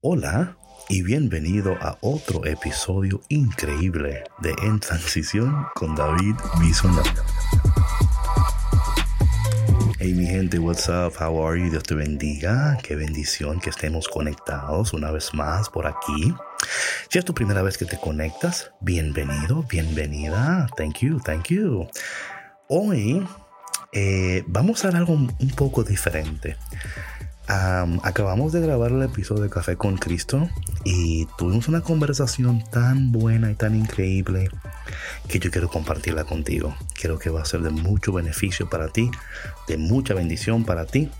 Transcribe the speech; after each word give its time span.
Hola 0.00 0.56
y 0.88 1.02
bienvenido 1.02 1.74
a 1.80 1.98
otro 2.02 2.46
episodio 2.46 3.20
increíble 3.30 4.22
de 4.38 4.54
En 4.62 4.78
Transición 4.78 5.66
con 5.74 5.96
David 5.96 6.36
Bisonat. 6.60 7.18
Hey 9.98 10.14
mi 10.14 10.24
gente, 10.24 10.60
what's 10.60 10.88
up? 10.88 11.14
How 11.20 11.44
are 11.44 11.60
you? 11.60 11.68
Dios 11.68 11.82
te 11.82 11.96
bendiga. 11.96 12.78
Qué 12.80 12.94
bendición 12.94 13.58
que 13.58 13.70
estemos 13.70 14.06
conectados 14.06 14.92
una 14.92 15.10
vez 15.10 15.34
más 15.34 15.68
por 15.68 15.88
aquí. 15.88 16.32
Si 17.10 17.18
es 17.18 17.24
tu 17.24 17.34
primera 17.34 17.62
vez 17.62 17.76
que 17.76 17.84
te 17.84 17.98
conectas, 17.98 18.70
bienvenido, 18.80 19.64
bienvenida. 19.64 20.68
Thank 20.76 20.98
you, 20.98 21.18
thank 21.18 21.48
you. 21.48 21.88
Hoy 22.68 23.26
eh, 23.90 24.44
vamos 24.46 24.84
a 24.84 24.88
hacer 24.88 25.00
algo 25.00 25.14
un 25.14 25.50
poco 25.56 25.82
diferente 25.82 26.56
acabamos 27.48 28.52
de 28.52 28.60
grabar 28.60 28.92
el 28.92 29.02
episodio 29.02 29.42
de 29.42 29.48
Café 29.48 29.76
con 29.76 29.96
Cristo 29.96 30.48
y 30.84 31.26
tuvimos 31.38 31.66
una 31.68 31.80
conversación 31.80 32.62
tan 32.70 33.10
buena 33.10 33.50
y 33.50 33.54
tan 33.54 33.74
increíble 33.74 34.50
que 35.28 35.38
yo 35.38 35.50
quiero 35.50 35.68
compartirla 35.68 36.24
contigo. 36.24 36.76
Creo 36.94 37.18
que 37.18 37.30
va 37.30 37.40
a 37.40 37.46
ser 37.46 37.62
de 37.62 37.70
mucho 37.70 38.12
beneficio 38.12 38.68
para 38.68 38.88
ti, 38.88 39.10
de 39.66 39.78
mucha 39.78 40.12
bendición 40.12 40.64
para 40.64 40.84
ti. 40.84 41.10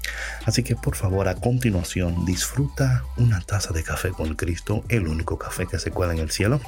Así 0.44 0.62
que 0.62 0.76
por 0.76 0.96
favor 0.96 1.28
a 1.28 1.34
continuación 1.34 2.26
disfruta 2.26 3.04
una 3.16 3.40
taza 3.40 3.72
de 3.72 3.82
café 3.82 4.10
con 4.10 4.34
Cristo, 4.34 4.84
el 4.90 5.08
único 5.08 5.38
café 5.38 5.66
que 5.66 5.78
se 5.78 5.90
cuela 5.90 6.12
en 6.12 6.18
el 6.18 6.30
cielo. 6.30 6.60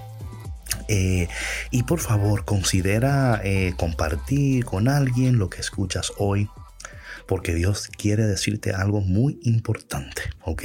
Eh, 0.88 1.28
y 1.70 1.82
por 1.82 2.00
favor 2.00 2.44
considera 2.44 3.40
eh, 3.44 3.74
compartir 3.76 4.64
con 4.64 4.88
alguien 4.88 5.38
lo 5.38 5.50
que 5.50 5.60
escuchas 5.60 6.12
hoy 6.16 6.48
porque 7.30 7.54
Dios 7.54 7.88
quiere 7.96 8.26
decirte 8.26 8.72
algo 8.72 9.02
muy 9.02 9.38
importante, 9.44 10.22
¿ok? 10.42 10.64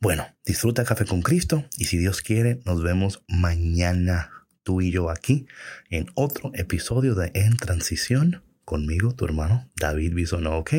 Bueno, 0.00 0.24
disfruta 0.46 0.84
Café 0.84 1.04
con 1.04 1.20
Cristo 1.20 1.64
y 1.76 1.86
si 1.86 1.98
Dios 1.98 2.22
quiere, 2.22 2.60
nos 2.64 2.80
vemos 2.84 3.24
mañana 3.26 4.30
tú 4.62 4.80
y 4.80 4.92
yo 4.92 5.10
aquí 5.10 5.48
en 5.90 6.06
otro 6.14 6.52
episodio 6.54 7.16
de 7.16 7.32
En 7.34 7.56
Transición 7.56 8.44
conmigo, 8.64 9.16
tu 9.16 9.24
hermano 9.24 9.68
David 9.74 10.14
Bisono, 10.14 10.58
¿ok? 10.58 10.74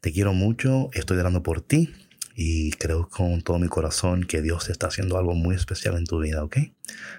Te 0.00 0.12
quiero 0.12 0.32
mucho, 0.32 0.90
estoy 0.92 1.18
orando 1.18 1.42
por 1.42 1.60
ti 1.60 1.92
y 2.36 2.70
creo 2.74 3.08
con 3.08 3.42
todo 3.42 3.58
mi 3.58 3.66
corazón 3.66 4.22
que 4.22 4.42
Dios 4.42 4.70
está 4.70 4.86
haciendo 4.86 5.18
algo 5.18 5.34
muy 5.34 5.56
especial 5.56 5.96
en 5.96 6.04
tu 6.04 6.20
vida, 6.20 6.44
¿ok? 6.44 6.56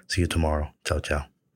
See 0.08 0.22
you 0.22 0.30
tomorrow. 0.30 0.73
Chao, 0.86 1.02
chao. 1.02 1.41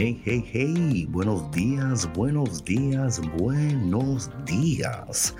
Hey, 0.00 0.22
hey, 0.24 0.44
hey, 0.52 1.08
buenos 1.10 1.50
días, 1.50 2.08
buenos 2.12 2.64
días, 2.64 3.20
buenos 3.36 4.30
días. 4.46 5.34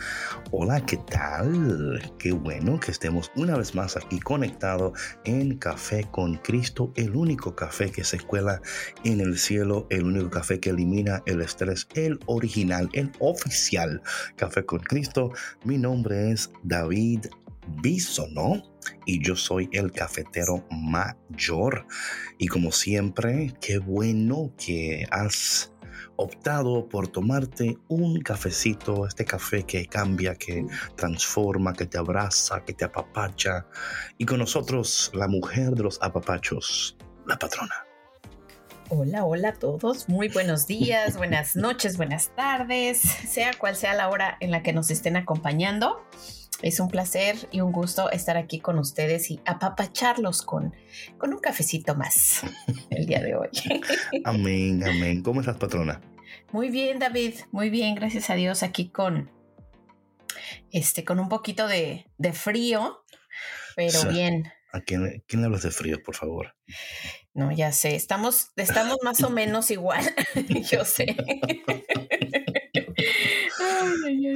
Hola, 0.50 0.84
¿qué 0.84 0.96
tal? 0.96 2.02
Qué 2.18 2.32
bueno 2.32 2.80
que 2.80 2.90
estemos 2.90 3.30
una 3.36 3.56
vez 3.56 3.76
más 3.76 3.96
aquí 3.96 4.18
conectados 4.18 4.98
en 5.24 5.58
Café 5.58 6.08
con 6.10 6.38
Cristo, 6.38 6.92
el 6.96 7.14
único 7.14 7.54
café 7.54 7.92
que 7.92 8.02
se 8.02 8.18
cuela 8.18 8.60
en 9.04 9.20
el 9.20 9.38
cielo, 9.38 9.86
el 9.90 10.02
único 10.02 10.28
café 10.28 10.58
que 10.58 10.70
elimina 10.70 11.22
el 11.26 11.40
estrés, 11.40 11.86
el 11.94 12.18
original, 12.26 12.90
el 12.94 13.12
oficial 13.20 14.02
Café 14.34 14.66
con 14.66 14.80
Cristo. 14.80 15.30
Mi 15.62 15.78
nombre 15.78 16.32
es 16.32 16.50
David 16.64 17.26
Bisono 17.80 18.64
y 19.06 19.22
yo 19.22 19.36
soy 19.36 19.68
el 19.72 19.92
cafetero 19.92 20.64
mayor. 20.70 21.86
Y 22.38 22.48
como 22.48 22.72
siempre, 22.72 23.54
qué 23.60 23.78
bueno 23.78 24.52
que 24.56 25.06
has 25.10 25.72
optado 26.16 26.88
por 26.88 27.08
tomarte 27.08 27.78
un 27.88 28.20
cafecito, 28.20 29.06
este 29.06 29.24
café 29.24 29.62
que 29.62 29.86
cambia, 29.86 30.34
que 30.34 30.66
transforma, 30.96 31.72
que 31.72 31.86
te 31.86 31.96
abraza, 31.96 32.64
que 32.64 32.72
te 32.72 32.84
apapacha. 32.84 33.66
Y 34.18 34.26
con 34.26 34.38
nosotros 34.38 35.10
la 35.14 35.28
mujer 35.28 35.70
de 35.70 35.84
los 35.84 35.98
apapachos, 36.02 36.96
la 37.26 37.38
patrona. 37.38 37.74
Hola, 38.90 39.24
hola 39.24 39.50
a 39.50 39.52
todos. 39.52 40.08
Muy 40.08 40.28
buenos 40.28 40.66
días, 40.66 41.16
buenas 41.16 41.56
noches, 41.56 41.96
buenas 41.98 42.34
tardes, 42.34 42.98
sea 43.00 43.52
cual 43.52 43.76
sea 43.76 43.94
la 43.94 44.08
hora 44.08 44.38
en 44.40 44.50
la 44.50 44.62
que 44.62 44.72
nos 44.72 44.90
estén 44.90 45.16
acompañando. 45.16 46.02
Es 46.62 46.80
un 46.80 46.88
placer 46.88 47.36
y 47.52 47.60
un 47.60 47.70
gusto 47.70 48.10
estar 48.10 48.36
aquí 48.36 48.58
con 48.58 48.78
ustedes 48.78 49.30
y 49.30 49.40
apapacharlos 49.44 50.42
con, 50.42 50.74
con 51.16 51.32
un 51.32 51.38
cafecito 51.38 51.94
más 51.94 52.42
el 52.90 53.06
día 53.06 53.22
de 53.22 53.36
hoy. 53.36 53.48
amén, 54.24 54.82
amén. 54.84 55.22
¿Cómo 55.22 55.40
estás, 55.40 55.56
patrona? 55.56 56.00
Muy 56.50 56.70
bien, 56.70 56.98
David. 56.98 57.34
Muy 57.52 57.70
bien, 57.70 57.94
gracias 57.94 58.30
a 58.30 58.34
Dios. 58.34 58.62
Aquí 58.62 58.88
con 58.88 59.30
este, 60.72 61.04
con 61.04 61.20
un 61.20 61.28
poquito 61.28 61.68
de, 61.68 62.06
frío, 62.32 63.04
pero 63.76 64.04
bien. 64.10 64.52
¿A 64.72 64.80
quién, 64.80 65.24
quién, 65.26 65.40
le 65.40 65.46
hablas 65.46 65.62
de 65.62 65.70
frío, 65.70 66.02
por 66.02 66.14
favor? 66.14 66.54
No, 67.32 67.52
ya 67.52 67.72
sé. 67.72 67.94
Estamos, 67.94 68.50
estamos 68.56 68.98
más 69.02 69.22
o 69.22 69.30
menos 69.30 69.70
igual. 69.70 70.04
Yo 70.70 70.84
sé. 70.84 71.16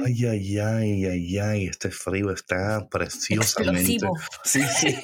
Ay, 0.05 0.25
ay, 0.25 0.59
ay, 0.59 1.05
ay, 1.05 1.37
ay, 1.39 1.65
este 1.67 1.89
frío 1.91 2.31
está 2.31 2.87
preciosamente. 2.89 3.93
Explosivo. 3.93 4.17
Sí, 4.43 4.61
sí. 4.63 4.97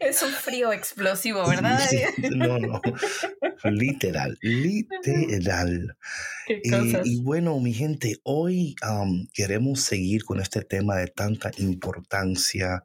es 0.00 0.22
un 0.22 0.32
frío 0.32 0.72
explosivo, 0.72 1.46
¿verdad? 1.46 1.80
no, 2.34 2.58
no. 2.58 2.80
Literal, 3.64 4.38
literal. 4.40 5.96
Eh, 6.48 7.02
y 7.04 7.22
bueno, 7.22 7.58
mi 7.60 7.72
gente, 7.72 8.20
hoy 8.22 8.74
queremos 9.34 9.80
seguir 9.80 10.24
con 10.24 10.40
este 10.40 10.62
tema 10.62 10.96
de 10.96 11.08
tanta 11.08 11.50
importancia 11.58 12.84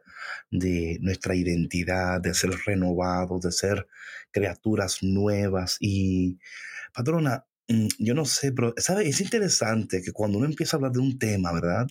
de 0.51 0.97
nuestra 1.01 1.35
identidad, 1.35 2.21
de 2.21 2.33
ser 2.33 2.51
renovados, 2.65 3.41
de 3.41 3.51
ser 3.51 3.87
criaturas 4.31 5.03
nuevas. 5.03 5.77
Y, 5.79 6.39
patrona, 6.93 7.45
yo 7.67 8.13
no 8.13 8.25
sé, 8.25 8.51
pero, 8.51 8.73
¿sabes? 8.77 9.07
Es 9.07 9.21
interesante 9.21 10.01
que 10.01 10.11
cuando 10.11 10.37
uno 10.37 10.47
empieza 10.47 10.75
a 10.75 10.77
hablar 10.77 10.91
de 10.91 10.99
un 10.99 11.17
tema, 11.17 11.51
¿verdad? 11.51 11.87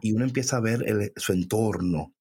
Y 0.00 0.12
uno 0.12 0.24
empieza 0.24 0.56
a 0.56 0.60
ver 0.60 1.12
su 1.16 1.32
entorno 1.32 2.12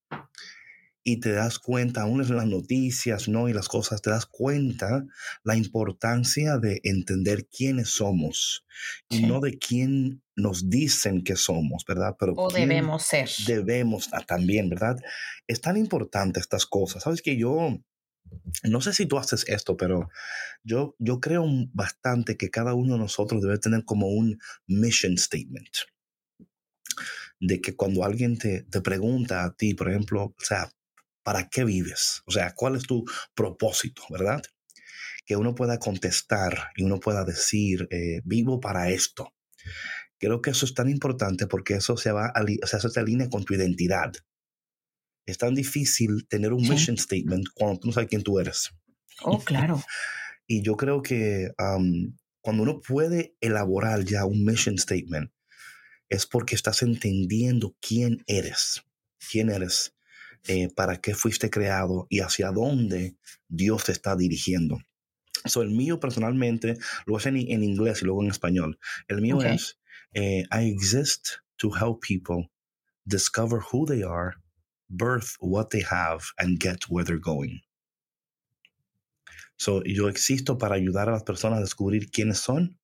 y 1.03 1.19
te 1.19 1.31
das 1.31 1.57
cuenta, 1.57 2.03
aún 2.03 2.21
en 2.21 2.35
las 2.35 2.45
noticias, 2.45 3.27
¿no? 3.27 3.49
Y 3.49 3.53
las 3.53 3.67
cosas, 3.67 4.01
te 4.01 4.11
das 4.11 4.25
cuenta 4.25 5.05
la 5.43 5.55
importancia 5.55 6.57
de 6.57 6.79
entender 6.83 7.47
quiénes 7.47 7.89
somos 7.89 8.65
y 9.09 9.23
no 9.23 9.39
de 9.39 9.57
quién 9.57 10.21
nos 10.35 10.69
dicen 10.69 11.23
que 11.23 11.35
somos, 11.35 11.83
¿verdad? 11.87 12.15
Pero 12.19 12.33
o 12.35 12.51
debemos 12.51 13.03
ser. 13.03 13.29
Debemos 13.47 14.09
ah, 14.11 14.23
también, 14.25 14.69
¿verdad? 14.69 14.97
Es 15.47 15.61
tan 15.61 15.77
importante 15.77 16.39
estas 16.39 16.65
cosas. 16.65 17.03
Sabes 17.03 17.21
que 17.21 17.37
yo 17.37 17.79
no 18.63 18.81
sé 18.81 18.93
si 18.93 19.05
tú 19.05 19.17
haces 19.17 19.45
esto, 19.47 19.77
pero 19.77 20.09
yo, 20.63 20.95
yo 20.99 21.19
creo 21.19 21.45
bastante 21.73 22.37
que 22.37 22.49
cada 22.49 22.73
uno 22.73 22.93
de 22.93 22.99
nosotros 22.99 23.41
debe 23.41 23.57
tener 23.57 23.85
como 23.85 24.07
un 24.07 24.39
mission 24.67 25.17
statement. 25.17 25.69
De 27.39 27.59
que 27.59 27.75
cuando 27.75 28.03
alguien 28.03 28.37
te, 28.37 28.63
te 28.63 28.81
pregunta 28.81 29.43
a 29.43 29.55
ti, 29.55 29.73
por 29.73 29.89
ejemplo, 29.89 30.23
o 30.25 30.35
sea, 30.37 30.71
¿para 31.23 31.49
qué 31.49 31.63
vives? 31.63 32.21
O 32.25 32.31
sea, 32.31 32.53
¿cuál 32.55 32.75
es 32.75 32.83
tu 32.83 33.03
propósito, 33.33 34.03
verdad? 34.09 34.43
Que 35.25 35.35
uno 35.35 35.55
pueda 35.55 35.79
contestar 35.79 36.69
y 36.75 36.83
uno 36.83 36.99
pueda 36.99 37.23
decir, 37.23 37.87
eh, 37.91 38.21
vivo 38.25 38.59
para 38.59 38.89
esto. 38.89 39.33
Creo 40.19 40.41
que 40.41 40.51
eso 40.51 40.65
es 40.65 40.75
tan 40.75 40.89
importante 40.89 41.47
porque 41.47 41.75
eso 41.75 41.97
se 41.97 42.11
va, 42.11 42.31
o 42.63 42.67
sea, 42.67 42.77
eso 42.77 42.89
se 42.89 42.99
alinea 42.99 43.29
con 43.29 43.43
tu 43.43 43.55
identidad 43.55 44.13
es 45.25 45.37
tan 45.37 45.53
difícil 45.55 46.27
tener 46.27 46.53
un 46.53 46.67
mission 46.67 46.97
statement 46.97 47.47
cuando 47.53 47.79
tú 47.79 47.87
no 47.87 47.93
sabes 47.93 48.09
quién 48.09 48.23
tú 48.23 48.39
eres. 48.39 48.71
Oh, 49.23 49.39
claro. 49.39 49.83
y 50.47 50.63
yo 50.63 50.75
creo 50.75 51.01
que 51.01 51.51
cuando 52.41 52.63
uno 52.63 52.81
puede 52.81 53.35
elaborar 53.39 54.03
ya 54.03 54.25
un 54.25 54.43
mission 54.43 54.77
statement, 54.77 55.31
es 56.09 56.25
porque 56.25 56.55
estás 56.55 56.81
entendiendo 56.81 57.75
quién 57.79 58.23
eres, 58.27 58.83
quién 59.31 59.49
eres, 59.49 59.93
eh, 60.47 60.69
para 60.75 60.99
qué 60.99 61.13
fuiste 61.13 61.49
creado 61.49 62.07
y 62.09 62.19
hacia 62.21 62.51
dónde 62.51 63.15
Dios 63.47 63.85
te 63.85 63.91
está 63.91 64.15
dirigiendo. 64.15 64.79
So, 65.45 65.61
el 65.61 65.69
mío 65.69 65.99
personalmente 65.99 66.77
lo 67.05 67.15
hacen 67.15 67.37
en, 67.37 67.51
en 67.51 67.63
inglés 67.63 68.01
y 68.01 68.05
luego 68.05 68.23
en 68.23 68.29
español. 68.31 68.79
El 69.07 69.21
mío 69.21 69.37
Okay. 69.37 69.55
es 69.55 69.79
eh, 70.13 70.43
I 70.51 70.69
exist 70.69 71.37
to 71.57 71.69
help 71.69 72.01
people 72.01 72.49
discover 73.05 73.59
who 73.71 73.85
they 73.85 74.03
are, 74.03 74.35
birth 74.91 75.35
what 75.39 75.69
they 75.69 75.83
have, 75.83 76.23
and 76.37 76.59
get 76.59 76.83
where 76.89 77.03
they're 77.03 77.19
going. 77.19 77.61
So, 79.57 79.83
yo 79.83 80.09
existo 80.09 80.57
para 80.57 80.75
ayudar 80.75 81.07
a 81.09 81.11
las 81.11 81.23
personas 81.23 81.59
a 81.59 81.61
descubrir 81.61 82.09
quiénes 82.09 82.39
son, 82.39 82.79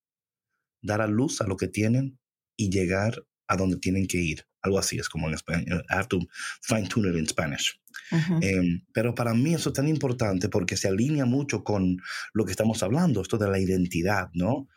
dar 0.82 1.02
a 1.02 1.08
luz 1.08 1.42
a 1.42 1.48
lo 1.48 1.58
que 1.58 1.68
tienen 1.68 2.20
y 2.56 2.70
llegar 2.70 3.26
a 3.48 3.58
donde 3.58 3.78
tienen 3.78 4.08
que 4.08 4.20
ir. 4.20 4.46
Algo 4.62 4.80
así 4.80 5.00
es 5.00 5.10
como 5.10 5.28
en 5.28 5.34
español. 5.34 5.84
I 5.90 5.96
have 5.96 6.08
to 6.10 6.20
fine 6.62 6.88
tune 6.88 7.10
it 7.10 7.16
in 7.16 7.28
Spanish. 7.28 7.80
Ujú. 8.12 8.40
Em, 8.42 8.82
pero 8.94 9.16
para 9.16 9.34
mí 9.34 9.54
eso 9.54 9.70
es 9.70 9.74
tan 9.74 9.88
importante 9.88 10.50
porque 10.50 10.78
se 10.78 10.88
alinea 10.88 11.26
mucho 11.26 11.64
con 11.64 11.98
lo 12.34 12.46
que 12.46 12.52
estamos 12.52 12.84
hablando, 12.84 13.22
esto 13.22 13.38
de 13.38 13.50
la 13.50 13.60
identidad, 13.60 14.30
¿no? 14.34 14.68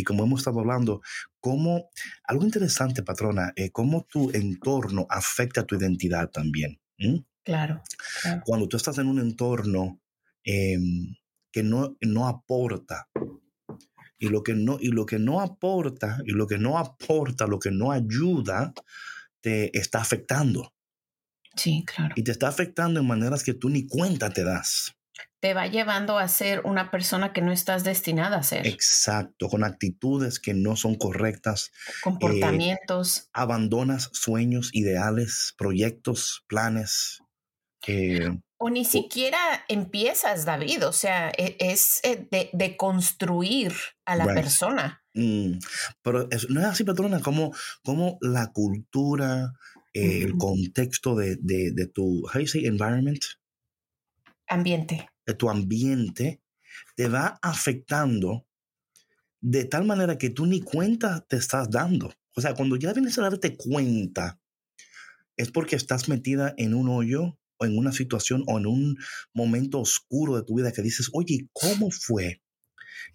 Y 0.00 0.04
como 0.04 0.24
hemos 0.24 0.40
estado 0.40 0.60
hablando, 0.60 1.02
cómo, 1.40 1.90
algo 2.24 2.44
interesante, 2.44 3.02
patrona, 3.02 3.52
eh, 3.54 3.70
cómo 3.70 4.06
tu 4.10 4.30
entorno 4.30 5.06
afecta 5.10 5.66
tu 5.66 5.76
identidad 5.76 6.30
también. 6.30 6.80
claro. 7.44 7.82
Cuando 8.44 8.66
tú 8.66 8.78
estás 8.78 8.96
en 8.98 9.08
un 9.08 9.18
entorno 9.18 10.00
em, 10.42 11.14
que 11.52 11.62
no, 11.62 11.96
no 12.00 12.28
aporta, 12.28 13.08
y 14.18 14.28
lo 14.28 14.42
que 14.42 14.54
no, 14.54 14.78
y 14.80 14.88
lo 14.88 15.04
que 15.04 15.18
no 15.18 15.40
aporta, 15.40 16.18
y 16.24 16.32
lo 16.32 16.46
que 16.46 16.58
no 16.58 16.78
aporta, 16.78 17.46
lo 17.46 17.58
que 17.58 17.70
no 17.70 17.92
ayuda, 17.92 18.72
te 19.42 19.76
está 19.78 20.00
afectando. 20.00 20.72
Sí, 21.56 21.84
claro. 21.86 22.14
Y 22.16 22.22
te 22.22 22.30
está 22.30 22.48
afectando 22.48 23.00
en 23.00 23.06
maneras 23.06 23.44
que 23.44 23.54
tú 23.54 23.68
ni 23.68 23.86
cuenta 23.86 24.30
te 24.30 24.44
das. 24.44 24.94
Te 25.40 25.54
va 25.54 25.66
llevando 25.66 26.18
a 26.18 26.28
ser 26.28 26.60
una 26.66 26.90
persona 26.90 27.32
que 27.32 27.40
no 27.40 27.50
estás 27.50 27.82
destinada 27.82 28.36
a 28.38 28.42
ser. 28.42 28.66
Exacto, 28.66 29.48
con 29.48 29.64
actitudes 29.64 30.38
que 30.38 30.52
no 30.52 30.76
son 30.76 30.96
correctas, 30.96 31.72
Comportamientos. 32.02 33.30
abandonas 33.32 34.10
sueños, 34.12 34.70
ideales, 34.74 35.54
proyectos, 35.56 36.44
planes. 36.46 37.20
eh, 37.86 38.38
O 38.58 38.68
ni 38.68 38.84
siquiera 38.84 39.38
empiezas, 39.68 40.44
David. 40.44 40.86
O 40.86 40.92
sea, 40.92 41.30
e- 41.38 41.56
es 41.58 42.00
eh, 42.02 42.28
de, 42.30 42.50
de 42.52 42.76
construir 42.76 43.72
a 44.04 44.16
la 44.16 44.26
Right. 44.26 44.34
persona. 44.34 45.02
mm, 45.14 45.58
pero 46.02 46.30
es- 46.30 46.50
no 46.50 46.60
es 46.60 46.66
así, 46.66 46.84
patrona, 46.84 47.20
como, 47.20 47.52
como 47.82 48.18
la 48.20 48.52
cultura, 48.52 49.54
eh, 49.94 50.22
el 50.22 50.36
contexto 50.36 51.16
de, 51.16 51.36
de, 51.40 51.72
de 51.72 51.86
tu, 51.86 52.28
how 52.32 52.38
you 52.40 52.46
say, 52.46 52.66
environment, 52.66 53.22
Ambiente. 54.46 55.08
De 55.26 55.34
tu 55.34 55.50
ambiente, 55.50 56.42
te 56.96 57.08
va 57.08 57.38
afectando 57.42 58.46
de 59.40 59.64
tal 59.64 59.84
manera 59.84 60.18
que 60.18 60.30
tú 60.30 60.46
ni 60.46 60.60
cuenta 60.60 61.24
te 61.28 61.36
estás 61.36 61.70
dando. 61.70 62.12
O 62.36 62.40
sea, 62.40 62.54
cuando 62.54 62.76
ya 62.76 62.92
vienes 62.92 63.18
a 63.18 63.22
darte 63.22 63.56
cuenta, 63.56 64.40
es 65.36 65.50
porque 65.50 65.76
estás 65.76 66.08
metida 66.08 66.54
en 66.56 66.74
un 66.74 66.88
hoyo 66.88 67.38
o 67.58 67.64
en 67.66 67.76
una 67.78 67.92
situación 67.92 68.44
o 68.46 68.58
en 68.58 68.66
un 68.66 68.96
momento 69.34 69.80
oscuro 69.80 70.36
de 70.36 70.44
tu 70.44 70.56
vida 70.56 70.72
que 70.72 70.82
dices, 70.82 71.10
oye, 71.12 71.48
¿cómo 71.52 71.90
fue 71.90 72.42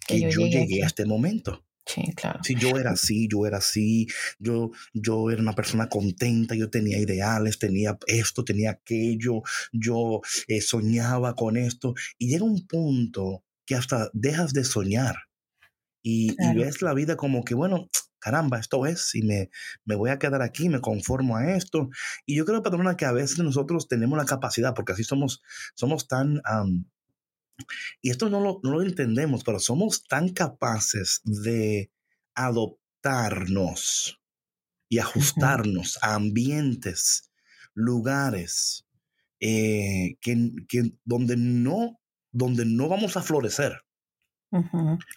que, 0.06 0.20
Que 0.20 0.20
yo 0.28 0.42
llegué 0.42 0.50
llegué 0.50 0.64
aquí". 0.64 0.82
a 0.82 0.86
este 0.86 1.06
momento? 1.06 1.64
Sí, 1.86 2.12
claro. 2.16 2.40
Si 2.42 2.56
yo 2.56 2.76
era 2.78 2.90
así, 2.90 3.28
yo 3.28 3.46
era 3.46 3.58
así, 3.58 4.08
yo, 4.40 4.70
yo 4.92 5.30
era 5.30 5.40
una 5.40 5.54
persona 5.54 5.88
contenta, 5.88 6.54
yo 6.56 6.68
tenía 6.68 6.98
ideales, 6.98 7.58
tenía 7.60 7.96
esto, 8.08 8.44
tenía 8.44 8.72
aquello, 8.72 9.42
yo 9.72 10.20
eh, 10.48 10.60
soñaba 10.60 11.34
con 11.34 11.56
esto. 11.56 11.94
Y 12.18 12.28
llega 12.28 12.44
un 12.44 12.66
punto 12.66 13.44
que 13.64 13.76
hasta 13.76 14.10
dejas 14.12 14.52
de 14.52 14.64
soñar 14.64 15.16
y, 16.02 16.32
y 16.32 16.36
Claro. 16.36 16.60
ves 16.60 16.82
la 16.82 16.94
vida 16.94 17.16
como 17.16 17.44
que, 17.44 17.54
bueno, 17.54 17.88
caramba, 18.18 18.58
esto 18.58 18.84
es, 18.86 19.14
y 19.14 19.22
me, 19.22 19.50
me 19.84 19.94
voy 19.94 20.10
a 20.10 20.18
quedar 20.18 20.42
aquí, 20.42 20.68
me 20.68 20.80
conformo 20.80 21.36
a 21.36 21.52
esto. 21.54 21.88
Y 22.26 22.36
yo 22.36 22.44
creo, 22.44 22.62
patrona, 22.62 22.96
que 22.96 23.04
a 23.04 23.12
veces 23.12 23.38
nosotros 23.38 23.86
tenemos 23.88 24.18
la 24.18 24.24
capacidad, 24.24 24.74
porque 24.74 24.92
así 24.92 25.04
somos, 25.04 25.42
somos 25.76 26.08
tan... 26.08 26.40
am, 26.44 26.86
y 28.02 28.10
esto 28.10 28.28
no 28.28 28.40
lo, 28.40 28.60
no 28.62 28.72
lo 28.72 28.82
entendemos, 28.82 29.44
pero 29.44 29.58
somos 29.58 30.04
tan 30.06 30.30
capaces 30.30 31.20
de 31.24 31.90
adoptarnos 32.34 34.20
y 34.88 34.98
ajustarnos 34.98 35.98
a 36.02 36.14
ambientes, 36.14 37.30
lugares 37.74 38.86
eh, 39.40 40.16
que, 40.20 40.52
que 40.68 40.92
donde, 41.04 41.36
no, 41.36 42.00
donde 42.30 42.64
no 42.64 42.88
vamos 42.88 43.16
a 43.16 43.22
florecer. 43.22 43.85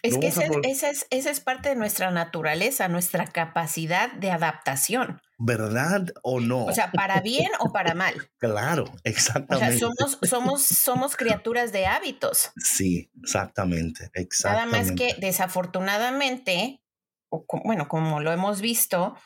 Es 0.02 0.18
que 0.18 0.26
esa 0.26 0.44
es, 0.90 1.06
esa 1.10 1.30
es 1.30 1.40
parte 1.40 1.70
de 1.70 1.76
nuestra 1.76 2.10
naturaleza, 2.10 2.88
nuestra 2.88 3.26
capacidad 3.26 4.12
de 4.12 4.30
adaptación. 4.30 5.20
¿Verdad 5.38 6.12
o 6.22 6.40
no? 6.40 6.66
O 6.66 6.72
sea, 6.72 6.90
para 6.92 7.20
bien 7.20 7.50
o 7.60 7.72
para 7.72 7.94
mal. 7.94 8.30
claro, 8.38 8.84
O 8.84 8.86
sea, 8.86 9.00
exactamente. 9.04 9.78
somos, 9.78 10.18
somos, 10.22 10.62
somos 10.62 11.16
criaturas 11.16 11.72
de 11.72 11.86
hábitos. 11.86 12.50
Sí, 12.56 13.10
exactamente, 13.22 14.04
Nada 14.04 14.10
exactamente. 14.14 14.78
más 14.78 14.92
que 14.92 15.14
desafortunadamente, 15.18 16.82
o 17.30 17.46
bueno, 17.64 17.88
como 17.88 18.20
lo 18.20 18.32
hemos 18.32 18.60
visto, 18.60 19.16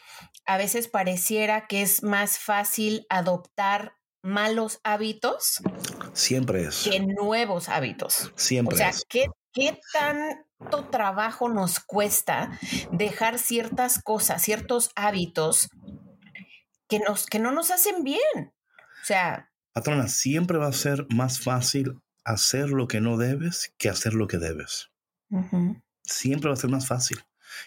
a 0.44 0.56
veces 0.56 0.86
pareciera 0.86 1.66
que 1.66 1.82
es 1.82 2.02
más 2.02 2.38
fácil 2.38 3.06
adoptar 3.08 3.96
malos 4.22 4.80
hábitos 4.84 5.60
Siempre 6.14 6.64
es, 6.64 6.84
que 6.84 7.00
nuevos 7.00 7.68
hábitos. 7.68 8.32
O 8.34 8.38
siempre 8.38 8.76
sea, 8.76 8.90
es. 8.90 9.04
¿qué, 9.08 9.26
qué 9.54 9.80
tanto 9.92 10.88
trabajo 10.90 11.48
nos 11.48 11.80
cuesta 11.80 12.58
dejar 12.92 13.38
ciertas 13.38 14.02
cosas, 14.02 14.42
ciertos 14.42 14.90
hábitos 14.96 15.70
que, 16.88 16.98
nos, 16.98 17.26
que 17.26 17.38
no 17.38 17.52
nos 17.52 17.70
hacen 17.70 18.04
bien? 18.04 18.52
O 19.02 19.06
sea, 19.06 19.50
Patrona, 19.72 20.08
siempre 20.08 20.58
va 20.58 20.68
a 20.68 20.72
ser 20.72 21.06
más 21.12 21.40
fácil 21.40 22.00
hacer 22.24 22.70
lo 22.70 22.86
que 22.86 23.00
no 23.00 23.16
debes 23.16 23.74
que 23.78 23.88
hacer 23.88 24.14
lo 24.14 24.26
que 24.26 24.38
debes. 24.38 24.90
siempre 26.02 26.48
va 26.48 26.54
a 26.54 26.58
ser 26.58 26.70
más 26.70 26.86
fácil. 26.86 27.18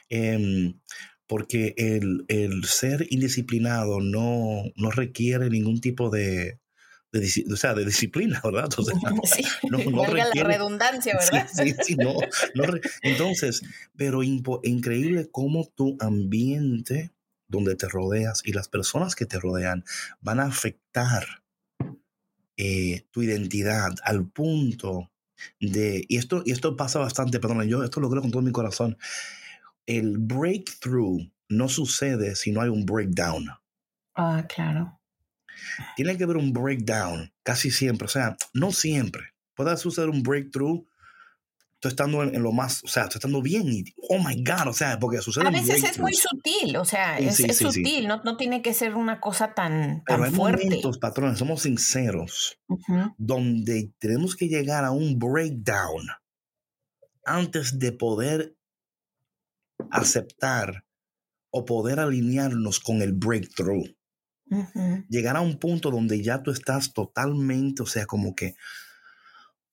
Em, 0.09 0.79
porque 1.27 1.73
el, 1.77 2.25
el 2.29 2.63
ser 2.63 3.05
indisciplinado 3.09 3.99
no, 3.99 4.63
no 4.75 4.91
requiere 4.91 5.49
ningún 5.49 5.81
tipo 5.81 6.09
de, 6.09 6.59
de, 7.11 7.45
o 7.51 7.55
sea, 7.55 7.73
de 7.73 7.85
disciplina, 7.85 8.41
¿verdad? 8.43 8.69
Sea, 8.69 8.83
sí, 9.23 9.43
no- 9.69 9.77
no 9.79 10.05
requiere- 10.05 10.47
la 10.49 10.53
redundancia, 10.53 11.17
sí, 11.19 11.31
¿verdad? 11.31 11.47
sí, 11.53 11.75
sí, 11.81 11.95
no, 11.97 12.13
no 12.55 12.63
re- 12.65 12.81
entonces, 13.03 13.61
pero 13.95 14.19
impo- 14.23 14.59
increíble 14.63 15.29
cómo 15.31 15.65
tu 15.75 15.97
ambiente 15.99 17.11
donde 17.47 17.75
te 17.75 17.87
rodeas 17.87 18.41
y 18.45 18.51
las 18.53 18.67
personas 18.67 19.15
que 19.15 19.25
te 19.25 19.39
rodean 19.39 19.85
van 20.21 20.39
a 20.41 20.45
afectar 20.45 21.25
eh, 22.57 23.05
tu 23.11 23.21
identidad 23.21 23.91
al 24.03 24.27
punto 24.29 25.11
de, 25.59 26.03
y 26.07 26.17
esto, 26.17 26.41
y 26.45 26.51
esto 26.51 26.75
pasa 26.75 26.99
bastante, 26.99 27.39
perdón, 27.39 27.63
yo 27.67 27.83
esto 27.83 27.99
lo 27.99 28.09
creo 28.09 28.21
con 28.21 28.31
todo 28.31 28.41
mi 28.41 28.51
corazón, 28.51 28.97
el 29.85 30.17
breakthrough 30.17 31.21
no 31.49 31.69
sucede 31.69 32.35
si 32.35 32.51
no 32.51 32.61
hay 32.61 32.69
un 32.69 32.85
breakdown. 32.85 33.47
Ah, 34.15 34.45
claro. 34.49 34.96
Tiene 35.95 36.17
que 36.17 36.23
haber 36.23 36.37
un 36.37 36.53
breakdown 36.53 37.31
casi 37.43 37.71
siempre, 37.71 38.05
o 38.05 38.09
sea, 38.09 38.35
no 38.53 38.71
siempre. 38.71 39.33
Puede 39.55 39.75
suceder 39.77 40.09
un 40.09 40.23
breakthrough 40.23 40.85
tú 41.79 41.87
estando 41.87 42.23
en, 42.23 42.33
en 42.35 42.41
lo 42.43 42.51
más, 42.51 42.83
o 42.83 42.87
sea, 42.87 43.07
tú 43.07 43.15
estando 43.17 43.41
bien 43.41 43.67
y, 43.71 43.83
oh 44.09 44.17
my 44.17 44.43
God, 44.43 44.69
o 44.69 44.73
sea, 44.73 44.97
porque 44.99 45.21
sucede 45.21 45.47
A 45.47 45.51
veces 45.51 45.83
es 45.83 45.99
muy 45.99 46.13
sutil, 46.13 46.75
o 46.77 46.85
sea, 46.85 47.17
Sí, 47.17 47.25
es, 47.27 47.35
sí, 47.35 47.45
es 47.47 47.57
sí, 47.57 47.65
sí. 47.65 47.83
sutil, 47.83 48.07
No, 48.07 48.21
no 48.23 48.37
tiene 48.37 48.61
que 48.61 48.73
ser 48.73 48.95
una 48.95 49.19
cosa 49.19 49.53
tan, 49.53 50.03
Pero 50.05 50.19
tan 50.19 50.23
hay 50.29 50.35
fuerte. 50.35 50.63
momentos, 50.65 50.97
patrones, 50.97 51.37
somos 51.37 51.61
sinceros, 51.61 52.59
donde 53.17 53.91
tenemos 53.99 54.35
que 54.35 54.47
llegar 54.47 54.85
a 54.85 54.91
un 54.91 55.19
breakdown 55.19 56.07
antes 57.25 57.77
de 57.77 57.91
poder 57.91 58.55
aceptar 59.91 60.83
o 61.51 61.65
poder 61.65 61.99
alinearnos 61.99 62.79
con 62.79 63.01
el 63.01 63.13
breakthrough. 63.13 63.85
Llegar 65.09 65.35
a 65.37 65.41
un 65.41 65.59
punto 65.59 65.91
donde 65.91 66.21
ya 66.21 66.41
tú 66.43 66.51
estás 66.51 66.93
totalmente, 66.93 67.83
o 67.83 67.85
sea, 67.85 68.05
como 68.05 68.35
que, 68.35 68.55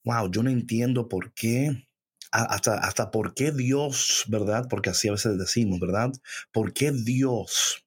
wow, 0.04 0.30
yo 0.30 0.42
no 0.42 0.50
entiendo 0.50 1.08
por 1.08 1.32
qué, 1.34 1.86
hasta, 2.30 2.78
hasta 2.78 3.10
por 3.10 3.34
qué 3.34 3.52
Dios, 3.52 4.24
¿verdad? 4.28 4.66
Porque 4.68 4.90
así 4.90 5.08
a 5.08 5.12
veces 5.12 5.38
decimos, 5.38 5.78
¿verdad? 5.78 6.12
¿Por 6.52 6.72
qué 6.72 6.90
Dios 6.90 7.84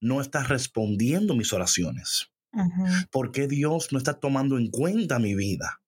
no 0.00 0.20
está 0.20 0.44
respondiendo 0.44 1.34
mis 1.34 1.52
oraciones? 1.52 2.30
¿Por 3.10 3.32
qué 3.32 3.46
Dios 3.46 3.92
no 3.92 3.98
está 3.98 4.14
tomando 4.14 4.58
en 4.58 4.70
cuenta 4.70 5.18
mi 5.18 5.34
vida? 5.34 5.80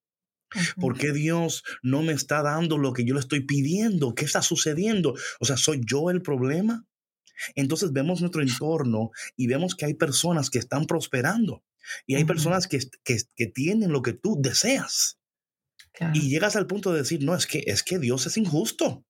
¿Por 0.81 0.99
qué 0.99 1.13
Dios 1.13 1.63
no 1.83 2.03
me 2.03 2.13
está 2.13 2.43
dando 2.43 2.79
lo 2.79 2.93
que 2.93 3.05
yo 3.05 3.15
le 3.15 3.21
estoy 3.21 3.41
pidiendo? 3.47 4.15
¿Qué 4.15 4.25
está 4.25 4.43
sucediendo? 4.43 5.15
O 5.41 5.45
sea, 5.45 5.57
¿soy 5.57 5.81
yo 5.85 6.11
el 6.11 6.23
problema? 6.23 6.87
Entonces 7.55 7.93
vemos 7.93 8.21
nuestro 8.21 8.43
entorno 8.43 9.11
y 9.37 9.47
vemos 9.47 9.75
que 9.75 9.87
hay 9.87 9.95
personas 9.95 10.51
que 10.51 10.59
están 10.59 10.87
prosperando 10.87 11.63
y 12.07 12.15
hay 12.15 12.25
personas 12.25 12.67
que, 12.67 12.79
que, 13.05 13.47
tienen 13.47 13.93
lo 13.93 14.03
que 14.03 14.13
tú 14.13 14.37
deseas. 14.41 15.19
Y 16.15 16.31
llegas 16.31 16.57
al 16.57 16.67
punto 16.67 16.93
de 16.93 17.01
decir, 17.01 17.23
no, 17.23 17.35
es 17.35 17.47
que, 17.47 17.65
es 17.67 17.83
que 17.83 17.99
Dios 17.99 18.27
es 18.27 18.37
injusto. 18.37 19.05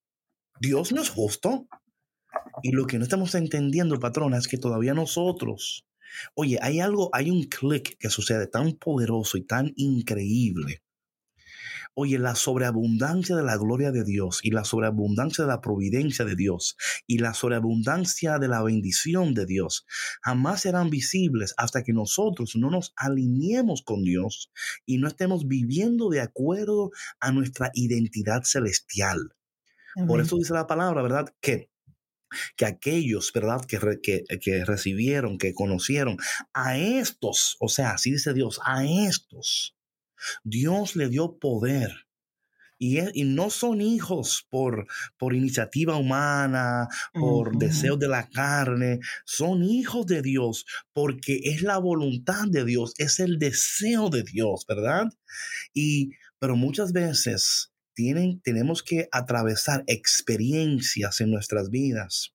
Dios 0.60 0.92
no 0.92 1.00
es 1.00 1.10
justo. 1.10 1.68
Y 2.62 2.72
lo 2.72 2.86
que 2.86 2.98
no 2.98 3.04
estamos 3.04 3.34
entendiendo, 3.34 3.98
patrona, 4.00 4.38
es 4.38 4.48
que 4.48 4.58
todavía 4.58 4.94
nosotros, 4.94 5.86
oye, 6.34 6.58
hay 6.60 6.80
algo, 6.80 7.10
hay 7.12 7.30
un 7.30 7.44
clic 7.44 7.96
que 7.98 8.10
sucede 8.10 8.46
tan 8.46 8.72
poderoso 8.72 9.36
y 9.36 9.42
tan 9.42 9.72
increíble 9.76 10.82
Oye, 11.94 12.18
la 12.18 12.34
sobreabundancia 12.34 13.36
de 13.36 13.42
la 13.42 13.56
gloria 13.56 13.92
de 13.92 14.04
Dios 14.04 14.40
y 14.42 14.50
la 14.50 14.64
sobreabundancia 14.64 15.44
de 15.44 15.48
la 15.48 15.60
providencia 15.60 16.24
de 16.24 16.36
Dios 16.36 16.76
y 17.06 17.18
la 17.18 17.34
sobreabundancia 17.34 18.38
de 18.38 18.48
la 18.48 18.62
bendición 18.62 19.34
de 19.34 19.44
Dios 19.44 19.84
jamás 20.22 20.62
serán 20.62 20.88
visibles 20.88 21.54
hasta 21.58 21.82
que 21.82 21.92
nosotros 21.92 22.56
no 22.56 22.70
nos 22.70 22.94
alineemos 22.96 23.82
con 23.82 24.04
Dios 24.04 24.50
y 24.86 24.98
no 24.98 25.08
estemos 25.08 25.46
viviendo 25.46 26.08
de 26.08 26.20
acuerdo 26.20 26.90
a 27.20 27.30
nuestra 27.30 27.70
identidad 27.74 28.42
celestial. 28.44 29.34
Por 30.06 30.22
eso 30.22 30.38
dice 30.38 30.54
la 30.54 30.66
palabra, 30.66 31.02
¿verdad? 31.02 31.34
Que 31.40 31.70
que 32.56 32.64
aquellos, 32.64 33.30
¿verdad? 33.34 33.64
Que, 33.66 33.78
que, 34.02 34.24
que, 34.38 34.64
recibieron, 34.64 35.36
que 35.36 35.52
conocieron 35.52 36.16
a 36.54 36.78
estos, 36.78 37.56
o 37.60 37.68
sea, 37.68 37.90
así 37.90 38.12
dice 38.12 38.32
Dios, 38.32 38.58
a 38.64 38.86
estos 38.86 39.76
Dios 40.44 40.96
le 40.96 41.08
dio 41.08 41.38
poder. 41.38 42.06
Y, 42.78 42.98
y, 43.14 43.22
no 43.22 43.48
son 43.50 43.80
hijos 43.80 44.44
por, 44.50 44.88
por 45.16 45.34
iniciativa 45.34 45.96
humana, 45.96 46.88
por 47.12 47.56
deseos 47.56 47.96
de 48.00 48.08
la 48.08 48.28
carne, 48.28 48.98
son 49.24 49.62
hijos 49.62 50.04
de 50.06 50.20
Dios 50.20 50.66
porque 50.92 51.42
es 51.44 51.62
la 51.62 51.78
voluntad 51.78 52.48
de 52.48 52.64
Dios, 52.64 52.92
es 52.98 53.20
el 53.20 53.38
deseo 53.38 54.10
de 54.10 54.24
Dios, 54.24 54.64
¿verdad? 54.66 55.06
Y, 55.72 56.10
pero 56.40 56.56
muchas 56.56 56.92
veces 56.92 57.72
tienen, 57.94 58.40
tenemos 58.40 58.82
que 58.82 59.08
atravesar 59.12 59.84
experiencias 59.86 61.20
en 61.20 61.30
nuestras 61.30 61.70
vidas. 61.70 62.34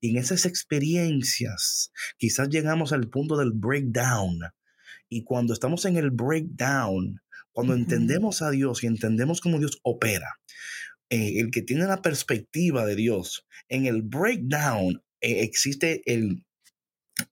Y 0.00 0.10
en 0.10 0.18
esas 0.18 0.46
experiencias 0.46 1.92
quizás 2.18 2.48
llegamos 2.48 2.92
al 2.92 3.08
punto 3.08 3.36
del 3.36 3.52
breakdown. 3.52 4.40
Y 5.08 5.22
cuando 5.22 5.52
estamos 5.52 5.84
en 5.84 5.96
el 5.96 6.10
breakdown, 6.10 7.20
cuando 7.56 7.72
entendemos 7.72 8.42
a 8.42 8.50
Dios 8.50 8.84
y 8.84 8.86
entendemos 8.86 9.40
cómo 9.40 9.58
Dios 9.58 9.78
opera, 9.82 10.28
eh, 11.08 11.40
el 11.40 11.50
que 11.50 11.62
tiene 11.62 11.86
la 11.86 12.02
perspectiva 12.02 12.84
de 12.84 12.96
Dios, 12.96 13.46
en 13.70 13.86
el 13.86 14.02
breakdown 14.02 15.02
eh, 15.22 15.40
existe 15.40 16.02
el, 16.04 16.44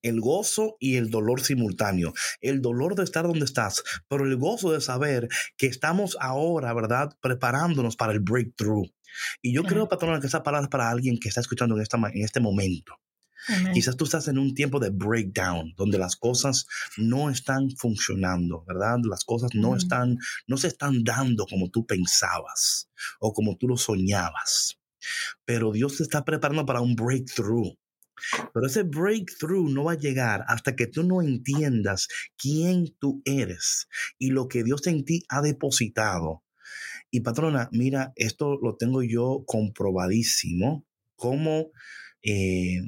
el 0.01 0.23
gozo 0.23 0.79
y 0.81 0.97
el 0.97 1.11
dolor 1.11 1.43
simultáneo. 1.43 2.15
El 2.41 2.63
dolor 2.63 2.95
de 2.95 3.05
estar 3.05 3.27
donde 3.27 3.45
estás, 3.45 3.83
pero 4.09 4.25
el 4.25 4.37
gozo 4.37 4.73
de 4.73 4.81
saber 4.81 5.29
que 5.59 5.67
estamos 5.67 6.17
ahora, 6.19 6.73
¿verdad? 6.73 7.11
Preparándonos 7.21 7.95
para 7.95 8.15
el 8.15 8.21
breakthrough. 8.21 8.89
Y 9.43 9.53
yo 9.55 9.63
creo, 9.63 9.91
patrona, 9.91 10.21
que 10.21 10.27
esa 10.29 10.43
palabra 10.43 10.65
es 10.65 10.71
para 10.71 10.89
alguien 10.89 11.19
que 11.19 11.29
está 11.29 11.43
escuchando 11.43 11.77
en, 11.77 11.83
esta, 11.83 11.99
en 11.99 12.25
este 12.25 12.41
momento. 12.41 12.95
Quizás 13.73 13.97
tú 13.97 14.05
estás 14.05 14.29
en 14.29 14.39
un 14.39 14.55
tiempo 14.55 14.81
de 14.81 14.91
breakdown, 14.91 15.75
donde 15.77 15.99
las 15.99 16.17
cosas 16.17 16.67
no 16.97 17.31
están 17.31 17.71
funcionando, 17.71 18.65
¿verdad? 18.67 18.99
Las 19.05 19.25
cosas 19.25 19.51
no 19.55 19.77
están, 19.77 20.19
no 20.47 20.57
se 20.57 20.69
están 20.69 21.05
dando 21.05 21.47
como 21.47 21.71
tú 21.71 21.87
pensabas 21.87 22.89
o 23.21 23.33
como 23.33 23.57
tú 23.57 23.69
lo 23.69 23.77
soñabas. 23.77 24.79
Pero 25.45 25.73
Dios 25.73 25.99
te 25.99 26.03
está 26.03 26.25
preparando 26.25 26.65
para 26.65 26.81
un 26.81 26.95
breakthrough. 26.95 27.75
Pero 28.55 28.67
ese 28.67 28.85
breakthrough 28.85 29.69
no 29.69 29.85
va 29.85 29.93
a 29.93 29.99
llegar 29.99 30.45
hasta 30.49 30.77
que 30.77 30.87
tú 30.87 31.03
no 31.03 31.21
entiendas 31.21 32.09
quién 32.39 32.95
tú 32.99 33.21
eres 33.25 33.89
y 34.19 34.31
lo 34.31 34.49
que 34.49 34.65
Dios 34.65 34.87
en 34.87 35.05
ti 35.05 35.25
ha 35.29 35.43
depositado. 35.43 36.43
Y 37.11 37.21
patrona, 37.21 37.69
mira, 37.73 38.13
esto 38.17 38.59
lo 38.61 38.77
tengo 38.77 39.03
yo 39.03 39.45
comprobadísimo, 39.47 40.87
como 41.17 41.71
eh, 42.23 42.81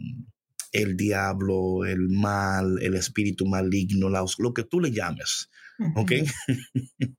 el 0.73 0.96
diablo, 0.96 1.85
el 1.85 2.08
mal, 2.08 2.78
el 2.82 2.94
espíritu 2.94 3.46
maligno, 3.46 4.08
lo 4.11 4.54
que 4.54 4.64
tú 4.64 4.80
le 4.80 4.90
llames, 4.90 5.50
¿ok? 5.94 6.12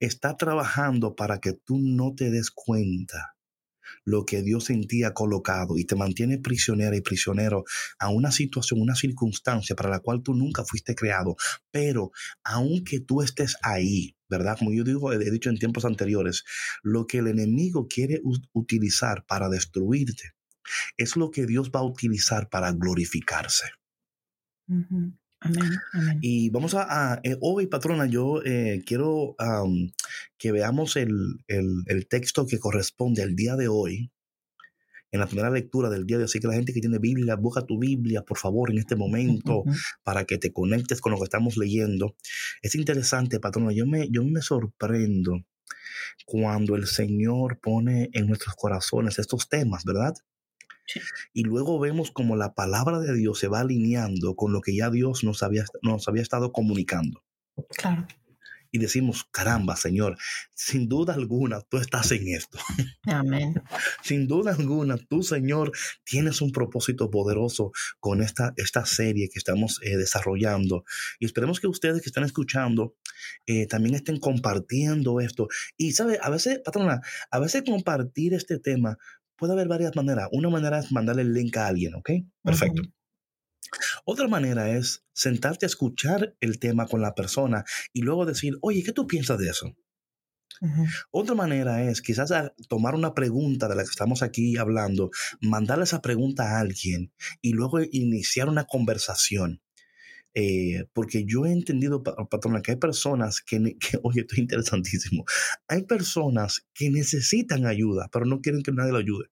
Está 0.00 0.36
trabajando 0.36 1.14
para 1.14 1.40
que 1.40 1.52
tú 1.52 1.78
no 1.78 2.14
te 2.14 2.30
des 2.30 2.50
cuenta 2.50 3.34
lo 4.04 4.24
que 4.24 4.42
Dios 4.42 4.70
en 4.70 4.86
ti 4.86 5.04
ha 5.04 5.12
colocado 5.12 5.76
y 5.76 5.84
te 5.84 5.96
mantiene 5.96 6.38
prisionera 6.38 6.96
y 6.96 7.00
prisionero 7.00 7.64
a 7.98 8.08
una 8.08 8.30
situación, 8.32 8.80
una 8.80 8.94
circunstancia 8.94 9.76
para 9.76 9.90
la 9.90 10.00
cual 10.00 10.22
tú 10.22 10.34
nunca 10.34 10.64
fuiste 10.64 10.94
creado. 10.94 11.36
Pero 11.70 12.10
aunque 12.44 13.00
tú 13.00 13.22
estés 13.22 13.56
ahí, 13.62 14.16
¿verdad? 14.28 14.56
Como 14.58 14.72
yo 14.72 14.84
digo, 14.84 15.12
he 15.12 15.30
dicho 15.30 15.50
en 15.50 15.58
tiempos 15.58 15.84
anteriores, 15.84 16.44
lo 16.82 17.06
que 17.06 17.18
el 17.18 17.28
enemigo 17.28 17.86
quiere 17.88 18.20
utilizar 18.52 19.24
para 19.26 19.48
destruirte 19.48 20.37
es 20.96 21.16
lo 21.16 21.30
que 21.30 21.46
Dios 21.46 21.70
va 21.70 21.80
a 21.80 21.84
utilizar 21.84 22.48
para 22.48 22.72
glorificarse. 22.72 23.66
Amén, 25.40 25.80
Y 26.20 26.50
vamos 26.50 26.74
a, 26.74 27.20
eh, 27.22 27.36
hoy, 27.40 27.68
patrona, 27.68 28.06
yo 28.06 28.42
eh, 28.44 28.82
quiero 28.84 29.36
que 30.36 30.52
veamos 30.52 30.96
el, 30.96 31.38
texto 32.08 32.46
que 32.46 32.58
corresponde 32.58 33.22
al 33.22 33.36
día 33.36 33.54
de 33.54 33.68
hoy, 33.68 34.10
en 35.10 35.20
la 35.20 35.26
primera 35.26 35.50
lectura 35.50 35.88
del 35.90 36.06
día 36.06 36.18
de 36.18 36.24
hoy. 36.24 36.26
Así 36.26 36.40
que 36.40 36.48
la 36.48 36.54
gente 36.54 36.72
que 36.72 36.80
tiene 36.80 36.98
Biblia, 36.98 37.36
busca 37.36 37.64
tu 37.64 37.78
Biblia, 37.78 38.22
por 38.22 38.36
favor, 38.36 38.70
en 38.70 38.78
este 38.78 38.96
momento, 38.96 39.62
para 40.02 40.24
que 40.24 40.38
te 40.38 40.52
conectes 40.52 41.00
con 41.00 41.12
lo 41.12 41.18
que 41.18 41.24
estamos 41.24 41.56
leyendo. 41.56 42.16
Es 42.60 42.74
interesante, 42.74 43.38
patrona, 43.38 43.72
yo 43.72 43.86
me, 43.86 44.08
yo 44.10 44.24
me 44.24 44.42
sorprendo 44.42 45.44
cuando 46.26 46.74
el 46.74 46.86
Señor 46.86 47.60
pone 47.60 48.10
en 48.12 48.26
nuestros 48.26 48.54
corazones 48.56 49.18
estos 49.18 49.48
temas, 49.48 49.84
¿verdad? 49.84 50.14
Y 51.32 51.42
luego 51.44 51.78
vemos 51.78 52.10
como 52.10 52.36
la 52.36 52.54
palabra 52.54 53.00
de 53.00 53.14
Dios 53.14 53.38
se 53.38 53.48
va 53.48 53.60
alineando 53.60 54.34
con 54.34 54.52
lo 54.52 54.60
que 54.60 54.76
ya 54.76 54.90
Dios 54.90 55.24
nos 55.24 55.42
había, 55.42 55.64
nos 55.82 56.08
había 56.08 56.22
estado 56.22 56.52
comunicando. 56.52 57.22
Claro. 57.76 58.06
Y 58.70 58.78
decimos, 58.78 59.24
caramba, 59.30 59.76
Señor, 59.76 60.18
sin 60.54 60.88
duda 60.88 61.14
alguna, 61.14 61.62
tú 61.62 61.78
estás 61.78 62.12
en 62.12 62.28
esto. 62.28 62.58
Amén. 63.04 63.54
sin 64.02 64.26
duda 64.26 64.52
alguna, 64.52 64.98
tú, 64.98 65.22
Señor, 65.22 65.72
tienes 66.04 66.42
un 66.42 66.52
propósito 66.52 67.10
poderoso 67.10 67.72
con 67.98 68.22
esta, 68.22 68.52
esta 68.56 68.84
serie 68.84 69.30
que 69.32 69.38
estamos 69.38 69.80
eh, 69.82 69.96
desarrollando. 69.96 70.84
Y 71.18 71.24
esperemos 71.24 71.60
que 71.60 71.66
ustedes 71.66 72.02
que 72.02 72.10
están 72.10 72.24
escuchando 72.24 72.94
eh, 73.46 73.66
también 73.66 73.94
estén 73.94 74.18
compartiendo 74.18 75.20
esto. 75.20 75.48
Y, 75.78 75.92
¿sabe? 75.92 76.18
A 76.22 76.28
veces, 76.28 76.60
patrona, 76.62 77.00
a 77.30 77.38
veces 77.38 77.62
compartir 77.66 78.34
este 78.34 78.58
tema 78.58 78.98
puede 79.38 79.54
haber 79.54 79.68
varias 79.68 79.96
maneras. 79.96 80.28
Una 80.32 80.50
manera 80.50 80.78
es 80.80 80.92
mandarle 80.92 81.22
el 81.22 81.32
link 81.32 81.56
a 81.56 81.68
alguien, 81.68 81.94
¿ok? 81.94 82.10
Perfecto. 82.42 82.82
Otra 84.04 84.28
manera 84.28 84.70
es 84.70 85.04
sentarte 85.12 85.66
a 85.66 85.68
escuchar 85.68 86.36
el 86.40 86.58
tema 86.58 86.86
con 86.86 87.00
la 87.00 87.14
persona 87.14 87.64
y 87.92 88.02
luego 88.02 88.26
decir, 88.26 88.58
oye, 88.60 88.82
¿qué 88.82 88.92
tú 88.92 89.06
piensas 89.06 89.38
de 89.38 89.48
eso? 89.48 89.74
Otra 91.12 91.36
manera 91.36 91.84
es 91.84 92.02
quizás 92.02 92.32
tomar 92.68 92.96
una 92.96 93.14
pregunta 93.14 93.68
de 93.68 93.76
la 93.76 93.84
que 93.84 93.90
estamos 93.90 94.22
aquí 94.22 94.56
hablando, 94.56 95.10
mandarle 95.40 95.84
esa 95.84 96.02
pregunta 96.02 96.56
a 96.56 96.60
alguien 96.60 97.12
y 97.40 97.52
luego 97.52 97.80
iniciar 97.80 98.48
una 98.48 98.64
conversación. 98.64 99.62
Eh, 100.40 100.86
porque 100.92 101.24
yo 101.26 101.46
he 101.46 101.52
entendido, 101.52 102.00
patrona, 102.04 102.62
que 102.62 102.70
hay 102.70 102.76
personas 102.76 103.40
que, 103.40 103.58
que, 103.80 103.98
oye, 104.04 104.20
esto 104.20 104.34
es 104.34 104.38
interesantísimo, 104.38 105.24
hay 105.66 105.82
personas 105.82 106.64
que 106.74 106.90
necesitan 106.90 107.66
ayuda, 107.66 108.08
pero 108.12 108.24
no 108.24 108.40
quieren 108.40 108.62
que 108.62 108.70
nadie 108.70 108.92
lo 108.92 108.98
ayude. 108.98 109.26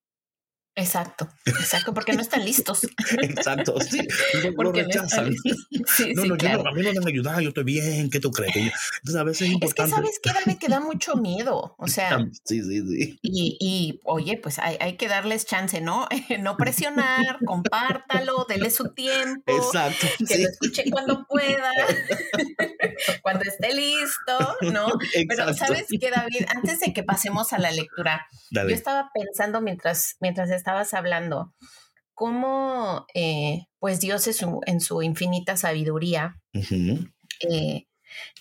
Exacto, 0.79 1.27
exacto, 1.43 1.91
porque 1.91 2.13
no 2.13 2.21
están 2.21 2.45
listos. 2.45 2.87
exacto, 3.23 3.81
sí, 3.81 4.07
lo 4.55 4.71
rechazan. 4.71 5.33
No, 6.15 6.25
no, 6.25 6.35
no, 6.35 6.69
a 6.69 6.73
mí 6.73 6.81
no 6.83 6.91
me 6.91 6.97
han 6.99 7.07
ayudado, 7.07 7.41
yo 7.41 7.49
estoy 7.49 7.63
bien, 7.63 8.09
¿qué 8.09 8.19
tú 8.19 8.31
crees? 8.31 8.55
Entonces 8.55 9.15
a 9.15 9.23
veces 9.23 9.47
es 9.47 9.53
importante. 9.53 9.83
Es 9.83 9.89
que 9.89 9.95
sabes 9.95 10.19
que 10.21 10.33
David 10.33 10.59
que 10.59 10.67
da 10.67 10.79
mucho 10.79 11.15
miedo, 11.15 11.75
o 11.77 11.87
sea. 11.87 12.19
Sí, 12.43 12.61
sí, 12.61 12.81
sí. 12.87 13.19
Y, 13.21 13.57
y 13.59 13.99
oye, 14.03 14.37
pues 14.37 14.59
hay, 14.59 14.77
hay, 14.79 14.97
que 14.97 15.07
darles 15.07 15.45
chance, 15.45 15.81
¿no? 15.81 16.07
no 16.39 16.57
presionar, 16.57 17.39
compártalo, 17.45 18.45
dele 18.47 18.69
su 18.69 18.93
tiempo. 18.93 19.55
Exacto. 19.55 20.07
Que 20.27 20.37
lo 20.39 20.49
escuche 20.49 20.83
cuando 20.91 21.25
pueda, 21.27 21.71
cuando 23.21 23.43
esté 23.45 23.73
listo, 23.73 24.57
¿no? 24.73 24.87
Pero 25.27 25.53
sabes 25.53 25.85
que 25.89 26.11
David, 26.11 26.45
antes 26.55 26.79
de 26.81 26.93
que 26.93 27.03
pasemos 27.03 27.53
a 27.53 27.59
la 27.59 27.71
lectura, 27.71 28.27
yo 28.51 28.67
estaba 28.67 29.11
pensando 29.13 29.61
mientras, 29.61 30.17
mientras 30.19 30.49
estabas 30.67 30.93
hablando, 30.93 31.53
cómo 32.13 33.05
eh, 33.13 33.67
pues 33.79 34.01
Dios 34.01 34.27
en 34.65 34.81
su, 34.81 35.01
infinita 35.01 35.55
sabiduría 35.55 36.41
eh, 36.51 37.85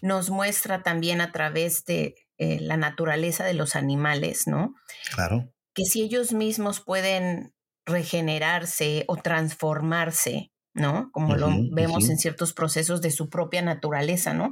nos 0.03 0.31
muestra 0.31 0.83
también 0.83 1.21
a 1.21 1.31
través 1.31 1.85
de 1.85 2.17
eh, 2.39 2.59
la 2.61 2.77
naturaleza 2.77 3.45
de 3.45 3.55
los 3.55 3.77
animales, 3.77 4.49
¿no? 4.49 4.75
Claro. 5.15 5.53
Que 5.73 5.85
si 5.85 6.03
ellos 6.03 6.33
mismos 6.33 6.81
pueden 6.81 7.55
regenerarse 7.85 9.05
o 9.07 9.17
transformarse, 9.19 10.51
¿no? 10.75 11.11
Como 11.13 11.37
lo 11.37 11.49
vemos 11.71 12.09
en 12.09 12.19
ciertos 12.19 12.53
procesos 12.53 13.03
de 13.03 13.13
su 13.13 13.31
propia 13.31 13.63
naturaleza, 13.63 14.35
¿no? 14.35 14.51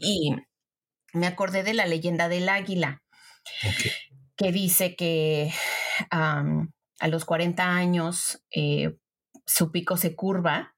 Y 0.00 0.36
me 1.14 1.26
acordé 1.26 1.62
de 1.62 1.72
la 1.72 1.86
leyenda 1.86 2.28
del 2.28 2.50
águila, 2.50 3.02
que 4.36 4.52
dice 4.52 4.96
que 4.96 5.50
a 6.98 7.08
los 7.08 7.24
40 7.24 7.64
años 7.64 8.42
eh, 8.50 8.96
su 9.44 9.70
pico 9.70 9.96
se 9.96 10.14
curva 10.14 10.74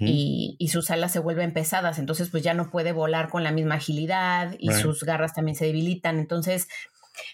y, 0.00 0.68
sus 0.72 0.90
alas 0.90 1.12
se 1.12 1.18
vuelven 1.18 1.52
pesadas, 1.52 1.98
entonces 1.98 2.30
pues 2.30 2.42
ya 2.42 2.54
no 2.54 2.70
puede 2.70 2.92
volar 2.92 3.28
con 3.28 3.44
la 3.44 3.52
misma 3.52 3.76
agilidad 3.76 4.54
y 4.58 4.72
sus 4.72 5.04
garras 5.04 5.34
también 5.34 5.56
se 5.56 5.66
debilitan, 5.66 6.18
entonces 6.18 6.68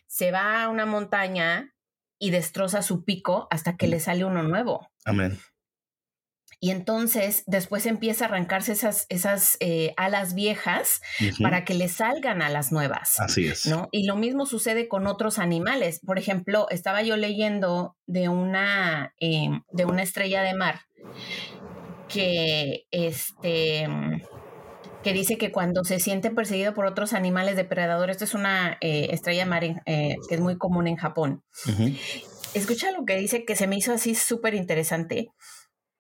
se 0.06 0.32
va 0.32 0.62
a 0.62 0.68
una 0.68 0.84
montaña 0.84 1.74
y 2.18 2.30
destroza 2.30 2.82
su 2.82 3.04
pico 3.04 3.46
hasta 3.50 3.76
que 3.76 3.86
le 3.86 4.00
sale 4.00 4.24
uno 4.24 4.42
nuevo. 4.42 4.88
Amén. 5.04 5.38
Y 6.61 6.70
entonces 6.70 7.42
después 7.46 7.87
empieza 7.87 8.25
a 8.25 8.28
arrancarse 8.28 8.73
esas, 8.73 9.06
esas 9.08 9.56
eh, 9.61 9.94
alas 9.96 10.34
viejas 10.34 11.00
para 11.40 11.64
que 11.64 11.75
le 11.75 11.88
salgan 11.88 12.42
alas 12.42 12.73
nuevas. 12.73 13.20
Así 13.20 13.46
es. 13.46 13.66
¿no? 13.66 13.88
Y 13.92 14.06
lo 14.06 14.16
mismo 14.16 14.46
sucede 14.46 14.88
con 14.88 15.06
otros 15.06 15.38
animales. 15.38 16.00
Por 16.04 16.18
ejemplo, 16.18 16.66
estaba 16.70 17.02
yo 17.02 17.16
leyendo 17.16 17.96
de 18.06 18.28
una, 18.28 19.14
em, 19.18 19.62
de 19.70 19.84
una 19.84 20.02
estrella 20.02 20.42
de 20.42 20.54
mar 20.54 20.80
que 22.08 22.84
este 22.90 23.88
que 25.04 25.12
dice 25.12 25.37
que 25.37 25.52
cuando 25.52 25.84
se 25.84 26.00
siente 26.00 26.30
perseguido 26.30 26.75
por 26.75 26.87
otros 26.87 27.12
animales 27.12 27.56
depredadores, 27.56 28.14
esto 28.14 28.25
es 28.25 28.34
una 28.34 28.78
eh, 28.80 29.08
estrella 29.11 29.44
mar 29.44 29.62
eh, 29.64 30.16
que 30.28 30.34
es 30.34 30.40
muy 30.40 30.56
común 30.56 30.88
en 30.88 30.96
Japón. 30.96 31.44
Escucha 32.54 32.90
lo 32.90 33.04
que 33.04 33.16
dice 33.16 33.44
que 33.44 33.54
se 33.54 33.66
me 33.66 33.76
hizo 33.76 33.92
así 33.92 34.14
súper 34.14 34.54
interesante, 34.54 35.28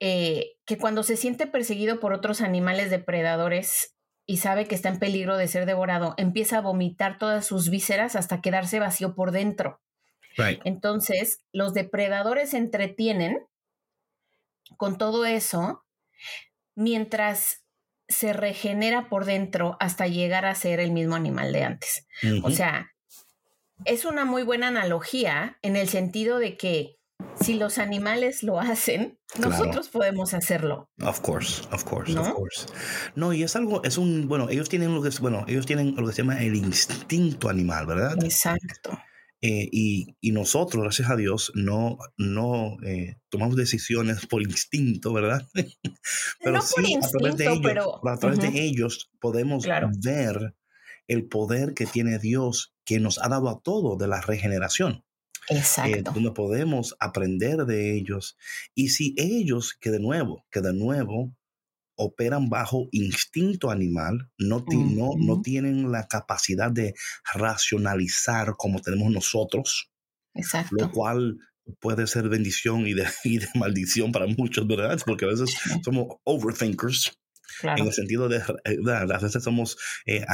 eh, 0.06 0.58
que 0.66 0.76
cuando 0.76 1.02
se 1.02 1.16
siente 1.16 1.46
perseguido 1.46 1.98
por 1.98 2.12
otros 2.12 2.42
animales 2.42 2.90
depredadores 2.90 3.96
y 4.26 4.36
sabe 4.36 4.66
que 4.66 4.74
está 4.74 4.90
en 4.90 4.98
peligro 4.98 5.38
de 5.38 5.48
ser 5.48 5.64
devorado, 5.64 6.12
empieza 6.18 6.58
a 6.58 6.60
vomitar 6.60 7.16
todas 7.16 7.46
sus 7.46 7.70
vísceras 7.70 8.14
hasta 8.14 8.42
quedarse 8.42 8.78
vacío 8.80 9.14
por 9.14 9.30
dentro. 9.30 9.80
Entonces, 10.64 11.40
los 11.52 11.72
depredadores 11.72 12.50
se 12.50 12.58
entretienen 12.58 13.38
con 14.76 14.98
todo 14.98 15.24
eso 15.24 15.86
mientras 16.74 17.64
se 18.06 18.34
regenera 18.34 19.08
por 19.08 19.24
dentro 19.24 19.78
hasta 19.80 20.06
llegar 20.06 20.44
a 20.44 20.54
ser 20.54 20.80
el 20.80 20.90
mismo 20.90 21.14
animal 21.14 21.50
de 21.50 21.64
antes. 21.64 22.06
O 22.42 22.50
sea, 22.50 22.92
es 23.86 24.04
una 24.04 24.26
muy 24.26 24.42
buena 24.42 24.68
analogía 24.68 25.56
en 25.62 25.76
el 25.76 25.88
sentido 25.88 26.38
de 26.38 26.58
que 26.58 26.98
si 27.40 27.54
los 27.54 27.78
animales 27.78 28.42
lo 28.42 28.60
hacen, 28.60 29.18
nosotros 29.38 29.88
podemos 29.88 30.34
hacerlo. 30.34 30.90
Of 31.02 31.20
course, 31.20 31.62
of 31.72 31.84
course, 31.84 32.12
¿No? 32.12 32.22
of 32.22 32.32
course. 32.32 32.66
No, 33.14 33.32
y 33.32 33.42
es 33.42 33.56
algo, 33.56 33.82
es 33.84 33.98
un, 33.98 34.28
bueno, 34.28 34.48
ellos 34.48 34.68
tienen 34.68 34.94
lo 34.94 35.02
que, 35.02 35.10
bueno, 35.20 35.44
ellos 35.48 35.66
tienen 35.66 35.94
lo 35.96 36.06
que 36.06 36.12
se 36.12 36.22
llama 36.22 36.42
el 36.42 36.56
instinto 36.56 37.48
animal, 37.48 37.86
¿verdad? 37.86 38.22
Exacto. 38.22 38.98
Eh, 39.46 39.68
y, 39.70 40.16
y, 40.22 40.32
nosotros, 40.32 40.82
gracias 40.82 41.10
a 41.10 41.16
Dios, 41.16 41.52
no, 41.54 41.98
no 42.16 42.78
eh, 42.82 43.16
tomamos 43.28 43.56
decisiones 43.56 44.24
por 44.24 44.40
instinto, 44.40 45.12
¿verdad? 45.12 45.46
pero 46.42 46.62
sí, 46.62 46.96
a 46.96 47.06
través 47.06 47.36
de 47.36 47.44
ellos, 47.44 47.60
pero... 47.62 48.08
a 48.08 48.16
través 48.16 48.40
de 48.40 48.62
ellos 48.62 49.10
podemos 49.20 49.66
ver 50.02 50.54
el 51.08 51.28
poder 51.28 51.74
que 51.74 51.84
tiene 51.84 52.18
Dios 52.18 52.74
que 52.86 53.00
nos 53.00 53.18
ha 53.18 53.28
dado 53.28 53.50
a 53.50 53.60
todo 53.60 53.96
de 53.96 54.08
la 54.08 54.22
regeneración. 54.22 55.04
Eh, 55.50 55.58
Exacto. 55.58 56.12
donde 56.12 56.30
podemos 56.32 56.96
aprender 57.00 57.66
de 57.66 57.96
ellos. 57.96 58.36
Y 58.74 58.88
si 58.88 59.14
ellos, 59.18 59.74
que 59.78 59.90
de 59.90 60.00
nuevo, 60.00 60.44
que 60.50 60.60
de 60.60 60.72
nuevo 60.72 61.36
operan 61.96 62.48
bajo 62.48 62.88
instinto 62.92 63.70
animal, 63.70 64.30
no, 64.38 64.64
no, 64.68 65.12
no 65.16 65.42
tienen 65.42 65.92
la 65.92 66.08
capacidad 66.08 66.70
de 66.70 66.94
racionalizar 67.34 68.54
como 68.56 68.80
tenemos 68.80 69.12
nosotros, 69.12 69.90
Exacto. 70.34 70.74
lo 70.76 70.90
cual 70.90 71.38
puede 71.80 72.06
ser 72.06 72.28
bendición 72.28 72.86
y 72.86 72.94
de, 72.94 73.06
y 73.24 73.38
de 73.38 73.48
maldición 73.54 74.12
para 74.12 74.26
muchos, 74.26 74.66
¿verdad? 74.66 74.98
Porque 75.04 75.24
a 75.24 75.28
veces 75.28 75.54
somos 75.84 76.16
overthinkers. 76.24 77.12
En 77.62 77.86
el 77.86 77.92
sentido 77.92 78.28
de, 78.28 78.38
eh, 78.64 78.78
a 78.86 79.18
veces 79.18 79.42
somos 79.42 79.76
eh, 80.06 80.24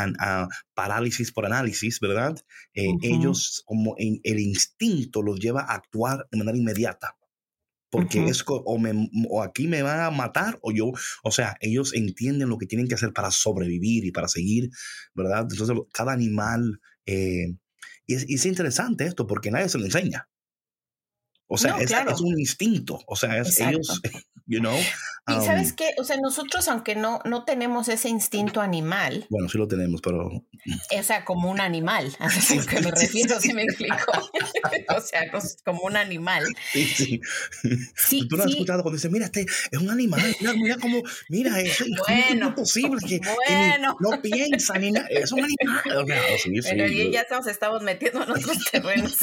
parálisis 0.75 1.33
por 1.33 1.47
análisis, 1.47 2.01
¿verdad? 2.01 2.37
Eh, 2.75 2.89
ellos, 3.03 3.63
como 3.67 3.95
en, 3.99 4.21
el 4.25 4.41
instinto 4.41 5.23
los 5.23 5.39
lleva 5.39 5.63
a 5.63 5.75
actuar 5.75 6.27
de 6.31 6.39
manera 6.39 6.59
inmediata 6.59 7.17
porque 7.91 8.25
es 8.25 8.45
o, 8.47 8.79
me, 8.79 9.11
o, 9.29 9.43
aquí 9.43 9.67
me 9.67 9.83
van 9.83 10.01
a 10.01 10.11
matar 10.11 10.59
o 10.63 10.73
yo, 10.73 10.93
o 11.25 11.31
sea, 11.33 11.57
ellos 11.61 11.93
entienden 11.93 12.49
lo 12.49 12.57
que 12.57 12.67
tienen 12.67 12.87
que 12.87 12.95
hacer 12.95 13.13
para 13.13 13.31
sobrevivir 13.31 14.05
y 14.05 14.13
para 14.13 14.29
seguir, 14.29 14.71
¿verdad? 15.13 15.47
Entonces, 15.51 15.77
cada 15.93 16.13
animal, 16.13 16.81
eh, 17.07 17.57
y, 18.07 18.15
es, 18.15 18.29
y, 18.29 18.35
es, 18.35 18.47
interesante 18.47 19.05
esto 19.05 19.27
porque 19.27 19.51
nadie 19.51 19.69
se 19.69 19.79
lo 19.79 19.85
enseña. 19.85 20.29
O 21.49 21.59
sea, 21.59 21.79
es, 21.81 21.91
es, 21.91 22.21
un 22.21 22.39
instinto, 22.39 23.01
o 23.09 23.17
sea, 23.17 23.39
es 23.39 23.59
ellos, 23.59 24.01
you 24.51 24.59
know. 24.59 24.77
y 25.29 25.47
sabes 25.47 25.73
qué, 25.73 25.91
o 25.99 26.05
sea, 26.05 26.17
nosotros 26.17 26.67
aunque 26.67 26.97
no, 26.97 27.21
no 27.25 27.45
tenemos 27.45 27.89
ese 27.89 28.09
instinto 28.09 28.61
animal. 28.61 29.27
Bueno, 29.31 29.49
sí 29.49 29.59
lo 29.59 29.69
tenemos, 29.69 30.01
pero... 30.03 30.27
O 30.27 31.03
sea, 31.03 31.25
como 31.25 31.51
un 31.51 31.61
animal, 31.61 32.15
a 32.19 32.27
lo 32.27 32.67
que 32.67 32.81
me 32.81 32.91
refiero, 32.91 33.41
si 33.41 33.55
me 33.55 33.63
explico. 33.63 33.97
o 34.97 35.01
sea, 35.01 35.31
como 35.65 35.83
un 35.83 35.97
animal. 35.97 36.45
Sí, 36.73 36.85
sí. 36.85 37.21
sí 37.95 38.27
Tú 38.29 38.37
no 38.37 38.43
has 38.43 38.51
escuchado 38.51 38.83
cuando 38.83 38.97
dices, 38.97 39.11
mira, 39.11 39.27
este 39.27 39.47
es 39.71 39.79
un 39.79 39.91
animal, 39.91 40.21
mira, 40.41 40.53
mira 40.55 40.77
cómo, 40.79 41.01
mira, 41.29 41.61
eso 41.61 41.85
bueno, 42.09 42.41
no 42.41 42.49
es 42.49 42.55
posible 42.55 42.99
que, 43.07 43.21
bueno. 43.21 43.97
que 43.97 44.05
no 44.11 44.21
piensa 44.21 44.79
ni 44.79 44.91
nada, 44.91 45.07
es 45.11 45.31
un 45.31 45.45
animal. 45.45 45.97
O 45.97 46.07
sea, 46.07 46.23
sí, 46.43 46.51
Pero 46.63 46.87
ya 46.89 47.25
nos 47.31 47.47
estamos 47.47 47.83
metiendo 47.83 48.25
en 48.25 48.31
otros 48.31 48.65
terrenos. 48.73 49.17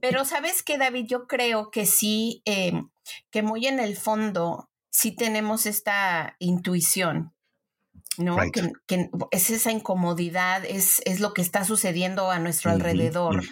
Pero 0.00 0.24
sabes 0.24 0.62
que, 0.62 0.78
David, 0.78 1.06
yo 1.08 1.26
creo 1.26 1.70
que 1.70 1.86
sí, 1.86 2.42
eh, 2.44 2.72
que 3.30 3.42
muy 3.42 3.66
en 3.66 3.80
el 3.80 3.96
fondo 3.96 4.70
sí 4.90 5.14
tenemos 5.14 5.66
esta 5.66 6.36
intuición, 6.38 7.34
¿no? 8.18 8.36
Que, 8.50 8.72
que, 8.86 9.10
es 9.30 9.50
esa 9.50 9.72
incomodidad, 9.72 10.64
es, 10.64 11.02
es, 11.04 11.20
lo 11.20 11.34
que 11.34 11.42
está 11.42 11.64
sucediendo 11.64 12.30
a 12.30 12.38
nuestro 12.38 12.70
alrededor, 12.70 13.42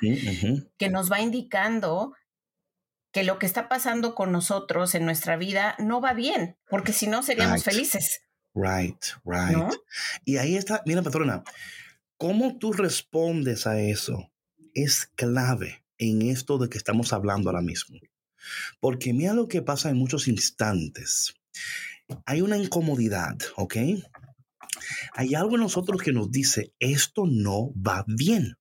que 0.79 0.89
nos 0.89 1.13
va 1.13 1.21
indicando 1.21 2.15
que 3.13 3.25
lo 3.25 3.39
que 3.39 3.47
está 3.47 3.69
pasando 3.69 4.15
con 4.15 4.33
nosotros 4.33 4.95
en 4.95 5.05
nuestra 5.05 5.37
vida 5.37 5.77
no 5.79 6.01
va 6.01 6.15
bien, 6.15 6.57
porque 6.69 6.93
si 6.93 7.07
no 7.07 7.23
seríamos 7.23 7.63
felices. 7.63 8.23
Right, 8.55 9.05
right. 9.25 9.73
Y 10.25 10.39
ahí 10.39 10.57
está, 10.57 10.83
mira, 10.87 11.03
patrona, 11.03 11.45
¿cómo 12.17 12.59
tú 12.59 12.73
respondes 12.73 13.67
a 13.67 13.79
eso? 13.81 14.33
Es 14.75 15.07
clave 15.07 15.85
en 15.99 16.23
esto 16.23 16.59
de 16.59 16.69
que 16.69 16.79
estamos 16.79 17.13
hablando 17.13 17.51
ahora 17.51 17.63
mismo. 17.63 17.99
Porque 18.81 19.13
mira 19.13 19.35
lo 19.35 19.49
que 19.49 19.63
pasa 19.63 19.91
en 19.91 19.97
muchos 19.97 20.29
instantes. 20.29 21.35
Hay 22.27 22.43
una 22.43 22.59
incomodidad, 22.59 23.37
¿ok? 23.57 23.77
Hay 25.15 25.35
algo 25.35 25.55
en 25.55 25.63
nosotros 25.63 26.03
que 26.03 26.13
nos 26.13 26.31
dice, 26.31 26.75
esto 26.79 27.25
no 27.27 27.73
va 27.75 28.05
bien. 28.07 28.59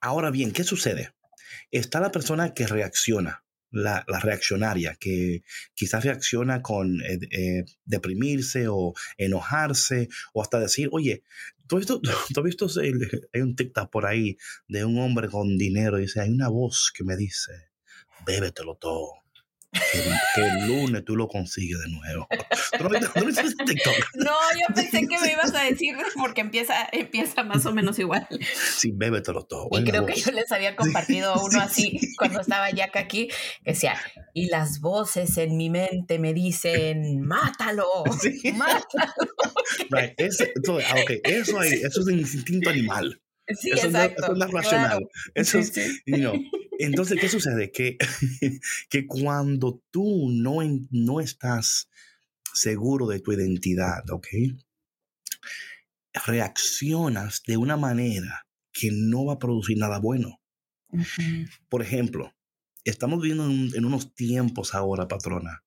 Ahora 0.00 0.30
bien, 0.30 0.52
¿qué 0.52 0.64
sucede? 0.64 1.14
Está 1.70 2.00
la 2.00 2.10
persona 2.10 2.52
que 2.52 2.66
reacciona, 2.66 3.44
la, 3.70 4.04
reaccionaria, 4.22 4.96
que 4.98 5.42
quizás 5.74 6.04
reacciona 6.04 6.62
con 6.62 7.00
eh, 7.02 7.18
eh, 7.30 7.64
deprimirse 7.84 8.66
o 8.68 8.92
enojarse 9.16 10.08
o 10.32 10.42
hasta 10.42 10.58
decir, 10.58 10.88
oye, 10.92 11.22
¿tú 11.66 11.76
has 11.76 11.80
visto, 11.80 12.00
¿tú 12.34 12.40
has 12.40 12.44
visto 12.44 12.66
hay 13.32 13.40
un 13.40 13.54
TikTok 13.54 13.90
por 13.90 14.06
ahí 14.06 14.36
de 14.68 14.84
un 14.84 14.98
hombre 14.98 15.28
con 15.28 15.56
dinero 15.56 15.98
y 15.98 16.02
dice, 16.02 16.20
hay 16.20 16.30
una 16.30 16.48
voz 16.48 16.92
que 16.94 17.04
me 17.04 17.16
dice, 17.16 17.69
bébetelo 18.24 18.76
todo 18.76 19.20
que, 19.72 20.42
el 20.42 20.66
lunes 20.66 21.04
tú 21.04 21.16
lo 21.16 21.28
consigues 21.28 21.78
de 21.80 21.88
nuevo. 21.88 22.26
no, 24.14 24.34
yo 24.58 24.66
pensé 24.74 25.06
que 25.06 25.18
me 25.20 25.32
ibas 25.32 25.54
a 25.54 25.62
decir 25.62 25.96
porque 26.16 26.40
empieza, 26.40 26.88
empieza 26.92 27.44
más 27.44 27.64
o 27.66 27.72
menos 27.72 27.98
igual. 27.98 28.26
Sí, 28.54 28.92
bébetelo 28.94 29.44
todo. 29.44 29.68
Y 29.72 29.84
creo 29.84 30.06
que 30.06 30.14
yo 30.14 30.32
les 30.32 30.50
había 30.50 30.74
compartido 30.76 31.34
uno 31.44 31.60
así 31.60 32.00
cuando 32.16 32.40
estaba 32.40 32.70
Jack 32.70 32.96
aquí, 32.96 33.28
que 33.64 33.72
decía, 33.72 33.96
y 34.34 34.46
las 34.48 34.80
voces 34.80 35.36
en 35.38 35.56
mi 35.56 35.70
mente 35.70 36.18
me 36.18 36.34
dicen, 36.34 37.20
mátalo, 37.20 38.04
mátalo. 38.54 39.12
Right. 39.90 40.14
Ah, 40.88 40.94
okay. 41.02 41.20
eso, 41.24 41.58
hay, 41.60 41.72
eso 41.72 42.00
es 42.00 42.06
un 42.06 42.18
instinto 42.18 42.70
animal. 42.70 43.20
Sí, 43.58 43.70
eso, 43.70 43.86
exacto, 43.86 44.22
eso 44.22 44.32
es 44.32 44.38
más 44.38 44.50
racional. 44.50 45.08
Eso 45.34 45.58
es, 45.58 45.72
you 46.06 46.16
know, 46.16 46.34
entonces, 46.80 47.20
¿qué 47.20 47.28
sucede? 47.28 47.70
Que, 47.70 47.98
que 48.88 49.06
cuando 49.06 49.82
tú 49.90 50.28
no, 50.30 50.58
no 50.90 51.20
estás 51.20 51.88
seguro 52.54 53.06
de 53.06 53.20
tu 53.20 53.32
identidad, 53.32 54.08
¿ok? 54.10 54.26
Reaccionas 56.26 57.42
de 57.46 57.56
una 57.56 57.76
manera 57.76 58.46
que 58.72 58.90
no 58.92 59.26
va 59.26 59.34
a 59.34 59.38
producir 59.38 59.76
nada 59.76 59.98
bueno. 59.98 60.40
Por 61.68 61.82
ejemplo, 61.82 62.34
estamos 62.84 63.20
viviendo 63.20 63.48
en, 63.48 63.70
en 63.74 63.84
unos 63.84 64.14
tiempos 64.14 64.74
ahora, 64.74 65.06
patrona, 65.06 65.62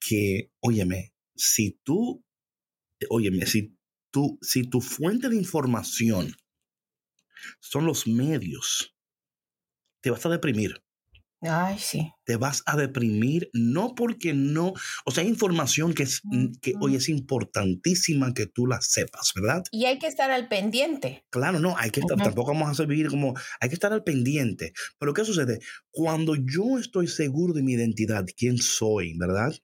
que, 0.00 0.50
óyeme, 0.60 1.14
si 1.36 1.78
tú, 1.84 2.24
óyeme, 3.08 3.46
si 3.46 3.76
tú, 4.10 4.38
si 4.42 4.64
tu 4.64 4.80
fuente 4.80 5.28
de 5.28 5.36
información 5.36 6.34
son 7.60 7.86
los 7.86 8.06
medios, 8.06 8.94
te 10.00 10.10
vas 10.10 10.24
a 10.26 10.30
deprimir. 10.30 10.82
Ay, 11.40 11.78
sí. 11.78 12.10
Te 12.24 12.36
vas 12.36 12.62
a 12.66 12.76
deprimir, 12.76 13.48
no 13.52 13.94
porque 13.94 14.34
no, 14.34 14.72
o 15.04 15.10
sea, 15.10 15.22
hay 15.22 15.28
información 15.28 15.94
que, 15.94 16.02
es, 16.02 16.20
que 16.60 16.74
hoy 16.80 16.96
es 16.96 17.08
importantísima 17.08 18.34
que 18.34 18.46
tú 18.46 18.66
la 18.66 18.80
sepas, 18.80 19.32
¿verdad? 19.36 19.62
Y 19.70 19.84
hay 19.84 20.00
que 20.00 20.08
estar 20.08 20.30
al 20.32 20.48
pendiente. 20.48 21.24
Claro, 21.30 21.60
no, 21.60 21.76
hay 21.76 21.90
que 21.90 22.00
estar, 22.00 22.18
tampoco 22.18 22.54
vamos 22.54 22.80
a 22.80 22.84
vivir 22.86 23.08
como, 23.08 23.34
hay 23.60 23.68
que 23.68 23.76
estar 23.76 23.92
al 23.92 24.02
pendiente. 24.02 24.72
Pero 24.98 25.14
¿qué 25.14 25.24
sucede? 25.24 25.60
Cuando 25.90 26.34
yo 26.34 26.78
estoy 26.78 27.06
seguro 27.06 27.54
de 27.54 27.62
mi 27.62 27.74
identidad, 27.74 28.24
quién 28.36 28.58
soy, 28.58 29.16
¿verdad? 29.16 29.54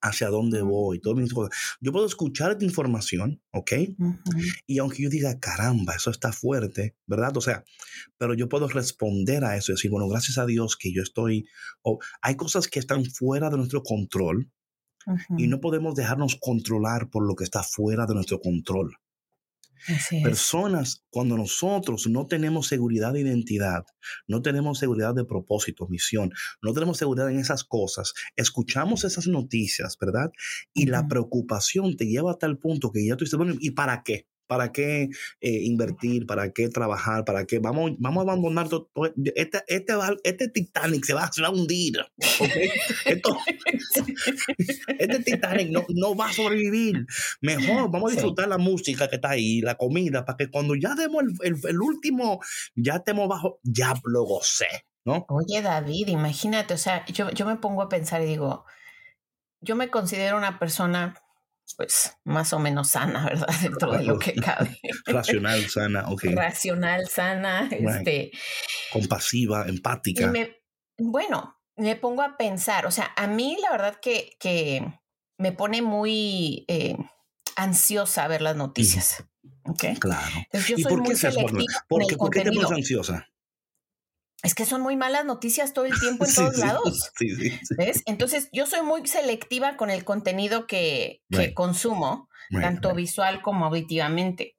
Hacia 0.00 0.28
dónde 0.28 0.62
voy, 0.62 1.00
todo 1.00 1.14
mis 1.14 1.32
cosas. 1.32 1.56
Yo 1.80 1.92
puedo 1.92 2.06
escuchar 2.06 2.52
esta 2.52 2.64
información, 2.64 3.42
¿ok? 3.52 3.72
Y 4.66 4.78
aunque 4.78 5.02
yo 5.02 5.10
diga, 5.10 5.38
caramba, 5.40 5.94
eso 5.94 6.10
está 6.10 6.32
fuerte, 6.32 6.96
¿verdad? 7.06 7.36
O 7.36 7.40
sea, 7.40 7.64
pero 8.18 8.34
yo 8.34 8.48
puedo 8.48 8.68
responder 8.68 9.44
a 9.44 9.56
eso 9.56 9.72
y 9.72 9.74
decir, 9.74 9.90
bueno, 9.90 10.08
gracias 10.08 10.38
a 10.38 10.46
Dios 10.46 10.76
que 10.76 10.92
yo 10.92 11.02
estoy, 11.02 11.46
o 11.82 11.98
hay 12.22 12.36
cosas 12.36 12.68
que 12.68 12.78
están 12.78 13.04
fuera 13.04 13.50
de 13.50 13.56
nuestro 13.56 13.82
control 13.82 14.50
y 15.38 15.46
no 15.46 15.60
podemos 15.60 15.94
dejarnos 15.94 16.36
controlar 16.40 17.10
por 17.10 17.26
lo 17.26 17.36
que 17.36 17.44
está 17.44 17.62
fuera 17.62 18.06
de 18.06 18.14
nuestro 18.14 18.40
control. 18.40 18.96
Personas, 20.22 21.04
cuando 21.10 21.36
nosotros 21.36 22.06
no 22.08 22.26
tenemos 22.26 22.68
seguridad 22.68 23.12
de 23.12 23.20
identidad, 23.20 23.84
no 24.26 24.42
tenemos 24.42 24.78
seguridad 24.78 25.14
de 25.14 25.24
propósito, 25.24 25.86
misión, 25.88 26.30
no 26.62 26.72
tenemos 26.72 26.98
seguridad 26.98 27.30
en 27.30 27.38
esas 27.38 27.64
cosas, 27.64 28.12
escuchamos 28.36 29.04
esas 29.04 29.26
noticias, 29.26 29.96
¿verdad? 30.00 30.30
Y 30.74 30.86
la 30.86 31.08
preocupación 31.08 31.96
te 31.96 32.06
lleva 32.06 32.32
a 32.32 32.38
tal 32.38 32.58
punto 32.58 32.90
que 32.90 33.06
ya 33.06 33.16
tú 33.16 33.24
dices, 33.24 33.38
bueno, 33.38 33.54
¿y 33.58 33.70
para 33.72 34.02
qué? 34.02 34.26
¿Para 34.46 34.72
qué 34.72 35.08
eh, 35.40 35.60
invertir? 35.64 36.26
¿Para 36.26 36.52
qué 36.52 36.68
trabajar? 36.68 37.24
¿Para 37.24 37.44
qué? 37.46 37.58
Vamos, 37.58 37.92
vamos 37.98 38.20
a 38.20 38.22
abandonar 38.22 38.68
todo. 38.68 38.90
Este, 39.34 39.62
este, 39.66 39.94
este 40.24 40.48
Titanic 40.48 41.04
se 41.04 41.14
va, 41.14 41.24
a 41.24 41.50
hundir. 41.50 41.98
¿okay? 42.40 42.70
este 44.98 45.18
Titanic 45.20 45.70
no, 45.70 45.84
no, 45.88 46.14
va 46.14 46.28
a 46.28 46.32
sobrevivir. 46.32 47.06
Mejor 47.40 47.90
vamos 47.90 48.12
a 48.12 48.14
disfrutar 48.14 48.48
la 48.48 48.58
música 48.58 49.08
que 49.08 49.16
está 49.16 49.30
ahí, 49.30 49.60
la 49.60 49.76
comida, 49.76 50.24
para 50.24 50.36
que 50.36 50.50
cuando 50.50 50.74
ya 50.74 50.94
demos 50.94 51.24
el, 51.42 51.56
el, 51.68 51.80
último, 51.80 52.40
ya 52.74 52.96
estemos 52.96 53.28
bajo, 53.28 53.60
ya 53.62 53.94
lo 54.04 54.24
gocé. 54.24 54.86
¿no? 55.04 55.24
Oye, 55.28 55.62
David, 55.62 56.08
imagínate, 56.08 56.74
o 56.74 56.78
sea, 56.78 57.04
yo, 57.06 57.30
yo 57.30 57.46
me 57.46 57.56
pongo 57.56 57.82
a 57.82 57.88
pensar 57.88 58.22
y 58.22 58.26
digo, 58.26 58.64
yo 59.60 59.76
me 59.76 59.88
considero 59.88 60.36
una 60.36 60.58
persona 60.58 61.14
pues 61.74 62.16
más 62.24 62.52
o 62.52 62.58
menos 62.58 62.90
sana, 62.90 63.24
¿verdad? 63.24 63.48
Dentro 63.62 63.92
de 63.92 64.04
lo 64.04 64.18
que 64.18 64.34
cabe. 64.34 64.78
Racional, 65.06 65.68
sana, 65.68 66.08
ok. 66.08 66.24
Racional, 66.34 67.08
sana, 67.08 67.68
este. 67.70 68.30
Compasiva, 68.92 69.66
empática. 69.66 70.32
bueno, 70.98 71.60
me 71.76 71.96
pongo 71.96 72.22
a 72.22 72.36
pensar, 72.36 72.86
o 72.86 72.90
sea, 72.90 73.12
a 73.16 73.26
mí 73.26 73.58
la 73.60 73.70
verdad 73.70 73.98
que, 74.00 74.36
que 74.40 74.82
me 75.38 75.52
pone 75.52 75.82
muy 75.82 76.64
eh, 76.68 76.96
ansiosa 77.56 78.26
ver 78.28 78.42
las 78.42 78.56
noticias. 78.56 79.24
¿ok? 79.64 79.84
Claro. 79.98 80.34
¿Y 80.76 80.82
por 80.84 81.02
qué, 81.02 81.14
¿Por 81.88 82.30
qué 82.30 82.40
te 82.42 82.52
pones 82.52 82.70
ansiosa? 82.70 83.26
Es 84.46 84.54
que 84.54 84.64
son 84.64 84.80
muy 84.80 84.96
malas 84.96 85.24
noticias 85.24 85.72
todo 85.72 85.86
el 85.86 85.98
tiempo 85.98 86.24
en 86.24 86.34
todos 86.34 86.58
lados. 86.58 87.10
Sí, 87.18 87.28
¿Ves? 87.76 88.02
Entonces, 88.06 88.48
yo 88.52 88.66
soy 88.66 88.82
muy 88.82 89.06
selectiva 89.06 89.76
con 89.76 89.90
el 89.90 90.04
contenido 90.04 90.66
que, 90.66 91.22
consumo, 91.54 92.28
tanto 92.52 92.94
visual 92.94 93.42
como 93.42 93.66
auditivamente. 93.66 94.56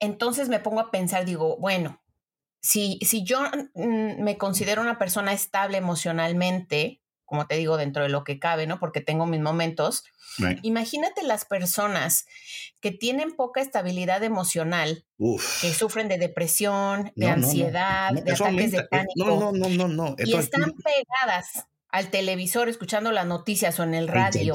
Entonces 0.00 0.48
me 0.48 0.60
pongo 0.60 0.80
a 0.80 0.90
pensar, 0.90 1.24
digo, 1.24 1.58
bueno, 1.58 2.00
si, 2.60 2.98
si 3.02 3.22
yo 3.24 3.40
mm, 3.74 4.22
me 4.22 4.38
considero 4.38 4.80
una 4.80 4.98
persona 4.98 5.32
estable 5.32 5.78
emocionalmente, 5.78 7.02
como 7.28 7.46
te 7.46 7.56
digo, 7.56 7.76
dentro 7.76 8.02
de 8.02 8.08
lo 8.08 8.24
que 8.24 8.38
cabe, 8.38 8.66
¿no? 8.66 8.80
Porque 8.80 9.02
tengo 9.02 9.26
mis 9.26 9.40
momentos. 9.40 10.02
Imagínate 10.62 11.22
las 11.22 11.44
personas 11.44 12.24
que 12.80 12.90
tienen 12.90 13.36
poca 13.36 13.60
estabilidad 13.60 14.24
emocional, 14.24 15.04
que 15.60 15.74
sufren 15.74 16.08
de 16.08 16.16
depresión, 16.16 17.12
de 17.16 17.28
ansiedad, 17.28 18.12
de 18.12 18.32
ataques 18.32 18.72
de 18.72 18.84
pánico. 18.84 19.26
No, 19.26 19.52
no, 19.52 19.68
no, 19.68 19.88
no, 19.88 20.16
Y 20.18 20.34
están 20.34 20.72
pegadas 20.72 21.66
al 21.90 22.10
televisor 22.10 22.70
escuchando 22.70 23.12
las 23.12 23.26
noticias 23.26 23.78
o 23.78 23.82
en 23.82 23.92
el 23.92 24.08
radio. 24.08 24.54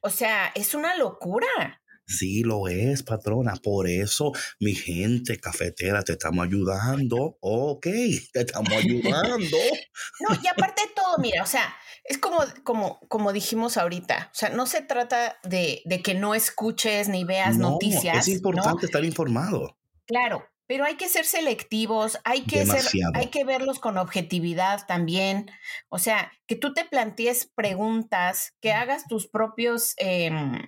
o 0.00 0.10
sea, 0.10 0.50
es 0.56 0.74
una 0.74 0.96
locura. 0.96 1.82
Sí, 2.06 2.42
lo 2.42 2.68
es, 2.68 3.02
patrona. 3.02 3.56
Por 3.56 3.88
eso, 3.88 4.32
mi 4.60 4.74
gente 4.74 5.38
cafetera, 5.38 6.02
te 6.02 6.12
estamos 6.12 6.46
ayudando. 6.46 7.36
Ok, 7.40 7.86
te 8.32 8.40
estamos 8.40 8.72
ayudando. 8.72 9.56
no, 10.20 10.38
y 10.42 10.46
aparte 10.46 10.82
de 10.82 10.94
todo, 10.94 11.18
mira, 11.18 11.42
o 11.42 11.46
sea, 11.46 11.74
es 12.04 12.18
como, 12.18 12.38
como, 12.62 13.00
como 13.08 13.32
dijimos 13.32 13.76
ahorita. 13.76 14.30
O 14.32 14.34
sea, 14.34 14.50
no 14.50 14.66
se 14.66 14.82
trata 14.82 15.38
de, 15.42 15.82
que 16.04 16.14
no 16.14 16.34
escuches 16.34 17.08
ni 17.08 17.24
veas 17.24 17.58
noticias. 17.58 18.28
Es 18.28 18.34
importante 18.36 18.86
estar 18.86 19.04
informado. 19.04 19.76
Claro, 20.06 20.44
pero 20.68 20.84
hay 20.84 20.96
que 20.96 21.08
ser 21.08 21.24
selectivos, 21.24 22.18
hay 22.24 22.42
que 22.42 22.64
ser, 22.66 22.82
hay 23.14 23.28
que 23.28 23.44
verlos 23.44 23.80
con 23.80 23.98
objetividad 23.98 24.86
también. 24.86 25.50
O 25.88 25.98
sea, 25.98 26.32
que 26.46 26.54
tú 26.54 26.72
te 26.72 26.84
plantees 26.84 27.50
preguntas, 27.54 28.54
que 28.60 28.72
hagas 28.72 29.08
tus 29.08 29.26
propios 29.26 29.94
em, 29.96 30.60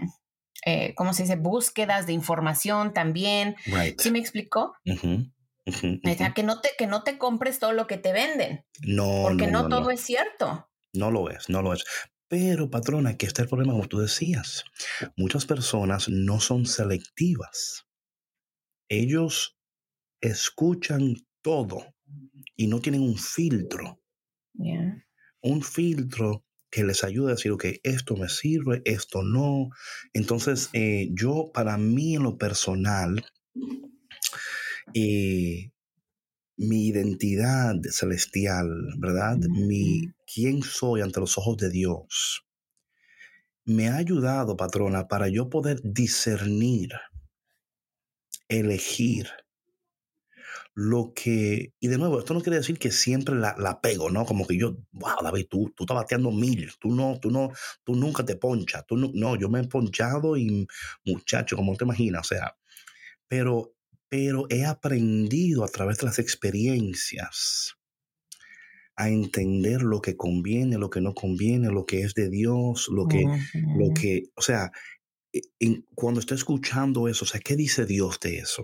eh, 0.64 0.94
¿cómo 0.96 1.14
se 1.14 1.22
dice? 1.22 1.36
Búsquedas 1.36 2.06
de 2.06 2.12
información 2.12 2.92
también. 2.92 3.56
¿Sí 3.98 4.10
me 4.10 4.18
explicó? 4.18 4.74
que, 4.84 6.42
no 6.42 6.60
te, 6.60 6.70
que 6.78 6.86
no 6.86 7.02
te 7.02 7.18
compres 7.18 7.58
todo 7.58 7.72
lo 7.72 7.86
que 7.86 7.98
te 7.98 8.12
venden. 8.12 8.64
No. 8.82 9.22
Porque 9.22 9.46
no, 9.46 9.68
todo 9.68 9.90
es 9.90 10.00
cierto. 10.00 10.70
No 10.92 11.10
lo 11.10 11.30
es, 11.30 11.48
no 11.48 11.62
lo 11.62 11.72
es. 11.72 11.84
Pero, 12.28 12.70
patrona, 12.70 13.10
aquí 13.10 13.26
está 13.26 13.42
el 13.42 13.48
problema, 13.48 13.72
como 13.72 13.88
tú 13.88 13.98
decías. 13.98 14.64
Muchas 15.16 15.46
personas 15.46 16.08
no 16.08 16.40
son 16.40 16.66
selectivas. 16.66 17.86
Ellos 18.88 19.58
escuchan 20.20 21.14
todo 21.42 21.94
y 22.56 22.66
no 22.66 22.80
tienen 22.80 23.02
un 23.02 23.16
filtro. 23.16 24.02
Un 25.40 25.62
filtro 25.62 26.44
que 26.70 26.84
les 26.84 27.04
ayude 27.04 27.32
a 27.32 27.34
decir, 27.34 27.52
ok, 27.52 27.64
esto 27.82 28.16
me 28.16 28.28
sirve, 28.28 28.82
esto 28.84 29.22
no. 29.22 29.70
Entonces, 30.12 30.70
eh, 30.72 31.08
yo, 31.12 31.50
para 31.52 31.78
mí 31.78 32.16
en 32.16 32.22
lo 32.22 32.36
personal, 32.36 33.24
eh, 34.94 35.70
mi 36.56 36.86
identidad 36.86 37.74
celestial, 37.90 38.68
¿verdad? 38.98 39.38
Mi 39.38 40.12
quién 40.32 40.62
soy 40.62 41.00
ante 41.00 41.20
los 41.20 41.38
ojos 41.38 41.56
de 41.56 41.70
Dios, 41.70 42.44
me 43.64 43.88
ha 43.88 43.96
ayudado, 43.96 44.56
patrona, 44.56 45.08
para 45.08 45.28
yo 45.28 45.50
poder 45.50 45.80
discernir, 45.84 46.90
elegir 48.48 49.28
lo 50.80 51.12
que, 51.12 51.74
y 51.80 51.88
de 51.88 51.98
nuevo, 51.98 52.20
esto 52.20 52.34
no 52.34 52.40
quiere 52.40 52.58
decir 52.58 52.78
que 52.78 52.92
siempre 52.92 53.34
la, 53.34 53.56
la 53.58 53.80
pego, 53.80 54.10
¿no? 54.10 54.24
Como 54.24 54.46
que 54.46 54.56
yo, 54.56 54.76
wow, 54.92 55.24
David, 55.24 55.46
tú, 55.50 55.72
tú 55.74 55.82
estás 55.82 55.96
bateando 55.96 56.30
mil, 56.30 56.70
tú 56.78 56.94
no, 56.94 57.18
tú 57.18 57.32
no, 57.32 57.50
tú 57.82 57.96
nunca 57.96 58.24
te 58.24 58.36
ponchas, 58.36 58.86
tú 58.86 58.96
no, 58.96 59.10
no, 59.12 59.34
yo 59.34 59.48
me 59.48 59.58
he 59.58 59.64
ponchado 59.64 60.36
y 60.36 60.68
muchacho, 61.04 61.56
como 61.56 61.74
te 61.74 61.82
imaginas, 61.82 62.20
o 62.20 62.28
sea, 62.28 62.56
pero, 63.26 63.74
pero 64.08 64.46
he 64.50 64.64
aprendido 64.64 65.64
a 65.64 65.68
través 65.68 65.98
de 65.98 66.06
las 66.06 66.20
experiencias 66.20 67.74
a 68.94 69.08
entender 69.08 69.82
lo 69.82 70.00
que 70.00 70.16
conviene, 70.16 70.78
lo 70.78 70.90
que 70.90 71.00
no 71.00 71.12
conviene, 71.12 71.72
lo 71.72 71.86
que 71.86 72.02
es 72.02 72.14
de 72.14 72.30
Dios, 72.30 72.86
lo 72.88 73.08
que, 73.08 73.24
lo 73.76 73.92
que, 73.94 74.30
o 74.36 74.42
sea, 74.42 74.70
e, 75.32 75.40
cuando 75.96 76.20
estoy 76.20 76.36
escuchando 76.36 77.08
eso, 77.08 77.24
o 77.24 77.28
sea, 77.28 77.40
¿qué 77.40 77.56
dice 77.56 77.84
Dios 77.84 78.20
de 78.20 78.38
eso? 78.38 78.62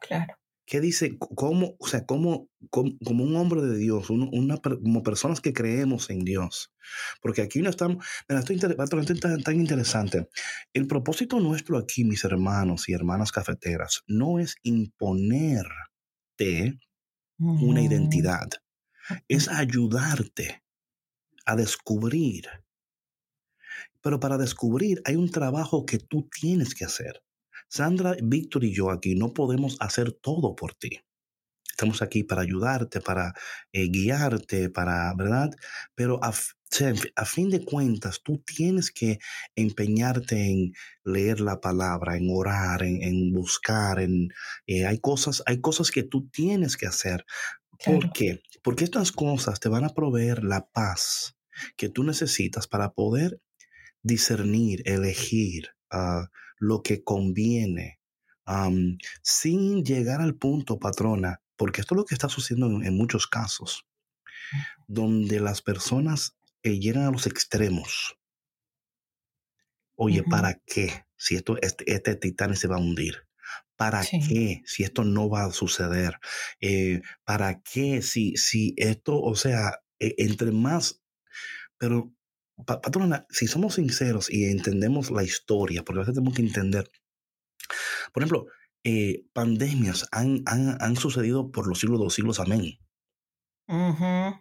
Claro. 0.00 0.38
¿Qué 0.68 0.82
dice? 0.82 1.16
¿Cómo, 1.18 1.76
o 1.78 1.86
sea, 1.86 2.04
cómo, 2.04 2.50
como, 2.68 2.92
un 3.00 3.36
hombre 3.36 3.62
de 3.62 3.78
Dios, 3.78 4.10
una, 4.10 4.58
como 4.58 5.02
personas 5.02 5.40
que 5.40 5.54
creemos 5.54 6.10
en 6.10 6.26
Dios? 6.26 6.74
Porque 7.22 7.40
aquí 7.40 7.62
no 7.62 7.70
estamos, 7.70 8.04
esto, 8.28 8.52
es 8.52 9.20
tan, 9.20 9.42
tan 9.42 9.58
interesante. 9.58 10.28
El 10.74 10.86
propósito 10.86 11.40
nuestro 11.40 11.78
aquí, 11.78 12.04
mis 12.04 12.22
hermanos 12.22 12.86
y 12.90 12.92
hermanas 12.92 13.32
cafeteras, 13.32 14.02
no 14.06 14.38
es 14.38 14.56
imponerte 14.62 15.58
una 17.38 17.80
identidad, 17.80 18.48
es 19.26 19.48
ayudarte 19.48 20.62
a 21.46 21.56
descubrir. 21.56 22.44
Pero 24.02 24.20
para 24.20 24.36
descubrir 24.36 25.00
hay 25.06 25.16
un 25.16 25.30
trabajo 25.30 25.86
que 25.86 25.98
tú 25.98 26.28
tienes 26.30 26.74
que 26.74 26.84
hacer. 26.84 27.22
Sandra, 27.68 28.16
Víctor 28.22 28.64
y 28.64 28.74
yo 28.74 28.90
aquí 28.90 29.14
no 29.14 29.32
podemos 29.34 29.76
hacer 29.80 30.12
todo 30.12 30.54
por 30.56 30.74
ti. 30.74 31.00
estamos 31.70 32.02
aquí 32.02 32.24
para 32.24 32.42
ayudarte, 32.42 33.00
para 33.00 33.34
eh, 33.72 33.88
guiarte, 33.88 34.68
para, 34.70 35.14
¿verdad? 35.14 35.50
Pero 35.94 36.18
a, 36.24 36.32
a 37.14 37.24
fin 37.24 37.50
de 37.50 37.64
cuentas, 37.64 38.20
tú 38.24 38.42
tienes 38.44 38.90
que 38.90 39.18
empeñarte 39.54 40.50
en 40.50 40.72
leer 41.04 41.40
la 41.40 41.60
palabra, 41.60 42.16
en 42.16 42.28
orar, 42.30 42.82
en, 42.82 43.32
buscar, 43.32 44.00
en 44.00 44.28
eh, 44.66 44.86
hay 44.86 44.98
cosas, 44.98 45.42
hay 45.46 45.60
cosas 45.60 45.90
que 45.90 46.02
tú 46.02 46.28
tienes 46.30 46.76
que 46.76 46.86
hacer. 46.86 47.24
¿Por 47.84 48.12
qué? 48.12 48.42
Porque 48.62 48.84
estas 48.84 49.12
cosas 49.12 49.60
te 49.60 49.68
van 49.68 49.84
a 49.84 49.94
proveer 49.94 50.42
la 50.42 50.68
paz 50.68 51.36
que 51.76 51.88
tú 51.88 52.02
necesitas 52.02 52.66
para 52.66 52.92
poder 52.92 53.40
discernir, 54.02 54.82
elegir 54.84 55.70
ah, 55.90 56.28
lo 56.58 56.82
que 56.82 57.02
conviene, 57.02 58.00
sin 59.22 59.84
llegar 59.84 60.20
al 60.20 60.36
punto, 60.36 60.78
patrona, 60.78 61.42
porque 61.56 61.80
esto 61.80 61.94
es 61.94 61.96
lo 61.98 62.04
que 62.04 62.14
está 62.14 62.28
sucediendo 62.28 62.82
en, 62.82 62.96
muchos 62.96 63.26
casos, 63.26 63.86
donde 64.86 65.40
las 65.40 65.60
personas 65.60 66.36
eh, 66.62 66.78
llegan 66.78 67.04
a 67.04 67.10
los 67.10 67.26
extremos. 67.26 68.16
Oye, 69.96 70.22
¿para 70.22 70.60
qué? 70.64 71.04
Si 71.16 71.34
esto, 71.34 71.56
este, 71.60 71.92
este 71.92 72.14
titán 72.14 72.54
se 72.56 72.68
va 72.68 72.76
a 72.76 72.80
hundir. 72.80 73.28
¿Para 73.76 74.02
qué? 74.04 74.62
Si 74.64 74.82
esto 74.82 75.04
no 75.04 75.28
va 75.28 75.44
a 75.44 75.52
suceder. 75.52 76.18
Eh, 76.60 77.00
¿Para 77.24 77.60
qué? 77.60 78.02
Si, 78.02 78.36
si 78.36 78.74
esto, 78.76 79.20
o 79.20 79.34
sea, 79.34 79.80
e, 79.98 80.14
entre 80.18 80.52
más, 80.52 81.02
pero 81.78 82.12
patrona, 82.64 83.26
si 83.30 83.46
somos 83.46 83.74
sinceros 83.74 84.30
y 84.30 84.44
entendemos 84.46 85.10
la 85.10 85.22
historia, 85.22 85.84
porque 85.84 85.98
a 85.98 86.02
veces 86.02 86.14
tenemos 86.14 86.34
que 86.34 86.42
entender, 86.42 86.90
por 88.12 88.22
ejemplo, 88.22 88.46
eh, 88.84 89.24
pandemias 89.32 90.08
han, 90.12 90.42
han, 90.46 90.76
han, 90.80 90.96
sucedido 90.96 91.50
por 91.50 91.66
los 91.66 91.80
siglos 91.80 91.98
de 91.98 92.04
los 92.04 92.14
siglos, 92.14 92.40
amén. 92.40 92.78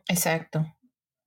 exacto 0.07 0.76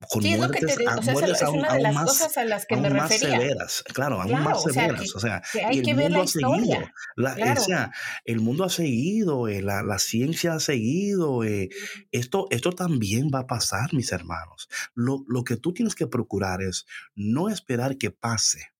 sí, 0.09 0.33
es 0.33 0.39
lo 0.39 0.49
que 0.49 0.59
te. 0.59 0.73
O 0.87 1.01
sea, 1.01 1.13
es, 1.13 1.41
una 1.43 1.73
de 1.73 1.81
las 1.81 1.95
cosas 1.95 2.37
a 2.37 2.45
las 2.45 2.65
que 2.65 2.75
me 2.75 2.89
más 2.89 3.09
refería. 3.09 3.39
severas, 3.39 3.83
claro, 3.93 4.21
aún 4.21 4.43
más 4.43 4.63
severas. 4.63 5.15
O 5.15 5.19
sea, 5.19 5.41
hay 5.65 5.81
que 5.81 5.93
ver 5.93 6.11
la 6.11 6.23
historia. 6.23 6.93
La, 7.15 7.35
o 7.57 7.61
sea, 7.61 7.91
el 8.25 8.39
mundo 8.39 8.63
ha 8.63 8.69
seguido, 8.69 9.47
eh, 9.47 9.61
la, 9.61 9.83
la, 9.83 9.99
ciencia 9.99 10.53
ha 10.53 10.59
seguido. 10.59 11.43
Eh, 11.43 11.69
esto, 12.11 12.47
esto 12.49 12.71
también 12.71 13.29
va 13.33 13.39
a 13.39 13.47
pasar, 13.47 13.93
mis 13.93 14.11
hermanos. 14.11 14.69
Lo, 14.93 15.23
lo 15.27 15.43
que 15.43 15.57
tú 15.57 15.73
tienes 15.73 15.95
que 15.95 16.07
procurar 16.07 16.61
es 16.61 16.85
no 17.15 17.49
esperar 17.49 17.97
que 17.97 18.11
pase, 18.11 18.71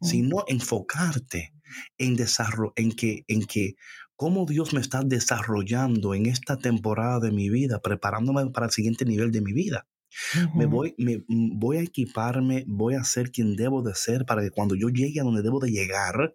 sino 0.00 0.44
enfocarte 0.46 1.52
en 1.98 2.16
desarrollo, 2.16 2.72
en 2.76 2.92
que, 2.92 3.24
en 3.28 3.44
que 3.44 3.76
cómo 4.16 4.46
Dios 4.46 4.72
me 4.72 4.80
está 4.80 5.02
desarrollando 5.02 6.14
en 6.14 6.26
esta 6.26 6.56
temporada 6.56 7.20
de 7.20 7.30
mi 7.30 7.50
vida, 7.50 7.80
preparándome 7.80 8.50
para 8.50 8.66
el 8.66 8.72
siguiente 8.72 9.04
nivel 9.04 9.30
de 9.30 9.40
mi 9.40 9.52
vida. 9.52 9.86
Me 10.54 10.66
voy, 10.66 10.94
me, 10.98 11.18
mm, 11.28 11.58
voy 11.58 11.76
a 11.78 11.82
equiparme, 11.82 12.64
voy 12.66 12.94
a 12.94 13.04
ser 13.04 13.30
quien 13.30 13.56
debo 13.56 13.82
de 13.82 13.94
ser 13.94 14.24
para 14.24 14.42
que 14.42 14.50
cuando 14.50 14.74
yo 14.74 14.88
llegue 14.88 15.20
a 15.20 15.24
donde 15.24 15.42
debo 15.42 15.60
de 15.60 15.70
llegar, 15.70 16.34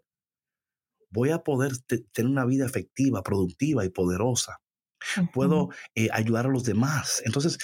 voy 1.10 1.30
a 1.30 1.44
poder 1.44 1.78
tener 2.12 2.32
una 2.32 2.46
vida 2.46 2.66
efectiva, 2.66 3.24
productiva 3.24 3.86
y 3.86 3.90
poderosa. 3.90 4.60
Puedo 5.34 5.70
eh, 5.96 6.08
ayudar 6.12 6.46
a 6.46 6.50
los 6.50 6.64
demás. 6.64 7.22
Entonces, 7.26 7.58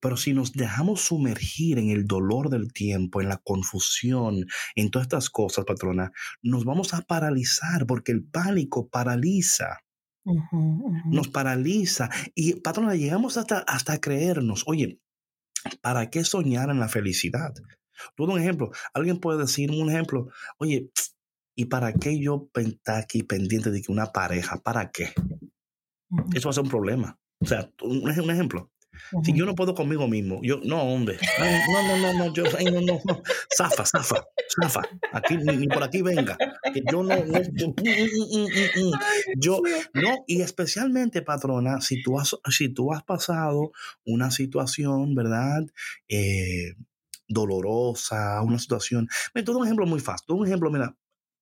pero 0.00 0.16
si 0.16 0.32
nos 0.32 0.52
dejamos 0.52 1.02
sumergir 1.02 1.78
en 1.78 1.90
el 1.90 2.06
dolor 2.06 2.48
del 2.48 2.72
tiempo, 2.72 3.20
en 3.20 3.28
la 3.28 3.38
confusión, 3.38 4.46
en 4.74 4.90
todas 4.90 5.06
estas 5.06 5.30
cosas, 5.30 5.64
patrona, 5.64 6.12
nos 6.42 6.64
vamos 6.64 6.94
a 6.94 7.02
paralizar 7.02 7.86
porque 7.86 8.12
el 8.12 8.24
pánico 8.24 8.88
paraliza. 8.88 9.80
Nos 11.06 11.28
paraliza. 11.28 12.10
Y, 12.34 12.54
patrona, 12.60 12.94
llegamos 12.94 13.36
hasta, 13.36 13.58
hasta 13.60 14.00
creernos, 14.00 14.64
oye, 14.66 15.00
¿Para 15.80 16.10
qué 16.10 16.24
soñar 16.24 16.70
en 16.70 16.80
la 16.80 16.88
felicidad? 16.88 17.54
Todo 18.16 18.32
un 18.32 18.40
ejemplo. 18.40 18.70
Alguien 18.92 19.18
puede 19.18 19.38
decir 19.38 19.70
un 19.70 19.90
ejemplo, 19.90 20.28
oye, 20.58 20.90
¿y 21.54 21.66
para 21.66 21.92
qué 21.92 22.20
yo 22.20 22.50
estar 22.54 23.00
aquí 23.02 23.22
pendiente 23.22 23.70
de 23.70 23.82
que 23.82 23.92
una 23.92 24.12
pareja? 24.12 24.62
¿Para 24.62 24.90
qué? 24.90 25.12
Eso 26.34 26.48
va 26.48 26.50
a 26.50 26.54
ser 26.54 26.64
un 26.64 26.70
problema. 26.70 27.18
O 27.40 27.46
sea, 27.46 27.70
un 27.82 28.30
ejemplo. 28.30 28.70
Si 29.22 29.32
yo 29.32 29.44
no 29.46 29.54
puedo 29.54 29.74
conmigo 29.74 30.08
mismo, 30.08 30.40
yo, 30.42 30.60
no, 30.64 30.82
hombre, 30.82 31.18
no, 31.38 31.82
no, 31.82 31.96
no, 31.98 32.12
no, 32.18 32.34
yo, 32.34 32.44
no, 32.44 32.80
no, 32.80 33.00
no, 33.04 33.22
zafa, 33.56 33.84
zafa, 33.84 34.24
zafa, 34.60 34.82
aquí, 35.12 35.36
ni, 35.36 35.68
por 35.68 35.82
aquí 35.82 36.02
venga, 36.02 36.36
que 36.72 36.82
yo 36.90 37.02
no, 37.02 37.16
no 37.24 37.40
yo, 39.36 39.60
no, 39.94 40.24
y 40.26 40.40
especialmente, 40.42 41.22
patrona, 41.22 41.80
si 41.80 42.02
tú 42.02 42.18
has, 42.18 42.36
si 42.50 42.68
tú 42.68 42.92
has 42.92 43.02
pasado 43.02 43.72
una 44.04 44.30
situación, 44.30 45.14
¿verdad? 45.14 45.64
Eh, 46.08 46.74
dolorosa, 47.28 48.40
una 48.42 48.58
situación, 48.58 49.08
me 49.34 49.42
todo 49.42 49.58
un 49.58 49.64
ejemplo 49.64 49.86
muy 49.86 50.00
fácil, 50.00 50.26
un 50.30 50.46
ejemplo, 50.46 50.70
mira, 50.70 50.96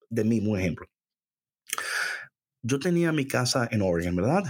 de 0.09 0.25
mí, 0.25 0.41
un 0.41 0.59
ejemplo. 0.59 0.87
Yo 2.63 2.79
tenía 2.79 3.13
mi 3.13 3.27
casa 3.27 3.69
en 3.71 3.83
Oregon, 3.83 4.17
¿verdad? 4.17 4.45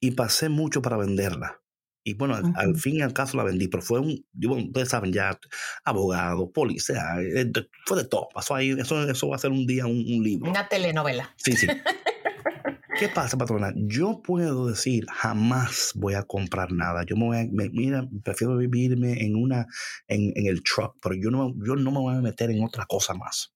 Y 0.00 0.12
pasé 0.12 0.48
mucho 0.48 0.82
para 0.82 0.96
venderla. 0.96 1.59
Y 2.02 2.14
bueno, 2.14 2.34
al, 2.54 2.76
fin 2.76 2.96
y 2.96 3.02
al 3.02 3.12
caso 3.12 3.36
la 3.36 3.44
vendí, 3.44 3.68
pero 3.68 3.82
fue 3.82 4.00
un, 4.00 4.24
ustedes 4.42 4.88
saben 4.88 5.12
ya, 5.12 5.38
abogado, 5.84 6.50
policía, 6.50 7.16
eh, 7.20 7.52
fue 7.84 7.98
de 7.98 8.08
todo. 8.08 8.28
Pasó 8.32 8.54
ahí, 8.54 8.70
eso, 8.70 9.08
eso 9.08 9.28
va 9.28 9.36
a 9.36 9.38
ser 9.38 9.50
un 9.50 9.66
día 9.66 9.86
un, 9.86 10.02
libro. 10.02 10.50
Una 10.50 10.66
telenovela. 10.66 11.34
Sí, 11.36 11.52
sí. 11.52 11.66
¿Qué 12.98 13.08
pasa, 13.08 13.36
patrona? 13.38 13.72
Yo 13.76 14.20
puedo 14.22 14.66
decir, 14.66 15.06
jamás 15.08 15.92
voy 15.94 16.14
a 16.14 16.22
comprar 16.22 16.72
nada. 16.72 17.04
Yo 17.04 17.16
me 17.16 17.26
voy 17.26 17.38
a, 17.38 17.46
mira, 17.70 18.08
prefiero 18.24 18.56
vivirme 18.56 19.24
en 19.24 19.36
una, 19.36 19.66
en, 20.08 20.32
en, 20.34 20.46
el 20.46 20.62
truck, 20.62 20.96
pero 21.02 21.14
yo 21.14 21.30
no, 21.30 21.54
yo 21.64 21.76
no 21.76 21.90
me 21.90 21.98
voy 21.98 22.16
a 22.16 22.20
meter 22.20 22.50
en 22.50 22.64
otra 22.64 22.86
cosa 22.86 23.14
más. 23.14 23.54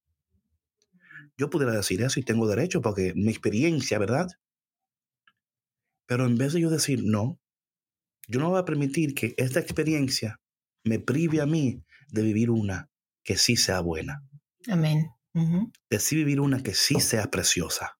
Yo 1.36 1.50
pudiera 1.50 1.72
decir 1.72 2.00
eso 2.02 2.20
y 2.20 2.22
tengo 2.22 2.46
derecho 2.46 2.80
porque 2.80 3.12
mi 3.16 3.30
experiencia, 3.30 3.98
¿verdad? 3.98 4.28
Pero 6.06 6.26
en 6.26 6.36
vez 6.36 6.52
de 6.52 6.60
yo 6.60 6.70
decir, 6.70 7.02
no, 7.04 7.40
yo 8.28 8.40
no 8.40 8.50
voy 8.50 8.60
a 8.60 8.64
permitir 8.64 9.14
que 9.14 9.34
esta 9.36 9.60
experiencia 9.60 10.40
me 10.84 10.98
prive 10.98 11.40
a 11.40 11.46
mí 11.46 11.82
de 12.08 12.22
vivir 12.22 12.50
una 12.50 12.90
que 13.22 13.36
sí 13.36 13.56
sea 13.56 13.80
buena. 13.80 14.22
Amén. 14.68 15.10
De 15.90 15.98
sí 15.98 16.16
vivir 16.16 16.40
una 16.40 16.62
que 16.62 16.74
sí 16.74 17.00
sea 17.00 17.30
preciosa. 17.30 17.98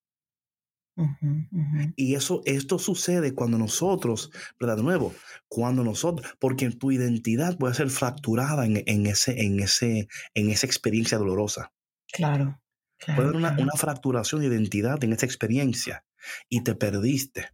Y 1.97 2.15
eso, 2.15 2.41
esto 2.45 2.79
sucede 2.79 3.33
cuando 3.33 3.57
nosotros, 3.57 4.31
¿verdad? 4.59 4.77
De 4.77 4.83
nuevo, 4.83 5.13
cuando 5.49 5.83
nosotros, 5.83 6.33
porque 6.39 6.69
tu 6.71 6.91
identidad 6.91 7.57
puede 7.57 7.73
ser 7.73 7.89
fracturada 7.89 8.65
en, 8.65 9.05
ese, 9.05 9.41
en, 9.43 9.59
ese, 9.59 10.07
en 10.33 10.49
esa 10.49 10.65
experiencia 10.65 11.17
dolorosa. 11.17 11.73
Claro. 12.13 12.61
puede 13.05 13.23
haber 13.23 13.35
una, 13.35 13.57
una, 13.59 13.73
fracturación 13.73 14.39
de 14.39 14.47
identidad 14.47 15.03
en 15.03 15.11
esa 15.11 15.25
experiencia 15.25 16.05
y 16.47 16.63
te 16.63 16.75
perdiste. 16.75 17.49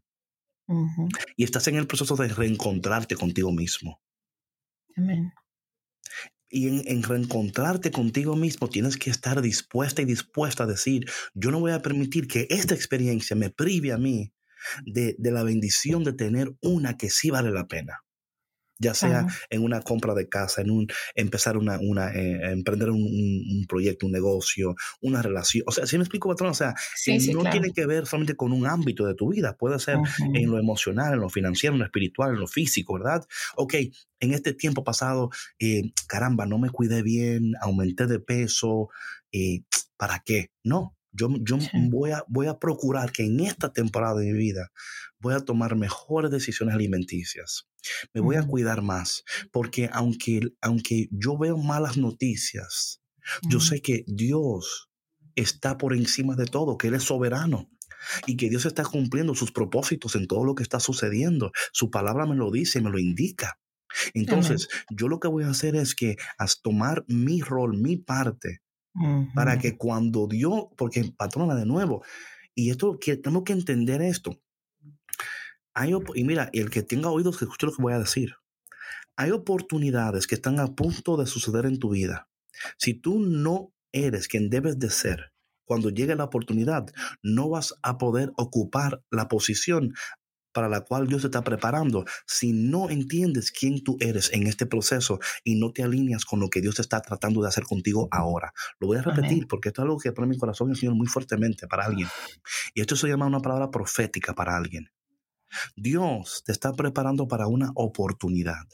Y 1.36 1.44
estás 1.44 1.68
en 1.68 1.76
el 1.76 1.88
proceso 1.88 2.16
de 2.16 2.28
reencontrarte 2.28 3.16
contigo 3.16 3.52
mismo. 3.52 4.02
Amén. 4.96 5.32
Y 6.50 6.68
en, 6.68 7.04
reencontrarte 7.04 7.92
contigo 7.92 8.36
mismo 8.36 8.70
tienes 8.70 8.98
que 8.98 9.10
estar 9.10 9.42
dispuesta 9.42 10.02
y 10.02 10.06
dispuesta 10.06 10.64
a 10.64 10.68
decir, 10.68 11.10
yo 11.34 11.50
no 11.50 11.62
voy 11.62 11.72
a 11.72 11.82
permitir 11.82 12.28
que 12.28 12.48
esta 12.50 12.76
experiencia 12.76 13.36
me 13.36 13.50
prive 13.50 13.94
a 13.94 13.98
mí 13.98 14.34
de, 14.86 15.16
de 15.18 15.32
la 15.32 15.44
bendición 15.44 16.04
de 16.04 16.14
tener 16.14 16.54
una 16.62 16.98
que 16.98 17.10
sí 17.10 17.30
vale 17.30 17.52
la 17.52 17.68
pena 17.68 18.04
ya 18.82 18.94
sea 18.94 19.28
en 19.50 19.64
una 19.64 19.82
compra 19.82 20.14
de 20.16 20.28
casa, 20.28 20.62
en 20.62 20.72
un 20.72 20.88
empezar 21.16 21.56
una, 21.56 21.78
una 21.80 22.12
eh, 22.12 22.52
emprender 22.52 22.90
un, 22.90 23.66
proyecto, 23.70 24.08
un 24.08 24.12
negocio, 24.12 24.76
una 25.02 25.22
relación. 25.22 25.64
O 25.68 25.72
sea, 25.72 25.86
si 25.86 25.98
me 25.98 26.04
explico, 26.04 26.30
patrón, 26.30 26.50
o 26.50 26.54
sea, 26.54 26.74
no 27.34 27.50
tiene 27.50 27.72
que 27.72 27.86
ver 27.86 28.08
solamente 28.08 28.36
con 28.36 28.52
un 28.52 28.66
ámbito 28.66 29.06
de 29.06 29.14
tu 29.14 29.30
vida, 29.30 29.56
puede 29.56 29.80
ser 29.80 29.98
en 30.34 30.50
lo 30.50 30.58
emocional, 30.58 31.14
en 31.14 31.20
lo 31.20 31.30
financiero, 31.30 31.76
en 31.76 31.80
lo 31.80 31.86
espiritual, 31.86 32.34
en 32.34 32.40
lo 32.40 32.48
físico, 32.48 32.96
¿verdad? 32.96 33.26
Ok, 33.56 33.76
en 34.20 34.34
este 34.34 34.54
tiempo 34.54 34.84
pasado, 34.84 35.30
eh, 35.60 35.92
caramba, 36.08 36.46
no 36.46 36.58
me 36.58 36.70
cuidé 36.70 37.04
bien, 37.04 37.54
aumenté 37.62 38.08
de 38.08 38.20
peso, 38.20 38.90
eh, 39.32 39.62
¿para 39.96 40.24
qué? 40.26 40.52
No, 40.64 40.96
yo, 41.12 41.30
yo 41.42 41.58
voy, 41.90 42.12
a, 42.12 42.24
voy 42.28 42.48
a 42.48 42.58
procurar 42.58 43.12
que 43.12 43.26
en 43.26 43.40
esta 43.42 43.72
temporada 43.72 44.20
de 44.20 44.32
mi 44.32 44.38
vida 44.38 44.72
voy 45.20 45.34
a 45.34 45.40
tomar 45.40 45.76
mejores 45.76 46.32
decisiones 46.32 46.76
alimenticias. 46.76 47.68
Me 48.14 48.22
voy 48.22 48.36
a 48.36 48.44
cuidar 48.44 48.82
más, 48.82 49.24
porque 49.52 49.90
aunque, 49.92 50.42
aunque 50.62 51.08
yo 51.12 51.38
veo 51.38 51.58
malas 51.58 51.98
noticias, 51.98 53.02
yo 53.50 53.60
sé 53.60 53.82
que 53.82 54.04
Dios 54.08 54.90
está 55.36 55.78
por 55.78 55.94
encima 55.94 56.36
de 56.36 56.46
todo, 56.46 56.78
que 56.78 56.88
Él 56.88 56.96
es 56.96 57.04
soberano 57.04 57.70
y 58.26 58.36
que 58.36 58.50
Dios 58.50 58.66
está 58.66 58.84
cumpliendo 58.84 59.36
sus 59.36 59.52
propósitos 59.52 60.16
en 60.16 60.28
todo 60.28 60.44
lo 60.44 60.56
que 60.56 60.64
está 60.64 60.80
sucediendo. 60.80 61.52
Su 61.72 61.92
palabra 61.92 62.26
me 62.26 62.36
lo 62.36 62.52
dice, 62.52 62.82
me 62.82 62.90
lo 62.90 63.00
indica. 63.00 63.60
Entonces, 64.14 64.70
yo 64.90 65.08
lo 65.08 65.20
que 65.20 65.28
voy 65.28 65.44
a 65.44 65.50
hacer 65.50 65.76
es 65.76 65.96
que 65.96 66.16
a 66.38 66.46
tomar 66.62 67.04
mi 67.08 67.42
rol, 67.42 67.78
mi 67.78 67.98
parte, 67.98 68.62
para 69.34 69.58
que 69.58 69.78
cuando 69.78 70.28
Dios, 70.28 70.66
porque 70.78 71.14
patrona 71.16 71.56
de 71.56 71.66
nuevo, 71.66 72.04
y 72.54 72.70
esto 72.70 73.00
que 73.00 73.18
tenemos 73.18 73.44
que 73.44 73.54
entender 73.54 74.02
esto, 74.02 74.42
Hay, 75.74 75.94
y 76.16 76.24
mira, 76.24 76.50
el 76.54 76.70
que 76.70 76.84
tenga 76.84 77.10
oídos 77.10 77.38
que 77.38 77.46
escuche 77.46 77.66
lo 77.66 77.74
que 77.74 77.82
voy 77.82 77.94
a 77.94 78.00
decir. 78.00 78.36
Hay 79.16 79.32
oportunidades 79.32 80.28
que 80.28 80.36
están 80.36 80.60
a 80.60 80.76
punto 80.76 81.16
de 81.16 81.26
suceder 81.28 81.66
en 81.66 81.80
tu 81.80 81.90
vida. 81.92 82.30
Si 82.78 82.94
tú 82.94 83.20
no 83.20 83.74
eres 83.94 84.28
quien 84.28 84.50
debes 84.50 84.80
de 84.80 84.90
ser, 84.90 85.32
cuando 85.66 85.90
llegue 85.90 86.16
la 86.16 86.26
oportunidad, 86.26 86.88
no 87.24 87.50
vas 87.50 87.76
a 87.84 87.98
poder 87.98 88.32
ocupar 88.36 89.04
la 89.10 89.28
posición 89.30 89.94
para 90.54 90.70
la 90.70 90.82
cual 90.82 91.08
Dios 91.08 91.22
te 91.22 91.28
está 91.28 91.44
preparando 91.44 92.06
si 92.26 92.54
no 92.54 92.90
entiendes 92.90 93.52
quién 93.52 93.84
tú 93.84 93.98
eres 94.00 94.32
en 94.34 94.48
este 94.48 94.66
proceso 94.66 95.20
y 95.44 95.56
no 95.56 95.72
te 95.72 95.84
alineas 95.84 96.26
con 96.26 96.40
lo 96.40 96.50
que 96.50 96.62
Dios 96.62 96.80
está 96.80 97.02
tratando 97.02 97.42
de 97.42 97.48
hacer 97.48 97.64
contigo 97.64 98.08
ahora. 98.12 98.54
Lo 98.80 98.88
voy 98.88 98.98
a 98.98 99.02
repetir 99.02 99.48
porque 99.48 99.70
esto 99.70 99.82
es 99.82 99.86
algo 99.86 99.98
que 99.98 100.12
pone 100.12 100.28
mi 100.28 100.38
corazón 100.38 100.70
el 100.70 100.76
Señor 100.76 100.96
muy 100.96 101.08
fuertemente 101.08 101.68
para 101.68 101.86
alguien. 101.86 102.08
Y 102.74 102.82
esto 102.82 102.96
se 102.96 103.08
llama 103.08 103.26
una 103.26 103.40
palabra 103.40 103.72
profética 103.72 104.34
para 104.34 104.56
alguien. 104.56 104.90
Dios 105.76 106.44
te 106.46 106.52
está 106.52 106.74
preparando 106.74 107.28
para 107.28 107.48
una 107.48 107.72
oportunidad. 107.76 108.68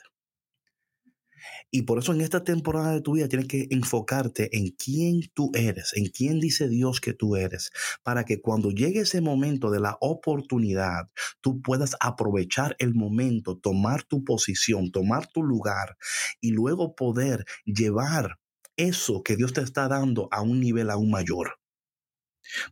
Y 1.69 1.81
por 1.81 1.99
eso 1.99 2.13
en 2.13 2.21
esta 2.21 2.43
temporada 2.43 2.93
de 2.93 3.01
tu 3.01 3.13
vida 3.13 3.27
tienes 3.27 3.47
que 3.47 3.67
enfocarte 3.71 4.55
en 4.57 4.69
quién 4.69 5.21
tú 5.33 5.51
eres, 5.53 5.91
en 5.95 6.05
quién 6.05 6.39
dice 6.39 6.69
Dios 6.69 7.01
que 7.01 7.13
tú 7.13 7.35
eres, 7.35 7.71
para 8.03 8.23
que 8.23 8.39
cuando 8.39 8.71
llegue 8.71 9.01
ese 9.01 9.19
momento 9.19 9.69
de 9.69 9.81
la 9.81 9.97
oportunidad, 9.99 11.09
tú 11.41 11.61
puedas 11.61 11.97
aprovechar 11.99 12.75
el 12.79 12.93
momento, 12.93 13.57
tomar 13.57 14.03
tu 14.03 14.23
posición, 14.23 14.91
tomar 14.91 15.27
tu 15.27 15.43
lugar 15.43 15.97
y 16.39 16.51
luego 16.51 16.95
poder 16.95 17.45
llevar 17.65 18.39
eso 18.77 19.23
que 19.23 19.35
Dios 19.35 19.51
te 19.51 19.61
está 19.61 19.89
dando 19.89 20.29
a 20.31 20.41
un 20.41 20.61
nivel 20.61 20.89
aún 20.89 21.11
mayor. 21.11 21.59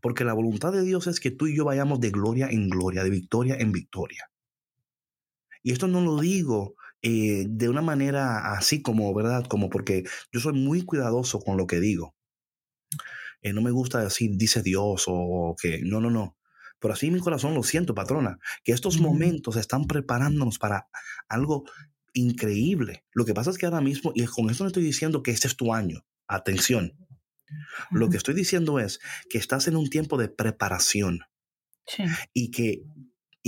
Porque 0.01 0.23
la 0.23 0.33
voluntad 0.33 0.71
de 0.71 0.83
Dios 0.83 1.07
es 1.07 1.19
que 1.19 1.31
tú 1.31 1.47
y 1.47 1.57
yo 1.57 1.65
vayamos 1.65 1.99
de 1.99 2.11
gloria 2.11 2.47
en 2.49 2.69
gloria, 2.69 3.03
de 3.03 3.09
victoria 3.09 3.55
en 3.59 3.73
victoria. 3.73 4.29
Y 5.65 5.71
esto 5.71 5.87
no 5.87 5.99
lo 5.99 6.19
digo 6.19 6.75
eh, 7.01 7.47
de 7.49 7.69
una 7.69 7.81
manera 7.81 8.53
así 8.53 8.83
como, 8.83 9.11
¿verdad? 9.15 9.47
Como 9.47 9.67
porque 9.67 10.03
yo 10.31 10.39
soy 10.39 10.53
muy 10.53 10.83
cuidadoso 10.83 11.39
con 11.39 11.57
lo 11.57 11.65
que 11.65 11.79
digo. 11.79 12.15
Eh, 13.41 13.51
no 13.51 13.63
me 13.63 13.71
gusta 13.71 13.99
decir, 13.99 14.29
dice 14.35 14.61
Dios 14.61 15.05
o 15.07 15.55
que, 15.59 15.81
no, 15.81 15.99
no, 15.99 16.11
no. 16.11 16.37
Pero 16.77 16.93
así 16.93 17.09
mi 17.09 17.19
corazón 17.19 17.55
lo 17.55 17.63
siento, 17.63 17.95
patrona, 17.95 18.37
que 18.63 18.73
estos 18.73 18.99
momentos 18.99 19.55
están 19.55 19.87
preparándonos 19.87 20.59
para 20.59 20.87
algo 21.29 21.63
increíble. 22.13 23.03
Lo 23.11 23.25
que 23.25 23.33
pasa 23.33 23.49
es 23.49 23.57
que 23.57 23.65
ahora 23.65 23.81
mismo, 23.81 24.11
y 24.13 24.23
con 24.25 24.51
esto 24.51 24.65
no 24.65 24.67
estoy 24.67 24.83
diciendo 24.83 25.23
que 25.23 25.31
este 25.31 25.47
es 25.47 25.57
tu 25.57 25.73
año, 25.73 26.05
atención. 26.27 26.93
Lo 27.89 28.07
que 28.11 28.17
estoy 28.17 28.35
diciendo 28.35 28.77
es 28.77 28.99
que 29.31 29.39
estás 29.39 29.67
en 29.67 29.77
un 29.77 29.89
tiempo 29.89 30.19
de 30.19 30.29
preparación. 30.29 31.21
Y 32.33 32.51
que 32.51 32.83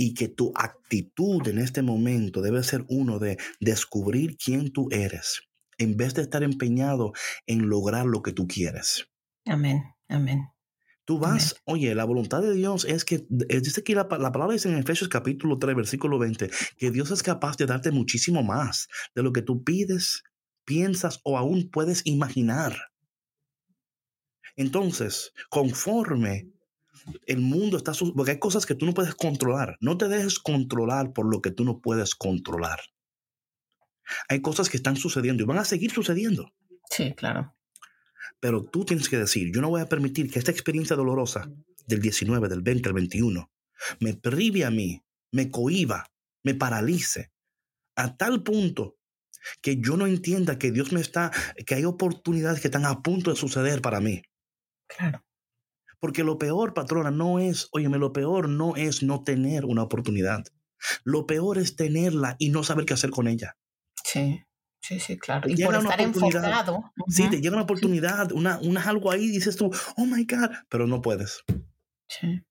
y 0.00 0.14
que 0.14 0.28
tu 0.28 0.52
actitud 0.54 1.46
en 1.48 1.58
este 1.58 1.82
momento 1.82 2.40
debe 2.40 2.62
ser 2.62 2.84
uno 2.88 3.18
de 3.18 3.36
descubrir 3.58 4.36
quién 4.36 4.72
tú 4.72 4.86
eres, 4.92 5.42
en 5.76 5.96
vez 5.96 6.14
de 6.14 6.22
estar 6.22 6.44
empeñado 6.44 7.12
en 7.48 7.68
lograr 7.68 8.06
lo 8.06 8.22
que 8.22 8.32
tú 8.32 8.46
quieres. 8.46 9.08
Amén, 9.44 9.82
amén. 10.08 10.46
Tú 11.04 11.18
vas, 11.18 11.56
oye, 11.64 11.96
la 11.96 12.04
voluntad 12.04 12.42
de 12.42 12.54
Dios 12.54 12.84
es 12.84 13.04
que, 13.04 13.26
dice 13.28 13.80
aquí 13.80 13.94
la, 13.94 14.06
la, 14.20 14.30
palabra 14.30 14.52
dice 14.52 14.68
en 14.68 14.78
Efesios 14.78 15.08
capítulo 15.08 15.58
3, 15.58 15.74
versículo 15.74 16.16
20, 16.20 16.48
que 16.76 16.90
Dios 16.92 17.10
es 17.10 17.24
capaz 17.24 17.56
de 17.56 17.66
darte 17.66 17.90
muchísimo 17.90 18.44
más 18.44 18.86
de 19.16 19.24
lo 19.24 19.32
que 19.32 19.42
tú 19.42 19.64
pides, 19.64 20.22
piensas 20.64 21.18
o 21.24 21.36
aún 21.36 21.70
puedes 21.72 22.06
imaginar. 22.06 22.76
Entonces, 24.54 25.32
conforme 25.50 26.52
el 27.26 27.40
mundo 27.40 27.76
está, 27.76 27.92
porque 28.14 28.32
hay 28.32 28.38
cosas 28.38 28.66
que 28.66 28.74
tú 28.74 28.86
no 28.86 28.94
puedes 28.94 29.14
controlar. 29.14 29.76
No 29.80 29.96
te 29.96 30.08
dejes 30.08 30.38
controlar 30.38 31.12
por 31.12 31.30
lo 31.30 31.40
que 31.40 31.50
tú 31.50 31.64
no 31.64 31.80
puedes 31.80 32.14
controlar. 32.14 32.80
Hay 34.28 34.40
cosas 34.40 34.68
que 34.68 34.76
están 34.76 34.96
sucediendo 34.96 35.42
y 35.42 35.46
van 35.46 35.58
a 35.58 35.64
seguir 35.64 35.90
sucediendo. 35.90 36.52
Sí, 36.90 37.14
claro. 37.14 37.54
Pero 38.40 38.64
tú 38.64 38.84
tienes 38.84 39.08
que 39.08 39.18
decir, 39.18 39.52
yo 39.52 39.60
no 39.60 39.70
voy 39.70 39.80
a 39.80 39.88
permitir 39.88 40.30
que 40.30 40.38
esta 40.38 40.50
experiencia 40.50 40.96
dolorosa 40.96 41.50
del 41.86 42.00
19, 42.00 42.48
del 42.48 42.62
20, 42.62 42.82
del 42.82 42.94
21, 42.94 43.50
me 44.00 44.14
prive 44.14 44.64
a 44.64 44.70
mí, 44.70 45.02
me 45.32 45.50
cohiba, 45.50 46.06
me 46.42 46.54
paralice, 46.54 47.32
a 47.96 48.16
tal 48.16 48.42
punto 48.42 48.96
que 49.60 49.76
yo 49.80 49.96
no 49.96 50.06
entienda 50.06 50.58
que 50.58 50.70
Dios 50.70 50.92
me 50.92 51.00
está, 51.00 51.30
que 51.66 51.74
hay 51.74 51.84
oportunidades 51.84 52.60
que 52.60 52.68
están 52.68 52.86
a 52.86 53.02
punto 53.02 53.30
de 53.30 53.36
suceder 53.36 53.80
para 53.80 54.00
mí. 54.00 54.22
Claro. 54.86 55.24
Porque 56.00 56.24
lo 56.24 56.38
peor, 56.38 56.74
patrona, 56.74 57.10
no 57.10 57.38
es, 57.38 57.68
óyeme, 57.72 57.98
lo 57.98 58.12
peor 58.12 58.48
no 58.48 58.76
es 58.76 59.02
no 59.02 59.24
tener 59.24 59.64
una 59.64 59.82
oportunidad. 59.82 60.44
Lo 61.04 61.26
peor 61.26 61.58
es 61.58 61.76
tenerla 61.76 62.36
y 62.38 62.50
no 62.50 62.62
saber 62.62 62.84
qué 62.84 62.94
hacer 62.94 63.10
con 63.10 63.26
ella. 63.26 63.56
Sí, 64.04 64.44
sí, 64.80 65.00
sí, 65.00 65.18
claro. 65.18 65.48
Y 65.48 65.62
por 65.62 65.74
estar 65.74 66.00
enfocado. 66.00 66.92
Sí, 67.08 67.28
te 67.28 67.40
llega 67.40 67.56
una 67.56 67.64
oportunidad, 67.64 68.32
una, 68.32 68.58
una 68.60 68.82
algo 68.82 69.10
ahí, 69.10 69.28
dices 69.28 69.56
tú, 69.56 69.70
oh 69.96 70.06
my 70.06 70.24
God, 70.24 70.50
pero 70.68 70.86
no 70.86 71.02
puedes. 71.02 71.42
Sí. 72.08 72.42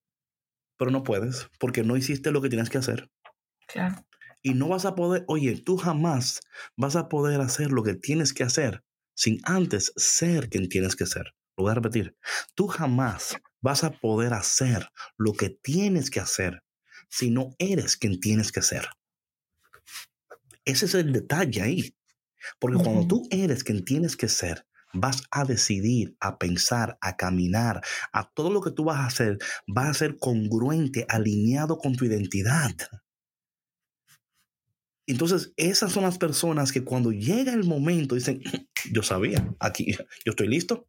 Pero 0.78 0.92
no 0.92 1.04
puedes 1.04 1.50
porque 1.60 1.84
no 1.84 1.98
hiciste 1.98 2.32
lo 2.32 2.42
que 2.42 2.50
tienes 2.50 2.70
que 2.70 2.78
hacer. 2.78 3.10
Claro. 3.68 4.06
Y 4.44 4.54
no 4.54 4.68
vas 4.68 4.86
a 4.86 4.96
poder, 4.96 5.24
oye, 5.28 5.62
tú 5.62 5.78
jamás 5.78 6.42
vas 6.76 6.96
a 6.96 7.10
poder 7.10 7.42
hacer 7.42 7.72
lo 7.72 7.84
que 7.84 7.96
tienes 7.96 8.34
que 8.34 8.44
hacer 8.44 8.84
sin 9.16 9.40
antes 9.44 9.92
ser 9.96 10.50
quien 10.50 10.70
tienes 10.70 10.96
que 10.96 11.08
ser. 11.08 11.34
Lo 11.58 11.64
voy 11.64 11.72
a 11.72 11.76
repetir. 11.76 12.16
Tú 12.56 12.68
jamás 12.68 13.36
vas 13.62 13.84
a 13.84 13.92
poder 13.92 14.34
hacer 14.34 14.88
lo 15.18 15.34
que 15.34 15.50
tienes 15.50 16.10
que 16.10 16.20
hacer 16.20 16.64
si 17.10 17.32
no 17.32 17.50
eres 17.58 17.98
quien 17.98 18.20
tienes 18.20 18.52
que 18.52 18.62
ser. 18.62 18.88
Ese 20.66 20.86
es 20.86 20.94
el 20.94 21.12
detalle 21.12 21.62
ahí. 21.62 21.96
Porque 22.60 22.82
cuando 22.82 23.08
tú 23.08 23.28
eres 23.32 23.64
quien 23.64 23.84
tienes 23.84 24.16
que 24.16 24.28
ser, 24.28 24.66
vas 24.94 25.24
a 25.32 25.44
decidir, 25.44 26.16
a 26.20 26.38
pensar, 26.38 26.98
a 27.02 27.18
caminar, 27.18 27.82
a 28.14 28.30
todo 28.32 28.50
lo 28.52 28.62
que 28.62 28.72
tú 28.72 28.86
vas 28.86 28.98
a 28.98 29.08
hacer, 29.08 29.38
va 29.76 29.90
a 29.90 29.94
ser 29.94 30.18
congruente, 30.18 31.06
alineado 31.10 31.78
con 31.78 31.96
tu 31.96 32.06
identidad. 32.06 32.72
Entonces, 35.08 35.54
esas 35.56 35.94
son 35.94 36.04
las 36.04 36.18
personas 36.18 36.72
que 36.72 36.84
cuando 36.84 37.12
llega 37.12 37.54
el 37.54 37.64
momento 37.64 38.16
dicen, 38.16 38.42
yo 38.92 39.04
sabía, 39.04 39.56
aquí, 39.60 39.94
yo 40.26 40.32
estoy 40.32 40.48
listo, 40.48 40.88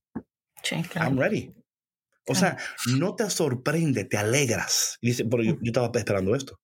I'm 0.97 1.19
ready. 1.19 1.55
O 2.29 2.35
sea, 2.35 2.59
no 2.99 3.15
te 3.15 3.29
sorprende, 3.31 4.05
te 4.05 4.19
alegras. 4.19 4.99
dice, 5.01 5.25
pero 5.25 5.43
yo, 5.43 5.57
estaba 5.63 5.91
esperando 5.99 6.35
esto. 6.35 6.61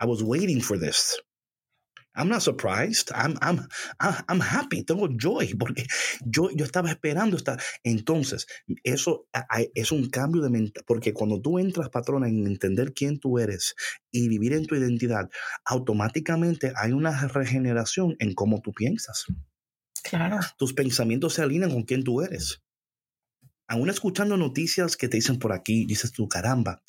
I 0.00 0.06
was 0.06 0.22
waiting 0.22 0.60
for 0.60 0.78
this. 0.78 1.20
I'm 2.14 2.30
not 2.30 2.40
surprised. 2.40 3.10
I'm, 3.14 3.36
I'm, 3.42 3.68
I'm 4.00 4.40
happy. 4.40 4.84
Tengo 4.84 5.06
joy 5.08 5.54
porque 5.54 5.86
yo, 6.24 6.48
yo 6.50 6.64
estaba 6.64 6.88
esperando 6.88 7.36
esta. 7.36 7.58
Entonces, 7.84 8.46
eso 8.82 9.28
es 9.74 9.92
un 9.92 10.08
cambio 10.08 10.40
de 10.40 10.48
mente. 10.48 10.80
Porque 10.86 11.12
cuando 11.12 11.42
tú 11.42 11.58
entras, 11.58 11.90
patrona, 11.90 12.26
en 12.26 12.46
entender 12.46 12.94
quién 12.94 13.20
tú 13.20 13.38
eres 13.38 13.74
y 14.10 14.28
vivir 14.28 14.54
en 14.54 14.64
tu 14.64 14.74
identidad, 14.74 15.28
automáticamente 15.66 16.72
hay 16.74 16.92
una 16.92 17.28
regeneración 17.28 18.16
en 18.18 18.32
cómo 18.32 18.62
tú 18.62 18.72
piensas. 18.72 19.26
Claro. 20.02 20.38
Tus 20.56 20.72
pensamientos 20.72 21.34
se 21.34 21.42
alinean 21.42 21.70
con 21.70 21.82
quién 21.82 22.02
tú 22.02 22.22
eres 22.22 22.62
aún 23.68 23.90
escuchando 23.90 24.36
noticias 24.36 24.96
que 24.96 25.08
te 25.08 25.16
dicen 25.16 25.38
por 25.38 25.52
aquí, 25.52 25.86
dices 25.86 26.12
tú, 26.12 26.28
caramba, 26.28 26.82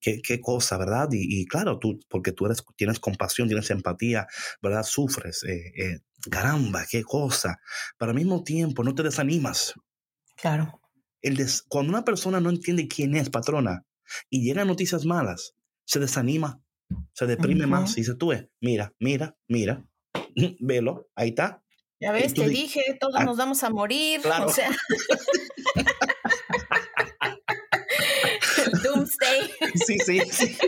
qué, 0.00 0.20
qué 0.22 0.40
cosa, 0.40 0.78
¿verdad? 0.78 1.08
Y, 1.12 1.46
claro, 1.46 1.78
tú, 1.78 2.00
porque 2.08 2.32
tú 2.32 2.46
eres, 2.46 2.64
tienes 2.76 3.00
compasión, 3.00 3.48
tienes 3.48 3.70
empatía, 3.70 4.26
¿verdad? 4.62 4.82
Sufres, 4.82 5.44
eh, 5.44 5.72
eh, 5.76 6.00
caramba, 6.30 6.84
qué 6.90 7.02
cosa. 7.02 7.60
Pero 7.98 8.10
al 8.10 8.16
mismo 8.16 8.44
tiempo 8.44 8.84
no 8.84 8.94
te 8.94 9.02
desanimas. 9.02 9.74
Claro. 10.36 10.80
El 11.22 11.38
cuando 11.68 11.90
una 11.90 12.04
persona 12.04 12.40
no 12.40 12.50
entiende 12.50 12.88
quién 12.88 13.16
es 13.16 13.30
patrona 13.30 13.84
y 14.30 14.44
llegan 14.44 14.68
noticias 14.68 15.04
malas, 15.04 15.54
se 15.84 15.98
desanima, 15.98 16.60
se 17.14 17.26
deprime 17.26 17.66
más 17.66 17.96
y 17.96 18.02
dice 18.02 18.14
tú, 18.14 18.32
mira, 18.60 18.92
mira, 19.00 19.36
mira, 19.48 19.84
velo, 20.60 21.08
ahí 21.14 21.30
está. 21.30 21.62
Ya 21.98 22.12
ves, 22.12 22.34
te 22.34 22.46
dije, 22.48 22.82
todos 23.00 23.14
ah, 23.16 23.24
nos 23.24 23.38
vamos 23.38 23.62
a 23.64 23.70
morir. 23.70 24.20
Claro. 24.20 24.46
O 24.46 24.50
sea. 24.50 24.70
Doomsday. 29.40 29.70
Sí, 29.86 30.20
sí. 30.30 30.56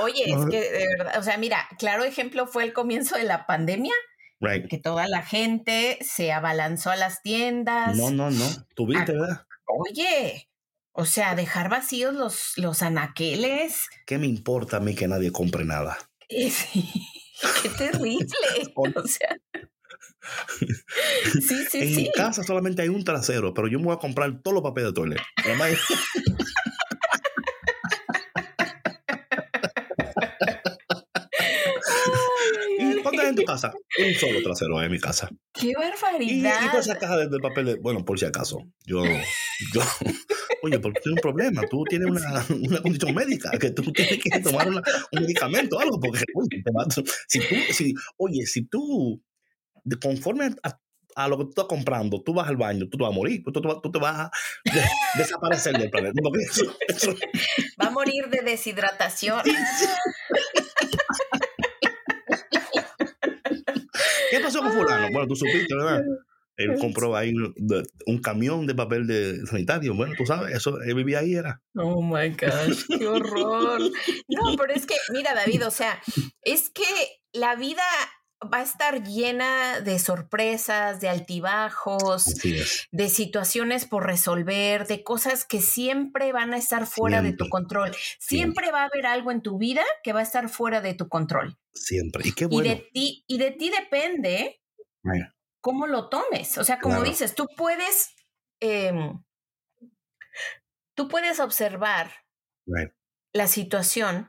Oye, 0.00 0.24
es 0.26 0.46
que 0.50 0.60
de 0.60 0.86
verdad, 0.96 1.18
o 1.18 1.22
sea, 1.22 1.38
mira, 1.38 1.68
claro 1.78 2.04
ejemplo 2.04 2.46
fue 2.46 2.64
el 2.64 2.72
comienzo 2.72 3.16
de 3.16 3.24
la 3.24 3.46
pandemia. 3.46 3.94
Right. 4.40 4.68
Que 4.68 4.78
toda 4.78 5.08
la 5.08 5.22
gente 5.22 5.98
se 6.02 6.30
abalanzó 6.32 6.90
a 6.90 6.96
las 6.96 7.22
tiendas. 7.22 7.96
No, 7.96 8.10
no, 8.10 8.30
no. 8.30 8.44
Tuviste, 8.74 9.12
¿verdad? 9.12 9.46
Oye, 9.66 10.48
o 10.92 11.04
sea, 11.04 11.34
dejar 11.34 11.68
vacíos 11.68 12.14
los, 12.14 12.52
los 12.56 12.82
anaqueles. 12.82 13.86
¿Qué 14.06 14.18
me 14.18 14.26
importa 14.26 14.76
a 14.78 14.80
mí 14.80 14.94
que 14.94 15.08
nadie 15.08 15.30
compre 15.32 15.64
nada? 15.64 15.98
Sí, 16.28 16.90
qué 17.62 17.68
terrible. 17.68 18.26
o 18.74 19.06
sea. 19.06 19.36
En 21.72 21.94
sí. 21.94 22.10
casa 22.14 22.42
solamente 22.42 22.82
hay 22.82 22.88
un 22.88 23.04
trasero, 23.04 23.52
pero 23.54 23.68
yo 23.68 23.78
me 23.78 23.86
voy 23.86 23.94
a 23.94 23.98
comprar 23.98 24.40
todos 24.42 24.54
los 24.54 24.62
papeles 24.62 24.90
de 24.90 24.94
toilet. 24.94 25.20
Además, 25.44 25.72
¿Cuántas 33.02 33.26
en 33.28 33.36
tu 33.36 33.44
casa? 33.44 33.72
Un 33.98 34.14
solo 34.14 34.42
trasero 34.42 34.82
en 34.82 34.90
mi 34.90 34.98
casa. 34.98 35.28
¡Qué 35.52 35.72
barbaridad! 35.74 36.60
Y, 36.62 36.66
y 36.66 36.70
todas 36.70 36.88
cajas 36.98 37.30
de, 37.30 37.38
papel, 37.38 37.66
de, 37.66 37.74
bueno, 37.76 38.04
por 38.04 38.18
si 38.18 38.24
acaso. 38.24 38.58
Yo, 38.84 39.04
yo 39.72 39.82
oye, 40.62 40.78
porque 40.78 41.00
tienes 41.00 41.18
un 41.18 41.22
problema. 41.22 41.62
Tú 41.70 41.84
tienes 41.88 42.08
una, 42.08 42.44
una, 42.68 42.80
condición 42.80 43.14
médica, 43.14 43.50
que 43.58 43.70
tú 43.70 43.92
tienes 43.92 44.18
que 44.18 44.40
tomar 44.40 44.68
un 44.68 44.82
medicamento 45.12 45.76
o 45.76 45.80
algo, 45.80 46.00
porque, 46.00 46.20
si 47.28 47.40
tú, 47.40 47.54
si, 47.70 47.94
oye, 48.16 48.46
si 48.46 48.66
tú 48.66 49.22
conforme 50.00 50.50
a, 50.62 50.80
a 51.14 51.28
lo 51.28 51.38
que 51.38 51.44
tú 51.44 51.50
estás 51.50 51.64
comprando, 51.66 52.22
tú 52.22 52.34
vas 52.34 52.48
al 52.48 52.56
baño, 52.56 52.86
tú 52.90 52.98
te 52.98 53.02
vas 53.04 53.12
a 53.12 53.14
morir, 53.14 53.42
tú, 53.44 53.52
tú, 53.52 53.60
tú- 53.82 53.90
te 53.90 53.98
vas 53.98 54.18
a 54.18 54.30
de- 54.64 54.82
desaparecer 55.18 55.78
del 55.78 55.90
planeta, 55.90 56.20
Va 57.82 57.86
a 57.86 57.90
morir 57.90 58.28
de 58.30 58.42
deshidratación. 58.42 59.40
¿Qué 64.30 64.40
pasó 64.40 64.60
con 64.60 64.72
fulano? 64.72 65.08
Bueno, 65.12 65.28
tú 65.28 65.36
supiste, 65.36 65.74
¿verdad? 65.74 66.02
Él 66.56 66.74
compró 66.80 67.14
ahí 67.14 67.34
un, 67.34 67.54
un 68.06 68.18
camión 68.18 68.66
de 68.66 68.74
papel 68.74 69.06
de 69.06 69.44
sanitario. 69.46 69.94
Bueno, 69.94 70.14
tú 70.16 70.24
sabes, 70.24 70.54
eso, 70.54 70.80
él 70.80 70.94
vivía 70.94 71.18
ahí, 71.18 71.34
era. 71.34 71.60
Oh 71.74 72.00
my 72.02 72.30
gosh, 72.30 72.84
qué 72.98 73.06
horror. 73.06 73.80
No, 74.28 74.56
pero 74.56 74.72
es 74.74 74.86
que, 74.86 74.94
mira, 75.12 75.34
David, 75.34 75.66
o 75.66 75.70
sea, 75.70 76.00
es 76.42 76.70
que 76.70 76.84
la 77.32 77.56
vida 77.56 77.82
va 78.42 78.58
a 78.58 78.62
estar 78.62 79.02
llena 79.02 79.80
de 79.80 79.98
sorpresas, 79.98 81.00
de 81.00 81.08
altibajos, 81.08 82.24
de 82.92 83.08
situaciones 83.08 83.86
por 83.86 84.04
resolver, 84.04 84.86
de 84.86 85.02
cosas 85.02 85.44
que 85.44 85.60
siempre 85.62 86.32
van 86.32 86.52
a 86.52 86.58
estar 86.58 86.86
fuera 86.86 87.22
de 87.22 87.32
tu 87.32 87.48
control. 87.48 87.94
Siempre 88.18 88.70
va 88.70 88.82
a 88.82 88.86
haber 88.86 89.06
algo 89.06 89.30
en 89.32 89.40
tu 89.42 89.58
vida 89.58 89.82
que 90.04 90.12
va 90.12 90.20
a 90.20 90.22
estar 90.24 90.48
fuera 90.50 90.80
de 90.80 90.94
tu 90.94 91.08
control. 91.08 91.56
Siempre. 91.72 92.22
Y 92.28 92.32
qué 92.32 92.44
Y 92.44 92.48
bueno. 92.48 92.68
de 92.68 92.88
ti, 92.92 93.24
y 93.26 93.38
de 93.38 93.50
ti 93.52 93.70
depende 93.70 94.60
Bueno, 95.02 95.32
cómo 95.60 95.86
lo 95.86 96.08
tomes. 96.08 96.58
O 96.58 96.64
sea, 96.64 96.78
como 96.78 96.96
Claro. 96.96 97.08
dices, 97.10 97.34
tú 97.34 97.46
puedes, 97.56 98.14
em, 98.60 99.22
tú 100.94 101.08
puedes 101.08 101.40
observar 101.40 102.10
la 103.32 103.46
situación 103.48 104.28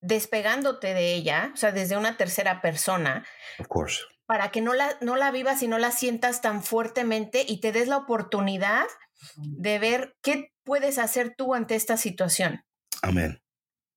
despegándote 0.00 0.94
de 0.94 1.14
ella, 1.14 1.50
o 1.54 1.56
sea, 1.56 1.72
desde 1.72 1.96
una 1.96 2.16
tercera 2.16 2.60
persona, 2.60 3.26
Of 3.58 3.66
course. 3.68 4.00
para 4.26 4.50
que 4.50 4.60
no 4.60 4.74
la, 4.74 4.96
no 5.00 5.16
la 5.16 5.30
vivas 5.30 5.62
y 5.62 5.68
no 5.68 5.78
la 5.78 5.90
sientas 5.90 6.40
tan 6.40 6.62
fuertemente 6.62 7.44
y 7.46 7.60
te 7.60 7.72
des 7.72 7.88
la 7.88 7.96
oportunidad 7.96 8.86
de 9.36 9.78
ver 9.78 10.16
qué 10.22 10.52
puedes 10.64 10.98
hacer 10.98 11.34
tú 11.36 11.54
ante 11.54 11.74
esta 11.74 11.96
situación. 11.96 12.64
Amén. 13.02 13.42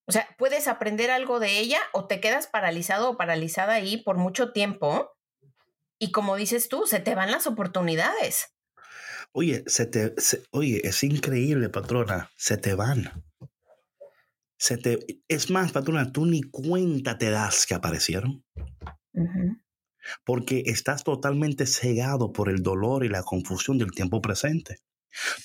O 0.08 0.12
sea, 0.12 0.28
puedes 0.38 0.68
aprender 0.68 1.12
algo 1.12 1.40
de 1.40 1.60
ella 1.60 1.80
o 1.94 2.08
te 2.08 2.20
quedas 2.20 2.48
paralizado 2.48 3.12
o 3.12 3.18
paralizada 3.18 3.74
ahí 3.74 3.98
por 3.98 4.18
mucho 4.18 4.52
tiempo. 4.52 5.12
Y 6.00 6.12
como 6.12 6.36
dices 6.36 6.68
tú, 6.70 6.88
se 6.88 7.00
te 7.00 7.14
van 7.14 7.32
las 7.32 7.46
oportunidades. 7.46 8.56
Oye, 9.34 9.64
se 9.68 9.86
te, 9.86 10.14
se- 10.20 10.44
oye, 10.52 10.82
es 10.84 11.04
increíble, 11.04 11.70
patrona. 11.70 12.32
Se 12.36 12.58
te 12.58 12.74
van. 12.74 13.24
Se 14.62 14.78
te, 14.78 15.00
es 15.28 15.50
más, 15.50 15.72
patrona, 15.72 16.12
tú 16.12 16.28
ni 16.28 16.44
cuenta 16.44 17.18
te 17.18 17.32
das 17.32 17.66
que 17.66 17.74
aparecieron. 17.74 18.46
Porque 20.24 20.62
estás 20.68 21.04
totalmente 21.04 21.66
cegado 21.66 22.32
por 22.32 22.48
el 22.48 22.62
dolor 22.62 23.04
y 23.04 23.10
la 23.10 23.24
confusión 23.24 23.80
del 23.80 23.90
tiempo 23.90 24.22
presente. 24.22 24.78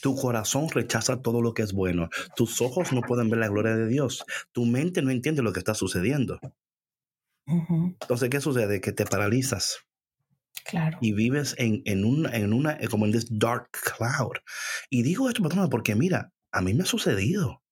Tu 0.02 0.14
corazón 0.14 0.68
rechaza 0.68 1.22
todo 1.22 1.40
lo 1.40 1.54
que 1.54 1.62
es 1.62 1.72
bueno. 1.72 2.10
Tus 2.36 2.60
ojos 2.60 2.92
no 2.92 3.00
pueden 3.00 3.30
ver 3.30 3.38
la 3.38 3.48
gloria 3.48 3.74
de 3.74 3.88
Dios. 3.88 4.22
Tu 4.52 4.66
mente 4.66 5.00
no 5.00 5.10
entiende 5.10 5.40
lo 5.40 5.54
que 5.54 5.60
está 5.60 5.72
sucediendo. 5.72 6.38
Entonces, 7.46 8.28
¿qué 8.28 8.42
sucede? 8.42 8.82
Que 8.82 8.92
te 8.92 9.06
paralizas 9.06 9.78
Claro. 10.66 10.98
y 11.00 11.14
vives 11.14 11.54
en, 11.56 11.80
en, 11.86 12.04
una, 12.04 12.36
en 12.36 12.52
una, 12.52 12.76
como 12.90 13.06
en 13.06 13.12
this 13.12 13.28
dark 13.30 13.70
cloud. 13.70 14.36
Y 14.90 15.04
digo 15.04 15.30
esto, 15.30 15.42
patrona, 15.42 15.70
porque 15.70 15.94
mira, 15.94 16.34
a 16.52 16.60
mí 16.60 16.74
me 16.74 16.82
ha 16.82 16.86
sucedido. 16.86 17.62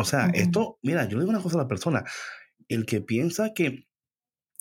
O 0.00 0.04
sea, 0.04 0.28
esto, 0.28 0.78
mira, 0.80 1.08
yo 1.08 1.16
le 1.16 1.24
digo 1.24 1.30
una 1.30 1.42
cosa 1.42 1.56
a 1.56 1.62
la 1.62 1.68
persona, 1.68 2.04
el 2.68 2.86
que 2.86 3.00
piensa 3.00 3.52
que 3.52 3.88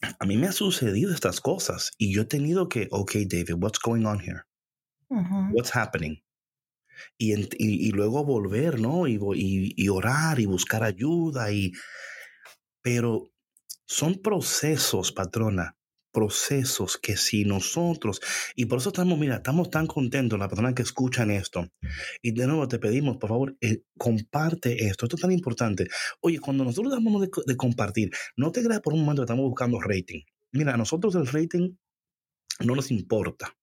a 0.01 0.25
mí 0.25 0.35
me 0.35 0.47
ha 0.47 0.51
sucedido 0.51 1.13
estas 1.13 1.41
cosas 1.41 1.91
y 1.99 2.11
yo 2.11 2.23
he 2.23 2.25
tenido 2.25 2.67
que, 2.69 2.87
ok, 2.89 3.11
David, 3.29 3.53
what's 3.61 3.79
going 3.79 4.03
on 4.05 4.19
here? 4.19 4.41
What's 5.53 5.75
happening? 5.75 6.23
Y, 7.19 7.35
y, 7.35 7.47
y 7.87 7.91
luego 7.91 8.25
volver, 8.25 8.79
¿no? 8.79 9.07
Y, 9.07 9.19
y 9.75 9.89
orar 9.89 10.39
y 10.39 10.47
buscar 10.47 10.83
ayuda. 10.83 11.51
Y, 11.51 11.71
pero 12.81 13.29
son 13.85 14.15
procesos, 14.15 15.11
patrona, 15.11 15.76
procesos 16.17 16.97
que 16.97 17.15
si 17.15 17.45
nosotros, 17.45 18.19
y 18.55 18.65
por 18.65 18.79
eso 18.79 18.89
estamos, 18.89 19.19
mira, 19.19 19.35
estamos 19.35 19.69
tan 19.69 19.85
contentos, 19.85 20.39
las 20.39 20.47
personas 20.47 20.73
que 20.73 20.81
escuchan 20.81 21.29
esto. 21.29 21.67
Y 22.23 22.31
de 22.31 22.47
nuevo 22.47 22.67
te 22.67 22.79
pedimos, 22.79 23.17
por 23.17 23.29
favor, 23.29 23.55
eh, 23.61 23.83
comparte 23.99 24.87
esto. 24.87 25.05
Esto 25.05 25.15
es 25.15 25.21
tan 25.21 25.31
importante. 25.31 25.87
Oye, 26.21 26.39
cuando 26.39 26.63
nosotros 26.63 26.91
damos 26.91 27.21
de, 27.21 27.29
de 27.45 27.55
compartir, 27.55 28.09
no 28.35 28.51
te 28.51 28.63
creas 28.63 28.81
por 28.81 28.93
un 28.93 29.01
momento 29.01 29.21
que 29.21 29.25
estamos 29.25 29.45
buscando 29.45 29.79
rating. 29.79 30.21
Mira, 30.53 30.73
a 30.73 30.77
nosotros 30.77 31.13
el 31.13 31.27
rating 31.27 31.75
no 32.61 32.73
nos 32.73 32.89
importa. 32.89 33.55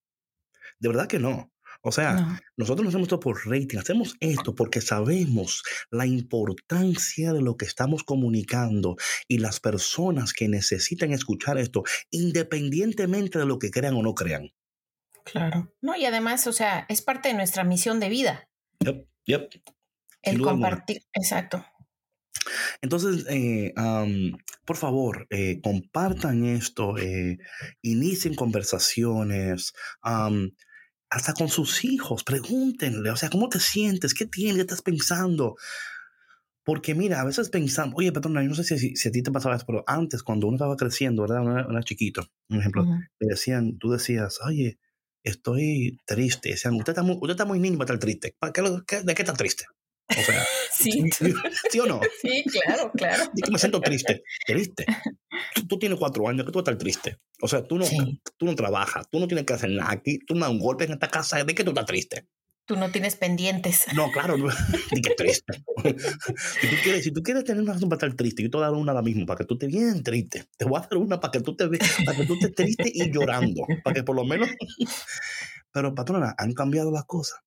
De 0.79 0.87
verdad 0.87 1.07
que 1.07 1.19
no. 1.19 1.51
O 1.87 1.91
sea, 1.91 2.13
No. 2.13 2.39
nosotros 2.57 2.83
no 2.83 2.89
hacemos 2.89 3.05
esto 3.05 3.19
por 3.19 3.45
rating, 3.45 3.77
hacemos 3.77 4.15
esto 4.19 4.55
porque 4.55 4.81
sabemos 4.81 5.61
la 5.91 6.07
importancia 6.07 7.31
de 7.31 7.43
lo 7.43 7.57
que 7.57 7.65
estamos 7.65 8.03
comunicando 8.03 8.95
y 9.27 9.37
las 9.37 9.59
personas 9.59 10.33
que 10.33 10.47
necesitan 10.49 11.11
escuchar 11.11 11.59
esto, 11.59 11.83
independientemente 12.09 13.37
de 13.37 13.45
lo 13.45 13.59
que 13.59 13.69
crean 13.69 13.93
o 13.93 14.01
no 14.01 14.15
crean. 14.15 14.49
Claro. 15.25 15.71
No, 15.79 15.95
y 15.95 16.05
además, 16.05 16.47
o 16.47 16.53
sea, 16.53 16.87
es 16.89 17.03
parte 17.03 17.29
de 17.29 17.35
nuestra 17.35 17.63
misión 17.63 17.99
de 17.99 18.09
vida. 18.09 18.49
Yep, 18.79 19.07
yep. 19.25 19.49
El 20.23 20.41
compartir. 20.41 21.03
Exacto. 21.13 21.63
Entonces, 22.81 23.25
eh, 23.29 23.73
am, 23.75 24.37
por 24.65 24.77
favor, 24.77 25.27
eh, 25.29 25.61
compartan 25.61 26.45
esto, 26.45 26.97
eh, 26.97 27.37
inicien 27.83 28.33
conversaciones, 28.33 29.73
hasta 31.09 31.33
con 31.33 31.49
sus 31.49 31.83
hijos, 31.85 32.23
pregúntenle, 32.23 33.09
o 33.11 33.15
sea, 33.15 33.29
¿cómo 33.29 33.49
te 33.49 33.59
sientes? 33.59 34.13
¿Qué 34.13 34.25
tienes? 34.25 34.55
¿Qué 34.55 34.61
estás 34.61 34.81
pensando? 34.81 35.55
Porque 36.63 36.95
mira, 36.95 37.21
a 37.21 37.25
veces 37.25 37.49
pensamos, 37.49 37.93
oye, 37.97 38.11
perdona, 38.11 38.41
yo 38.41 38.49
no 38.49 38.55
sé 38.55 38.63
si, 38.63 38.95
si 38.95 39.07
a 39.07 39.11
ti 39.11 39.21
te 39.21 39.31
pasaba 39.31 39.55
eso, 39.55 39.65
pero 39.67 39.83
antes, 39.85 40.23
cuando 40.23 40.47
uno 40.47 40.55
estaba 40.55 40.75
creciendo, 40.75 41.21
¿verdad? 41.21 41.41
Uno 41.43 41.59
era, 41.59 41.83
chiquito, 41.83 42.27
un 42.49 42.59
ejemplo, 42.59 42.83
Ujú. 42.83 42.99
le 43.19 43.27
decían, 43.27 43.77
tú 43.77 43.91
decías, 43.91 44.39
oye, 44.43 44.79
estoy 45.23 45.99
triste. 46.05 46.49
Decían, 46.49 46.73
usted 46.75 46.93
está 46.93 47.03
muy, 47.03 47.15
usted 47.15 47.31
está 47.31 47.45
muy 47.45 47.59
niño 47.59 47.77
para 47.77 47.85
estar 47.93 47.99
triste. 47.99 48.35
¿Para 48.39 48.51
qué- 48.51 49.03
¿De 49.03 49.13
qué 49.15 49.21
está 49.21 49.33
triste? 49.33 49.65
O 50.09 50.21
sea, 50.21 50.45
Sí, 50.71 50.91
¿sí 51.71 51.79
o 51.79 51.85
no? 51.85 52.01
sí, 52.21 52.43
claro, 52.51 52.91
claro. 52.95 53.23
Yo 53.35 53.45
que 53.45 53.51
me 53.51 53.57
siento 53.59 53.79
triste. 53.81 54.23
Triste. 54.45 54.85
Tú, 55.55 55.67
tú 55.67 55.79
tienes 55.79 55.97
cuatro 55.97 56.27
años, 56.27 56.45
que 56.45 56.51
tú 56.51 56.59
vas 56.59 56.67
a 56.67 56.71
estar 56.71 56.77
triste. 56.77 57.17
O 57.41 57.47
sea, 57.47 57.63
tú 57.65 57.77
no, 57.77 57.85
Sí. 57.85 58.21
tú 58.37 58.45
no 58.45 58.55
trabajas, 58.55 59.07
tú 59.09 59.19
no 59.19 59.27
tienes 59.27 59.45
que 59.45 59.53
hacer 59.53 59.69
nada 59.71 59.91
aquí, 59.91 60.19
tú 60.27 60.35
no 60.35 60.41
das 60.41 60.49
un 60.51 60.59
golpe 60.59 60.83
en 60.83 60.91
esta 60.93 61.07
casa, 61.07 61.43
¿de 61.43 61.55
qué 61.55 61.63
tú 61.63 61.71
estás 61.71 61.85
triste? 61.85 62.27
Tú 62.67 62.75
no 62.77 62.89
tienes 62.91 63.15
pendientes. 63.15 63.85
No, 63.93 64.11
claro, 64.11 64.37
no, 64.37 64.47
que 64.47 65.15
triste. 65.15 65.53
si, 66.61 66.67
tú 66.67 66.75
quieres, 66.83 67.03
si 67.03 67.11
tú 67.11 67.21
quieres 67.23 67.43
tener 67.43 67.61
una 67.61 67.73
razón 67.73 67.89
para 67.89 67.99
estar 68.07 68.13
triste, 68.17 68.41
yo 68.43 68.49
te 68.49 68.57
voy 68.57 68.65
a 68.65 68.69
dar 68.71 68.75
una 68.75 68.91
ahora 68.91 69.03
mismo 69.03 69.25
para 69.25 69.37
que 69.39 69.45
tú 69.45 69.53
estés 69.53 69.69
bien 69.69 70.03
triste. 70.03 70.45
Te 70.57 70.65
voy 70.65 70.79
a 70.79 70.81
dar 70.81 70.97
una 70.97 71.19
para 71.19 71.31
que 71.31 71.41
tú 71.41 71.55
te 71.55 71.67
para 71.67 72.17
que 72.17 72.25
tú 72.25 72.33
estés 72.33 72.53
triste 72.55 72.91
y 72.93 73.11
llorando, 73.11 73.61
para 73.83 73.93
que 73.93 74.03
por 74.03 74.15
lo 74.15 74.25
menos. 74.25 74.49
Pero 75.71 75.93
patrona, 75.93 76.33
han 76.37 76.53
cambiado 76.53 76.91
las 76.91 77.05
cosas. 77.05 77.39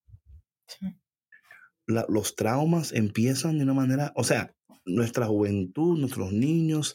La- 1.88 2.06
los 2.08 2.36
traumas 2.36 2.92
empiezan 2.92 3.58
de 3.58 3.64
una 3.64 3.74
manera, 3.74 4.12
o 4.14 4.22
sea, 4.22 4.54
nuestra 4.86 5.26
juventud, 5.26 5.98
nuestros 5.98 6.32
niños 6.32 6.94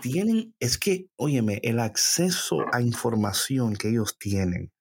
tienen, 0.00 0.54
es 0.60 0.78
que, 0.78 1.06
óyeme, 1.16 1.60
el 1.62 1.78
acceso 1.80 2.58
a 2.72 2.80
información 2.82 3.74
que 3.76 3.90
ellos 3.90 4.18
tienen 4.18 4.72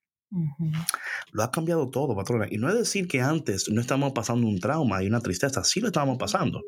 lo 1.31 1.43
ha 1.43 1.51
cambiado 1.51 1.89
todo, 1.89 2.15
patrona. 2.15 2.47
Y 2.49 2.57
no 2.59 2.69
es 2.69 2.75
decir 2.75 3.07
que 3.07 3.21
antes 3.21 3.67
no 3.69 3.81
estábamos 3.81 4.13
pasando 4.13 4.47
un 4.47 4.59
trauma 4.59 5.01
y 5.03 5.07
una 5.07 5.21
tristeza, 5.21 5.63
sí 5.63 5.79
lo 5.81 5.87
estábamos 5.87 6.17
pasando, 6.19 6.61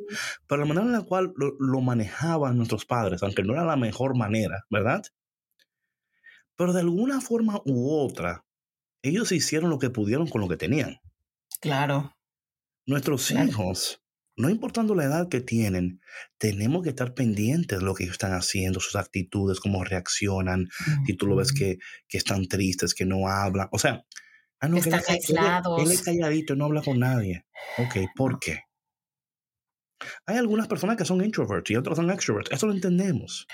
pero 0.48 0.62
la 0.62 0.68
manera 0.68 0.86
en 0.88 0.94
la 0.94 1.04
cual 1.04 1.32
lo, 1.36 1.54
lo 1.60 1.82
manejaban 1.82 2.58
nuestros 2.58 2.86
padres, 2.86 3.22
aunque 3.24 3.44
no 3.44 3.54
era 3.54 3.64
la 3.66 3.76
mejor 3.76 4.18
manera, 4.18 4.66
¿verdad? 4.70 5.04
Pero 6.56 6.74
de 6.74 6.82
alguna 6.82 7.22
forma 7.22 7.62
u 7.66 7.92
otra, 7.92 8.46
ellos 9.04 9.32
hicieron 9.32 9.70
lo 9.70 9.80
que 9.80 9.90
pudieron 9.90 10.28
con 10.28 10.42
lo 10.42 10.48
que 10.48 10.58
tenían. 10.58 10.98
Claro. 11.60 12.16
Nuestros 12.92 13.28
Claro. 13.30 13.48
hijos, 13.48 14.02
no 14.36 14.50
importando 14.50 14.96
la 14.96 15.06
edad 15.06 15.30
que 15.30 15.40
tienen, 15.40 16.02
tenemos 16.38 16.84
que 16.84 16.90
estar 16.90 17.14
pendientes 17.14 17.80
de 17.80 17.86
lo 17.86 17.94
que 17.96 18.04
ellos 18.04 18.16
están 18.16 18.34
haciendo, 18.34 18.80
sus 18.82 18.96
actitudes, 18.98 19.60
cómo 19.62 19.84
reaccionan, 19.86 20.68
si 21.06 21.14
tú 21.16 21.26
lo 21.26 21.38
ves 21.38 21.54
que, 21.54 21.78
que 22.10 22.18
están 22.18 22.48
tristes, 22.48 22.94
que 22.94 23.06
no 23.06 23.28
hablan. 23.30 23.70
O 23.72 23.80
sea, 23.80 24.06
ah, 24.60 24.68
no, 24.68 24.76
él 24.78 24.84
están 24.84 25.00
es- 25.00 25.08
él 25.08 25.16
Él 25.16 25.22
es 25.22 25.30
aislados. 25.40 26.02
calladito, 26.02 26.56
no 26.58 26.66
habla 26.66 26.82
con 26.82 27.00
nadie. 27.00 27.46
Ok, 27.78 27.96
¿por 28.16 28.40
qué? 28.40 28.60
Hay 30.26 30.38
algunas 30.38 30.68
personas 30.68 30.98
que 30.98 31.06
son 31.06 31.24
introverts 31.24 31.70
y 31.72 31.76
otras 31.76 31.96
son 31.98 32.10
extroverts. 32.12 32.52
Eso 32.52 32.68
lo 32.68 32.74
entendemos. 32.74 33.48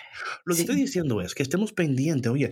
Lo 0.46 0.54
que 0.56 0.62
Sí. 0.62 0.62
estoy 0.62 0.78
diciendo 0.78 1.22
es 1.22 1.36
que 1.36 1.44
estemos 1.44 1.74
pendientes. 1.74 2.32
Oye, 2.32 2.52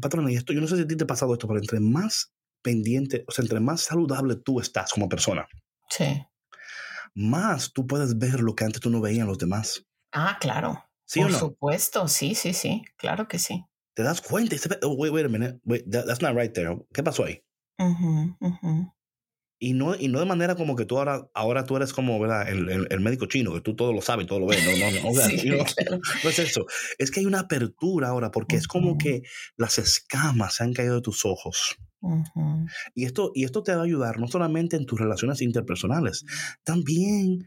patrona, 0.00 0.32
y 0.32 0.36
esto, 0.36 0.52
yo 0.52 0.60
no 0.60 0.66
sé 0.66 0.76
si 0.76 0.82
a 0.82 0.86
ti 0.86 0.96
te 0.96 1.04
ha 1.04 1.06
pasado 1.06 1.32
esto, 1.34 1.46
pero 1.46 1.60
entre 1.60 1.78
más 1.78 2.32
pendiente, 2.62 3.24
o 3.28 3.32
sea, 3.32 3.42
entre 3.44 3.60
más 3.60 3.82
saludable 3.82 4.36
tú 4.36 4.60
estás 4.60 4.92
como 4.92 5.08
persona, 5.08 5.46
Sí. 5.90 6.24
más 7.14 7.72
tú 7.72 7.86
puedes 7.86 8.18
ver 8.18 8.40
lo 8.40 8.54
que 8.54 8.64
antes 8.64 8.80
tú 8.80 8.90
no 8.90 9.00
veías 9.00 9.22
en 9.22 9.26
los 9.28 9.38
demás. 9.38 9.84
Ah, 10.12 10.38
claro. 10.40 10.84
¿Sí 11.04 11.20
Por 11.20 11.28
o 11.28 11.32
no? 11.32 11.38
supuesto, 11.38 12.08
sí, 12.08 12.34
sí, 12.34 12.52
sí. 12.52 12.84
Claro 12.96 13.28
que 13.28 13.38
sí. 13.38 13.64
Te 13.94 14.02
das 14.02 14.20
cuenta 14.20 14.54
y 14.54 14.58
oh, 14.82 14.92
wait, 14.94 15.12
wait 15.12 15.26
a 15.26 15.28
minute, 15.28 15.58
wait, 15.64 15.84
that- 15.90 16.06
that's 16.06 16.22
not 16.22 16.36
right 16.36 16.52
there. 16.52 16.76
¿Qué 16.92 17.02
pasó 17.02 17.24
ahí? 17.24 17.42
Ujú, 17.78 18.36
ujú. 18.40 18.92
Y 19.60 19.72
no, 19.72 19.96
y 19.96 20.06
no 20.06 20.20
de 20.20 20.26
manera 20.26 20.54
como 20.54 20.76
que 20.76 20.84
tú 20.84 20.98
ahora, 20.98 21.28
ahora 21.34 21.64
tú 21.64 21.76
eres 21.76 21.92
como 21.92 22.20
¿verdad? 22.20 22.48
El, 22.48 22.68
el- 22.70 22.86
el 22.90 23.00
médico 23.00 23.26
chino, 23.26 23.52
que 23.54 23.60
tú 23.60 23.74
todo 23.74 23.92
lo 23.92 24.00
sabes, 24.00 24.26
todo 24.28 24.38
lo 24.38 24.46
ves. 24.46 24.64
No, 24.64 24.70
no, 24.76 24.90
no. 25.02 25.08
O 25.08 25.14
sea, 25.14 25.28
Sí, 25.28 25.48
know, 25.48 25.64
claro. 25.64 26.00
no 26.22 26.30
es 26.30 26.38
eso. 26.38 26.66
Es 26.98 27.10
que 27.10 27.20
hay 27.20 27.26
una 27.26 27.40
apertura 27.40 28.08
ahora 28.08 28.30
porque 28.30 28.54
es 28.56 28.68
como 28.68 28.98
que 28.98 29.22
las 29.56 29.78
escamas 29.78 30.54
se 30.54 30.62
han 30.64 30.74
caído 30.74 30.96
de 30.96 31.02
tus 31.02 31.24
ojos. 31.24 31.76
Y 32.94 33.04
esto, 33.04 33.32
y 33.34 33.44
esto 33.44 33.62
te 33.62 33.74
va 33.74 33.80
a 33.82 33.84
ayudar 33.84 34.18
no 34.18 34.28
solamente 34.28 34.76
en 34.76 34.86
tus 34.86 34.98
relaciones 35.00 35.42
interpersonales, 35.42 36.24
también 36.64 37.46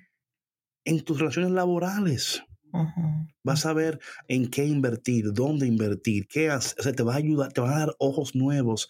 en 0.86 1.02
tus 1.04 1.20
relaciones 1.20 1.52
laborales. 1.52 2.44
Vas 3.44 3.66
a 3.66 3.74
ver 3.74 4.00
en 4.28 4.50
qué 4.50 4.66
invertir, 4.66 5.34
dónde 5.34 5.66
invertir, 5.68 6.28
qué 6.28 6.50
hacer. 6.52 6.80
O 6.80 6.84
sea, 6.84 6.94
te 6.94 7.04
va 7.04 7.14
a 7.14 7.18
ayudar, 7.18 7.52
te 7.54 7.62
va 7.62 7.76
a 7.76 7.80
dar 7.80 7.96
ojos 8.00 8.36
nuevos 8.36 8.88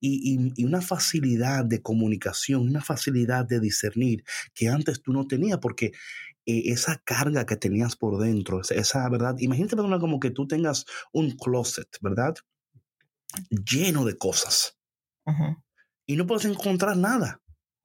y, 0.00 0.34
y- 0.34 0.52
y 0.56 0.64
una 0.64 0.82
facilidad 0.82 1.64
de 1.64 1.80
comunicación, 1.82 2.62
una 2.68 2.82
facilidad 2.82 3.46
de 3.46 3.60
discernir 3.60 4.24
que 4.54 4.68
antes 4.68 5.02
tú 5.02 5.12
no 5.12 5.26
tenías, 5.26 5.58
porque 5.58 5.86
eh, 6.46 6.62
esa 6.66 6.98
carga 7.04 7.46
que 7.46 7.56
tenías 7.56 7.96
por 7.96 8.18
dentro, 8.20 8.60
esa, 8.60 8.74
esa, 8.74 9.08
verdad, 9.08 9.36
imagínate 9.38 9.76
como 9.76 10.20
que 10.20 10.30
tú 10.30 10.46
tengas 10.46 10.84
un 11.12 11.30
closet, 11.32 11.88
¿verdad? 12.02 12.34
Lleno 13.50 14.04
de 14.04 14.16
cosas 14.18 14.76
Ujú. 15.26 15.56
y 16.06 16.16
no 16.16 16.26
puedes 16.26 16.44
encontrar 16.44 16.96
nada. 16.96 17.40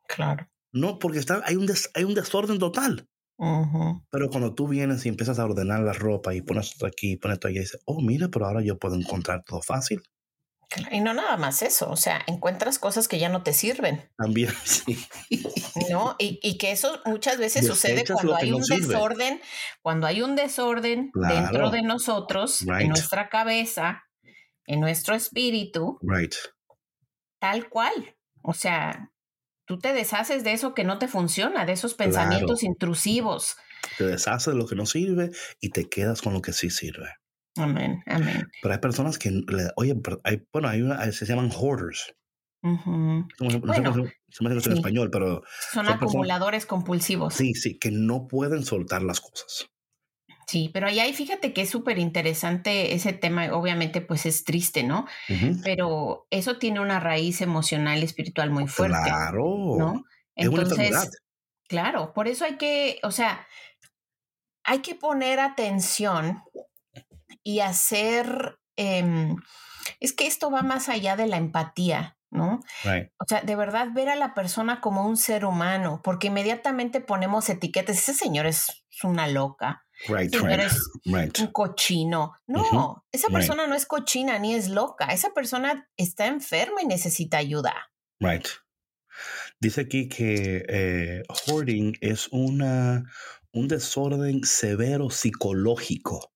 Claro. 0.07 0.47
No, 0.73 0.99
porque 0.99 1.19
está, 1.19 1.41
hay, 1.45 1.55
un 1.55 1.65
des- 1.65 1.89
hay 1.93 2.03
un 2.03 2.13
desorden 2.15 2.59
total. 2.59 3.07
Ujú. 3.37 4.03
Pero 4.11 4.29
cuando 4.29 4.53
tú 4.53 4.67
vienes 4.67 5.05
y 5.05 5.09
empiezas 5.09 5.39
a 5.39 5.45
ordenar 5.45 5.79
la 5.81 5.93
ropa 5.93 6.33
y 6.35 6.41
pones 6.41 6.71
esto 6.71 6.85
aquí, 6.85 7.15
pones 7.15 7.35
esto 7.35 7.47
allá, 7.47 7.57
y 7.59 7.63
dices, 7.63 7.81
oh, 7.85 8.01
mira, 8.01 8.27
pero 8.27 8.45
ahora 8.47 8.61
yo 8.61 8.77
puedo 8.77 8.95
encontrar 8.95 9.43
todo 9.45 9.61
fácil. 9.61 10.01
Y 10.91 10.99
no 10.99 11.15
nada 11.15 11.35
más 11.37 11.63
eso, 11.63 11.89
o 11.89 11.95
sea, 11.95 12.21
encuentras 12.27 12.77
cosas 12.77 13.07
que 13.07 13.17
ya 13.17 13.27
no 13.29 13.41
te 13.41 13.53
sirven, 13.53 14.07
También, 14.17 14.51
sí. 14.65 14.99
¿no? 15.89 16.15
Y, 16.19 16.39
y 16.43 16.57
que 16.59 16.71
eso 16.71 16.99
muchas 17.05 17.37
veces 17.39 17.65
sucede 17.65 17.93
Desechas 17.93 18.15
cuando 18.17 18.33
lo 18.33 18.37
que 18.37 18.43
hay 18.45 18.51
no 18.51 18.57
un 18.57 18.63
sirve. 18.63 18.85
desorden, 18.87 19.41
cuando 19.81 20.05
hay 20.05 20.21
un 20.21 20.35
desorden 20.35 21.09
Claro. 21.11 21.33
dentro 21.35 21.69
de 21.71 21.81
nosotros, 21.81 22.59
Right. 22.67 22.81
en 22.81 22.89
nuestra 22.89 23.29
cabeza, 23.29 24.03
en 24.67 24.79
nuestro 24.81 25.15
espíritu, 25.15 25.97
Right. 26.03 26.35
Tal 27.39 27.69
cual. 27.69 28.15
O 28.41 28.53
sea, 28.53 29.11
tú 29.65 29.79
te 29.79 29.93
deshaces 29.93 30.43
de 30.43 30.53
eso 30.53 30.73
que 30.73 30.83
no 30.83 30.97
te 30.99 31.07
funciona, 31.07 31.65
de 31.65 31.73
esos 31.73 31.93
pensamientos 31.93 32.63
intrusivos. 32.63 33.55
Te 33.97 34.05
deshaces 34.05 34.53
de 34.53 34.59
lo 34.59 34.65
que 34.67 34.75
no 34.75 34.85
sirve 34.85 35.31
y 35.59 35.69
te 35.69 35.89
quedas 35.89 36.21
con 36.21 36.33
lo 36.33 36.41
que 36.41 36.53
sí 36.53 36.69
sirve. 36.69 37.09
Amén, 37.57 38.03
amén. 38.05 38.47
Pero 38.61 38.73
hay 38.73 38.79
personas 38.79 39.17
que, 39.17 39.31
le- 39.31 39.71
oye, 39.75 39.95
hay, 40.23 40.43
bueno, 40.53 40.69
hay 40.69 40.81
una, 40.81 41.11
se 41.11 41.25
llaman 41.25 41.51
hoarders. 41.51 42.13
No 42.61 42.71
no 43.39 43.59
Bueno, 43.61 43.93
se- 44.29 44.43
me 44.43 44.51
en 44.51 44.57
español, 44.73 45.09
pero 45.11 45.27
Son 45.71 45.85
Son 45.85 45.85
personas- 45.85 45.95
acumuladores 46.03 46.65
compulsivos. 46.65 47.33
sí, 47.33 47.53
sí, 47.53 47.79
que 47.79 47.89
no 47.91 48.27
pueden 48.27 48.65
soltar 48.65 49.01
las 49.01 49.21
cosas. 49.21 49.69
Sí, 50.49 50.71
pero 50.73 50.87
ahí 50.87 51.13
fíjate 51.13 51.53
que 51.53 51.61
es 51.61 51.69
súper 51.69 51.99
interesante 51.99 52.95
ese 52.95 53.13
tema, 53.13 53.53
obviamente 53.53 54.01
pues 54.01 54.25
es 54.25 54.43
triste, 54.43 54.81
¿no? 54.81 55.05
Pero 55.63 56.25
eso 56.31 56.57
tiene 56.57 56.79
una 56.79 56.99
raíz 56.99 57.41
emocional 57.41 57.99
y 57.99 58.05
espiritual 58.05 58.49
muy 58.49 58.67
fuerte, 58.67 58.97
Claro. 59.03 59.75
¿no? 59.77 60.05
Es 60.35 60.47
una 60.47 60.63
enfermedad. 60.63 61.07
claro, 61.67 62.13
por 62.13 62.27
eso 62.27 62.45
hay 62.45 62.57
que, 62.57 62.97
o 63.03 63.11
sea, 63.11 63.45
hay 64.63 64.79
que 64.79 64.95
poner 64.95 65.39
atención 65.39 66.41
y 67.43 67.59
hacer, 67.59 68.57
em, 68.75 69.35
es 69.99 70.13
que 70.13 70.25
esto 70.25 70.49
va 70.49 70.63
más 70.63 70.89
allá 70.89 71.15
de 71.15 71.27
la 71.27 71.37
empatía, 71.37 72.17
¿no? 72.31 72.61
Right. 72.83 73.11
O 73.19 73.25
sea, 73.27 73.41
de 73.41 73.55
verdad 73.55 73.89
ver 73.93 74.09
a 74.09 74.15
la 74.15 74.33
persona 74.33 74.81
como 74.81 75.05
un 75.05 75.15
ser 75.15 75.45
humano, 75.45 76.01
porque 76.03 76.25
inmediatamente 76.27 77.01
ponemos 77.01 77.47
etiquetas, 77.49 77.97
ese 77.99 78.15
señor 78.15 78.47
es 78.47 78.65
una 79.03 79.27
loca, 79.27 79.85
Right, 80.07 80.33
right, 80.35 80.71
right. 81.05 81.39
un 81.39 81.47
cochino. 81.47 82.33
No, 82.47 83.05
esa 83.11 83.27
persona 83.29 83.67
no 83.67 83.75
es 83.75 83.85
cochina 83.85 84.39
ni 84.39 84.55
es 84.55 84.69
loca. 84.69 85.07
Esa 85.07 85.31
persona 85.33 85.89
está 85.97 86.27
enferma 86.27 86.81
y 86.81 86.85
necesita 86.85 87.37
ayuda. 87.37 87.73
Right. 88.19 88.47
Dice 89.59 89.81
aquí 89.81 90.07
que 90.07 90.65
eh, 90.67 91.23
hoarding 91.27 91.97
es 91.99 92.29
una, 92.31 93.03
un 93.51 93.67
desorden 93.67 94.43
severo 94.43 95.09
psicológico. 95.09 96.31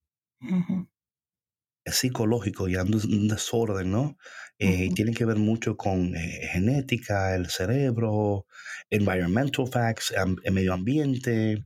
Es 1.86 1.96
psicológico 1.96 2.68
y 2.68 2.76
un 2.76 3.28
desorden, 3.28 3.92
¿no? 3.92 4.18
Eh. 4.60 4.90
Tiene 4.94 5.14
que 5.14 5.26
ver 5.26 5.38
mucho 5.38 5.78
con 5.78 6.16
eh, 6.16 6.48
genética, 6.52 7.36
el 7.36 7.50
cerebro, 7.50 8.46
environmental 8.90 9.68
facts, 9.68 10.14
el 10.44 10.52
medio 10.54 10.74
ambiente. 10.74 11.66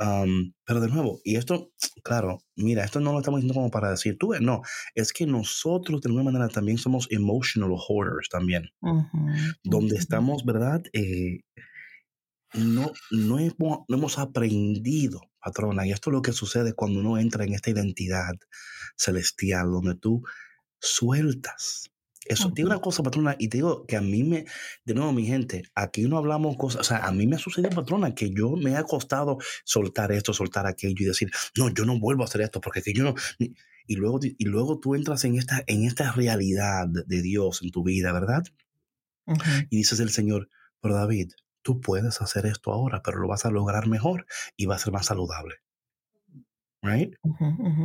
Um, 0.00 0.54
pero 0.64 0.80
de 0.80 0.88
nuevo, 0.88 1.20
y 1.24 1.36
esto, 1.36 1.72
claro, 2.02 2.38
mira, 2.56 2.84
esto 2.84 3.00
no 3.00 3.12
lo 3.12 3.18
estamos 3.18 3.40
diciendo 3.40 3.52
como 3.52 3.70
para 3.70 3.90
decir, 3.90 4.16
tú, 4.18 4.28
ves, 4.28 4.40
no, 4.40 4.62
es 4.94 5.12
que 5.12 5.26
nosotros 5.26 6.00
de 6.00 6.08
alguna 6.08 6.24
manera 6.24 6.48
también 6.48 6.78
somos 6.78 7.06
emotional 7.10 7.74
hoarders 7.76 8.30
también. 8.30 8.70
donde 9.62 9.96
estamos, 9.96 10.46
¿verdad? 10.46 10.82
Eh, 10.94 11.40
no, 12.54 12.92
no, 13.10 13.38
hemos, 13.38 13.80
no 13.88 13.96
hemos 13.96 14.18
aprendido, 14.18 15.20
patrona, 15.38 15.86
y 15.86 15.92
esto 15.92 16.08
es 16.08 16.14
lo 16.14 16.22
que 16.22 16.32
sucede 16.32 16.72
cuando 16.72 17.00
uno 17.00 17.18
entra 17.18 17.44
en 17.44 17.52
esta 17.52 17.68
identidad 17.68 18.32
celestial, 18.96 19.70
donde 19.70 19.96
tú 19.96 20.22
sueltas. 20.80 21.89
Eso, 22.30 22.48
te 22.48 22.62
digo 22.62 22.68
una 22.68 22.80
cosa, 22.80 23.02
patrona, 23.02 23.34
y 23.38 23.48
te 23.48 23.58
digo 23.58 23.84
que 23.86 23.96
a 23.96 24.00
mí 24.00 24.22
me, 24.22 24.44
de 24.84 24.94
nuevo, 24.94 25.12
mi 25.12 25.26
gente, 25.26 25.64
aquí 25.74 26.02
no 26.02 26.16
hablamos 26.16 26.56
cosas, 26.56 26.82
o 26.82 26.84
sea, 26.84 26.98
a 26.98 27.10
mí 27.10 27.26
me 27.26 27.34
ha 27.34 27.38
sucedido, 27.40 27.70
patrona, 27.70 28.14
que 28.14 28.30
yo 28.30 28.50
me 28.52 28.76
ha 28.76 28.84
costado 28.84 29.38
soltar 29.64 30.12
esto, 30.12 30.32
soltar 30.32 30.64
aquello 30.66 31.04
y 31.04 31.06
decir, 31.06 31.30
no, 31.58 31.70
yo 31.70 31.84
no 31.84 31.98
vuelvo 31.98 32.22
a 32.22 32.26
hacer 32.26 32.42
esto, 32.42 32.60
porque 32.60 32.82
que 32.82 32.92
yo 32.92 33.02
no, 33.02 33.14
y 33.38 33.96
luego, 33.96 34.20
y 34.22 34.44
luego 34.44 34.78
tú 34.78 34.94
entras 34.94 35.24
en 35.24 35.34
esta, 35.34 35.64
en 35.66 35.84
esta 35.84 36.12
realidad 36.12 36.86
de 36.88 37.22
Dios 37.22 37.62
en 37.62 37.72
tu 37.72 37.82
vida, 37.82 38.12
¿verdad? 38.12 38.44
Y 39.68 39.78
dices 39.78 39.98
el 39.98 40.10
Señor, 40.10 40.48
pero 40.80 40.94
David, 40.94 41.32
tú 41.62 41.80
puedes 41.80 42.22
hacer 42.22 42.46
esto 42.46 42.72
ahora, 42.72 43.02
pero 43.02 43.18
lo 43.18 43.26
vas 43.26 43.44
a 43.44 43.50
lograr 43.50 43.88
mejor 43.88 44.26
y 44.56 44.66
va 44.66 44.76
a 44.76 44.78
ser 44.78 44.92
más 44.92 45.06
saludable. 45.06 45.56
Right? 46.82 47.14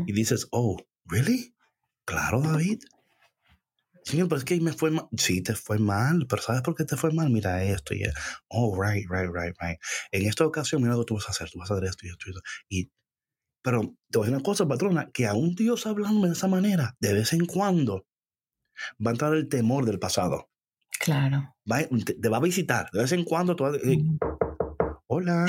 Y 0.05 0.13
dices, 0.13 0.47
oh, 0.51 0.77
¿really? 1.05 1.55
Claro, 2.05 2.41
David. 2.41 2.83
Señor, 4.05 4.27
pero 4.29 4.37
es 4.37 4.45
que 4.45 4.61
me 4.61 4.71
fue 4.71 4.91
mal. 4.91 5.07
Sí, 5.17 5.41
te 5.41 5.55
fue 5.55 5.79
mal, 5.79 6.27
pero 6.29 6.39
¿sabes 6.41 6.61
por 6.61 6.75
qué 6.75 6.85
te 6.85 6.95
fue 6.95 7.11
mal? 7.11 7.31
Mira 7.31 7.63
esto 7.63 7.95
y 7.95 8.03
Oh, 8.49 8.79
right, 8.79 9.05
right, 9.09 9.29
right, 9.33 9.55
right. 9.59 9.79
En 10.11 10.27
esta 10.27 10.45
ocasión, 10.45 10.83
mira 10.83 10.93
lo 10.93 10.99
que 11.01 11.05
tú 11.07 11.15
vas 11.15 11.27
a 11.27 11.31
hacer. 11.31 11.49
Tú 11.49 11.57
vas 11.57 11.71
a 11.71 11.73
hacer 11.73 11.85
esto 11.89 12.05
y 12.05 12.09
esto 12.09 12.25
y 12.27 12.29
esto. 12.29 12.41
Y, 12.69 12.91
pero 13.63 13.81
te 14.11 14.19
voy 14.19 14.25
a 14.27 14.29
decir 14.29 14.35
una 14.35 14.43
cosa, 14.43 14.67
patrona, 14.67 15.09
que 15.11 15.25
a 15.25 15.33
un 15.33 15.55
Dios 15.55 15.87
hablando 15.87 16.27
de 16.27 16.33
esa 16.33 16.47
manera, 16.47 16.95
de 16.99 17.13
vez 17.13 17.33
en 17.33 17.45
cuando, 17.47 18.05
va 19.03 19.09
a 19.09 19.13
entrar 19.13 19.33
el 19.33 19.49
temor 19.49 19.85
del 19.85 19.97
pasado. 19.97 20.51
Claro. 20.99 21.55
Va, 21.69 21.79
te, 21.83 22.13
te 22.13 22.29
va 22.29 22.37
a 22.37 22.41
visitar. 22.41 22.87
De 22.91 22.99
vez 22.99 23.11
en 23.11 23.23
cuando, 23.23 23.55
tú 23.55 23.63
vas 23.63 23.73
a- 23.73 23.77
eh, 23.77 23.97
Ujú. 23.97 24.19
hola. 25.07 25.47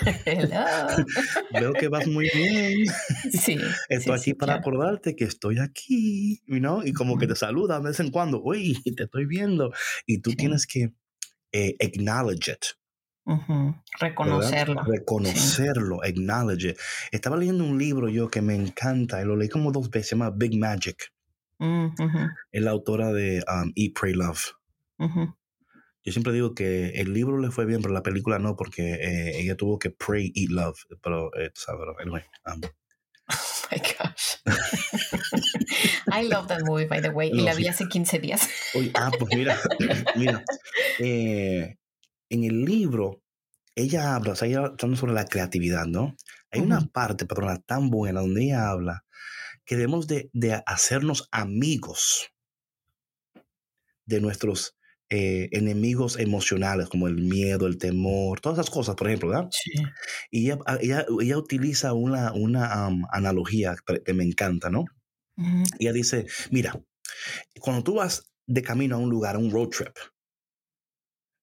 veo 1.52 1.72
que 1.72 1.88
vas 1.88 2.06
muy 2.06 2.28
bien. 2.34 2.86
Sí. 3.32 3.58
Estoy 3.88 4.18
sí, 4.18 4.24
sí, 4.24 4.30
aquí 4.30 4.34
para 4.34 4.54
claro. 4.54 4.60
acordarte 4.60 5.16
que 5.16 5.24
estoy 5.24 5.58
aquí, 5.58 6.40
know? 6.46 6.82
y 6.84 6.92
como 6.92 7.18
que 7.18 7.26
te 7.26 7.34
saluda 7.36 7.78
de 7.78 7.84
vez 7.86 8.00
en 8.00 8.10
cuando, 8.10 8.42
uy, 8.42 8.80
te 8.96 9.04
estoy 9.04 9.26
viendo. 9.26 9.72
Y 10.06 10.18
tú 10.20 10.30
Sí. 10.30 10.36
tienes 10.36 10.66
que 10.66 10.92
eh, 11.52 11.74
acknowledge 11.80 12.50
it. 12.52 12.64
Reconocerlo. 13.98 14.82
Reconocerlo, 14.84 16.02
acknowledge 16.04 16.70
it. 16.70 16.78
Estaba 17.10 17.36
leyendo 17.36 17.64
un 17.64 17.78
libro 17.78 18.08
yo 18.08 18.28
que 18.28 18.40
me 18.42 18.54
encanta, 18.54 19.20
y 19.20 19.24
lo 19.24 19.36
leí 19.36 19.48
como 19.48 19.72
dos 19.72 19.90
veces, 19.90 20.10
se 20.10 20.14
llama 20.16 20.30
Big 20.30 20.58
Magic. 20.58 21.12
Mm, 21.58 21.88
Es 22.52 22.62
la 22.62 22.70
autora 22.70 23.12
de 23.12 23.42
um, 23.48 23.72
Eat, 23.74 23.92
Pray, 23.98 24.12
Love. 24.14 24.52
Yo 26.06 26.12
siempre 26.12 26.32
digo 26.32 26.54
que 26.54 26.90
el 26.90 27.12
libro 27.12 27.38
le 27.38 27.50
fue 27.50 27.66
bien, 27.66 27.82
pero 27.82 27.92
la 27.92 28.04
película 28.04 28.38
no, 28.38 28.54
porque 28.56 28.94
eh, 28.94 29.40
ella 29.40 29.56
tuvo 29.56 29.78
que 29.80 29.90
pray, 29.90 30.32
eat, 30.36 30.50
love. 30.50 30.78
Pero, 31.02 31.34
eh, 31.34 31.50
sabes, 31.52 31.80
pero 31.80 31.98
anyway. 32.00 32.22
um, 32.46 32.60
Oh 33.28 33.34
my 33.72 33.78
gosh. 33.78 34.36
I 36.12 36.22
love 36.28 36.46
that 36.46 36.62
movie, 36.64 36.86
by 36.86 37.00
the 37.00 37.10
way. 37.10 37.30
y 37.32 37.40
la 37.40 37.54
sí. 37.54 37.62
vi 37.62 37.68
hace 37.68 37.88
15 37.88 38.20
días. 38.20 38.48
Oye, 38.74 38.92
ah, 38.94 39.10
pues 39.18 39.34
mira, 39.34 39.58
mira, 40.16 40.44
eh, 41.00 41.76
en 42.30 42.44
el 42.44 42.64
libro 42.64 43.20
ella 43.74 44.14
habla, 44.14 44.32
o 44.32 44.36
sea, 44.36 44.46
ella 44.48 44.58
hablando 44.58 44.96
sobre 44.96 45.12
la 45.12 45.26
creatividad, 45.26 45.86
¿no? 45.86 46.16
Hay 46.52 46.60
una 46.60 46.80
parte, 46.86 47.26
patrona, 47.26 47.58
tan 47.58 47.90
buena 47.90 48.20
donde 48.20 48.44
ella 48.44 48.70
habla 48.70 49.04
que 49.64 49.74
debemos 49.74 50.06
de, 50.06 50.30
de 50.32 50.62
hacernos 50.64 51.28
amigos 51.32 52.30
de 54.06 54.20
nuestros 54.20 54.75
eh, 55.10 55.48
enemigos 55.52 56.18
emocionales, 56.18 56.88
como 56.88 57.06
el 57.06 57.16
miedo, 57.16 57.66
el 57.66 57.78
temor, 57.78 58.40
todas 58.40 58.58
esas 58.58 58.70
cosas, 58.70 58.96
por 58.96 59.06
ejemplo, 59.06 59.28
¿verdad? 59.28 59.48
Sí. 59.50 59.72
Y 60.30 60.46
ella, 60.46 60.58
ah, 60.66 60.78
ella, 60.80 61.06
ella 61.20 61.38
utiliza 61.38 61.92
una, 61.92 62.32
una 62.32 62.88
analogía 63.12 63.76
que 64.04 64.14
me 64.14 64.24
encanta, 64.24 64.70
¿no? 64.70 64.84
Ujú. 65.36 65.62
Ella 65.78 65.92
dice, 65.92 66.26
mira, 66.50 66.80
cuando 67.60 67.84
tú 67.84 67.94
vas 67.94 68.32
de 68.46 68.62
camino 68.62 68.96
a 68.96 68.98
un 68.98 69.10
lugar, 69.10 69.36
a 69.36 69.38
un 69.38 69.50
road 69.50 69.68
trip, 69.68 69.96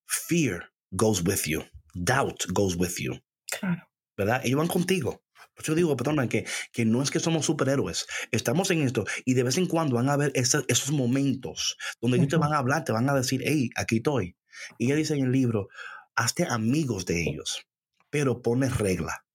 fear 0.07 0.70
goes 0.91 1.22
with 1.22 1.45
you, 1.47 1.64
doubt 1.95 2.45
goes 2.53 2.76
with 2.76 2.97
you, 2.99 3.14
Claro. 3.59 3.82
¿verdad? 4.18 4.41
Ellos 4.43 4.57
van 4.57 4.68
contigo. 4.68 5.22
Por 5.56 5.64
eso 5.64 5.76
digo, 5.76 5.95
perdona, 5.95 6.28
que, 6.28 6.45
que 6.72 6.84
no 6.86 7.01
es 7.04 7.12
que 7.12 7.20
somos 7.20 7.45
superhéroes. 7.45 8.08
Estamos 8.32 8.72
en 8.72 8.82
esto 8.82 9.06
y 9.26 9.34
de 9.36 9.43
vez 9.43 9.58
en 9.58 9.68
cuando 9.68 9.95
van 9.95 10.10
a 10.10 10.14
haber 10.14 10.32
esa- 10.36 10.64
esos 10.68 10.91
momentos 10.91 11.78
donde 12.01 12.18
ellos 12.18 12.30
te 12.30 12.38
van 12.38 12.54
a 12.54 12.58
hablar, 12.58 12.84
te 12.84 12.91
van 12.91 13.10
a 13.10 13.14
decir, 13.14 13.41
hey, 13.45 13.70
aquí 13.76 13.97
estoy. 13.97 14.36
Y 14.80 14.88
ella 14.88 14.95
dice 14.95 15.14
en 15.16 15.26
el 15.26 15.32
libro, 15.32 15.70
hazte 16.16 16.45
amigos 16.45 17.06
de 17.06 17.22
ellos, 17.24 17.66
pero 18.10 18.41
pones 18.41 18.78
regla. 18.78 19.26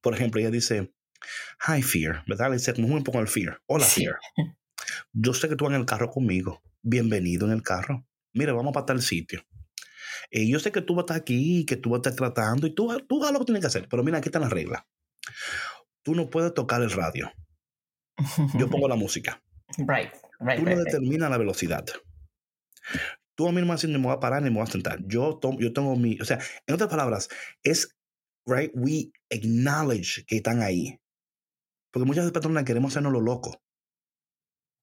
Por 0.00 0.14
ejemplo, 0.14 0.40
ella 0.40 0.50
dice, 0.50 0.92
hi, 1.68 1.82
Fear, 1.82 2.24
¿verdad? 2.26 2.48
Le 2.50 2.56
dice, 2.56 2.74
como 2.74 2.88
un 2.88 3.04
poco 3.04 3.18
al 3.18 3.28
Fear. 3.28 3.60
Hola, 3.66 3.84
Sí. 3.84 4.02
Fear. 4.04 4.16
Yo 5.12 5.32
sé 5.34 5.48
que 5.48 5.56
tú 5.56 5.64
vas 5.64 5.74
en 5.74 5.80
el 5.80 5.86
carro 5.86 6.10
conmigo. 6.10 6.62
Bienvenido 6.82 7.46
en 7.46 7.52
el 7.52 7.62
carro. 7.62 8.04
Mira, 8.32 8.52
vamos 8.52 8.72
para 8.72 8.86
tal 8.86 9.02
sitio. 9.02 9.44
Eh, 10.30 10.48
yo 10.48 10.58
sé 10.58 10.72
que 10.72 10.80
tú 10.82 10.94
vas 10.94 11.02
a 11.02 11.04
estar 11.04 11.16
aquí 11.18 11.64
que 11.66 11.76
tú 11.76 11.90
vas 11.90 11.98
a 12.04 12.10
estar 12.10 12.14
tratando 12.32 12.66
y 12.66 12.74
tú, 12.74 12.88
tú 13.08 13.20
hagas 13.22 13.32
lo 13.32 13.38
que 13.40 13.44
tienes 13.46 13.60
que 13.60 13.66
hacer. 13.68 13.86
Pero 13.88 14.02
mira, 14.02 14.18
aquí 14.18 14.28
están 14.28 14.42
las 14.42 14.50
reglas. 14.50 14.82
Tú 16.02 16.14
no 16.14 16.30
puedes 16.30 16.52
tocar 16.54 16.82
el 16.82 16.90
radio. 16.90 17.32
Yo 18.58 18.68
pongo 18.68 18.88
la 18.88 18.96
música. 18.96 19.42
Right, 19.78 20.12
right, 20.38 20.58
Tú 20.58 20.64
no 20.66 20.70
right, 20.74 20.84
determinas 20.84 21.30
la 21.30 21.38
velocidad. 21.38 21.86
Tú 23.34 23.48
a 23.48 23.52
mí 23.52 23.60
no 23.60 23.62
me 23.62 23.68
vas 23.68 23.82
a 23.82 23.86
decir 23.86 23.90
ni 23.90 23.96
me 23.96 24.08
voy 24.08 24.16
a 24.16 24.20
parar 24.20 24.42
ni 24.42 24.50
me 24.50 24.56
voy 24.56 24.64
a 24.68 24.70
sentar. 24.70 24.98
Yo, 25.06 25.38
to- 25.38 25.56
yo 25.58 25.72
tengo 25.72 25.96
mi. 25.96 26.20
O 26.20 26.24
sea, 26.26 26.38
en 26.66 26.74
otras 26.74 26.90
palabras, 26.90 27.28
es. 27.62 27.96
Right? 28.44 28.70
We 28.74 29.12
acknowledge 29.30 30.26
que 30.26 30.36
están 30.36 30.60
ahí. 30.60 30.98
Porque 31.90 32.06
muchas 32.06 32.24
veces, 32.24 32.32
patrona, 32.32 32.64
queremos 32.66 32.92
hacernos 32.92 33.12
lo 33.12 33.20
loco. 33.22 33.62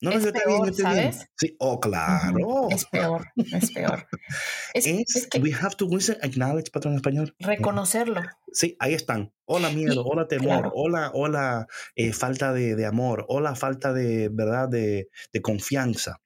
No, 0.02 0.12
no, 0.12 0.18
Es 0.18 0.24
yo 0.26 0.32
peor, 0.32 0.66
yo 0.66 0.72
estoy 0.72 0.86
bien. 0.86 1.14
¿sabes? 1.14 1.30
Sí, 1.36 1.56
oh, 1.60 1.80
claro. 1.80 2.70
Es 2.70 2.86
peor, 2.86 3.28
es 3.36 3.72
peor. 3.72 4.08
Es, 4.74 4.86
Es, 4.88 5.16
es 5.16 5.28
que 5.28 5.40
we 5.40 5.54
have 5.54 5.76
to, 5.76 5.86
¿cómo 5.88 5.98
dice 5.98 6.18
acknowledge, 6.22 6.72
patrón 6.72 6.96
español? 6.96 7.36
reconocerlo. 7.40 8.22
Sí, 8.54 8.76
ahí 8.80 8.94
están. 8.94 9.34
Hola 9.46 9.70
miedo, 9.72 10.04
hola 10.06 10.28
temor, 10.28 10.48
claro. 10.48 10.72
hola, 10.74 11.12
hola 11.14 11.68
eh, 11.96 12.14
falta 12.14 12.54
de, 12.54 12.76
de 12.76 12.86
amor, 12.86 13.26
hola 13.28 13.56
falta 13.56 13.92
de, 13.94 14.30
¿verdad? 14.32 14.70
De, 14.70 15.10
de 15.34 15.42
confianza. 15.42 16.22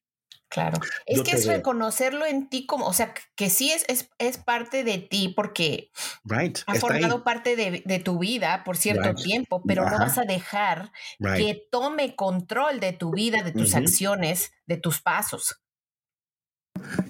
Claro. 0.54 0.80
Es 1.08 1.18
Yo 1.18 1.24
que 1.24 1.32
es 1.32 1.48
veo. 1.48 1.58
reconocerlo 1.58 2.26
en 2.28 2.48
ti 2.48 2.68
como, 2.68 2.86
o 2.86 2.94
sea, 2.94 3.14
que 3.36 3.50
sí 3.50 3.72
es, 3.72 3.86
es, 3.88 4.10
es 4.20 4.38
parte 4.38 4.84
de 4.84 5.00
ti 5.00 5.34
porque 5.36 5.90
Right. 6.24 6.60
ha 6.68 6.74
Está 6.74 6.94
ahí. 6.94 7.02
formado 7.02 7.24
parte 7.24 7.56
de, 7.56 7.82
de 7.84 8.00
tu 8.00 8.20
vida 8.20 8.64
por 8.64 8.78
cierto 8.78 9.10
Right. 9.14 9.24
tiempo, 9.24 9.64
pero 9.66 9.84
no 9.90 9.98
vas 9.98 10.18
a 10.20 10.26
dejar 10.26 10.92
Right. 11.20 11.38
que 11.38 11.68
tome 11.72 12.16
control 12.16 12.80
de 12.80 12.94
tu 12.94 13.12
vida, 13.12 13.42
de 13.42 13.52
tus 13.52 13.74
acciones, 13.74 14.52
de 14.68 14.78
tus 14.78 15.02
pasos. 15.02 15.60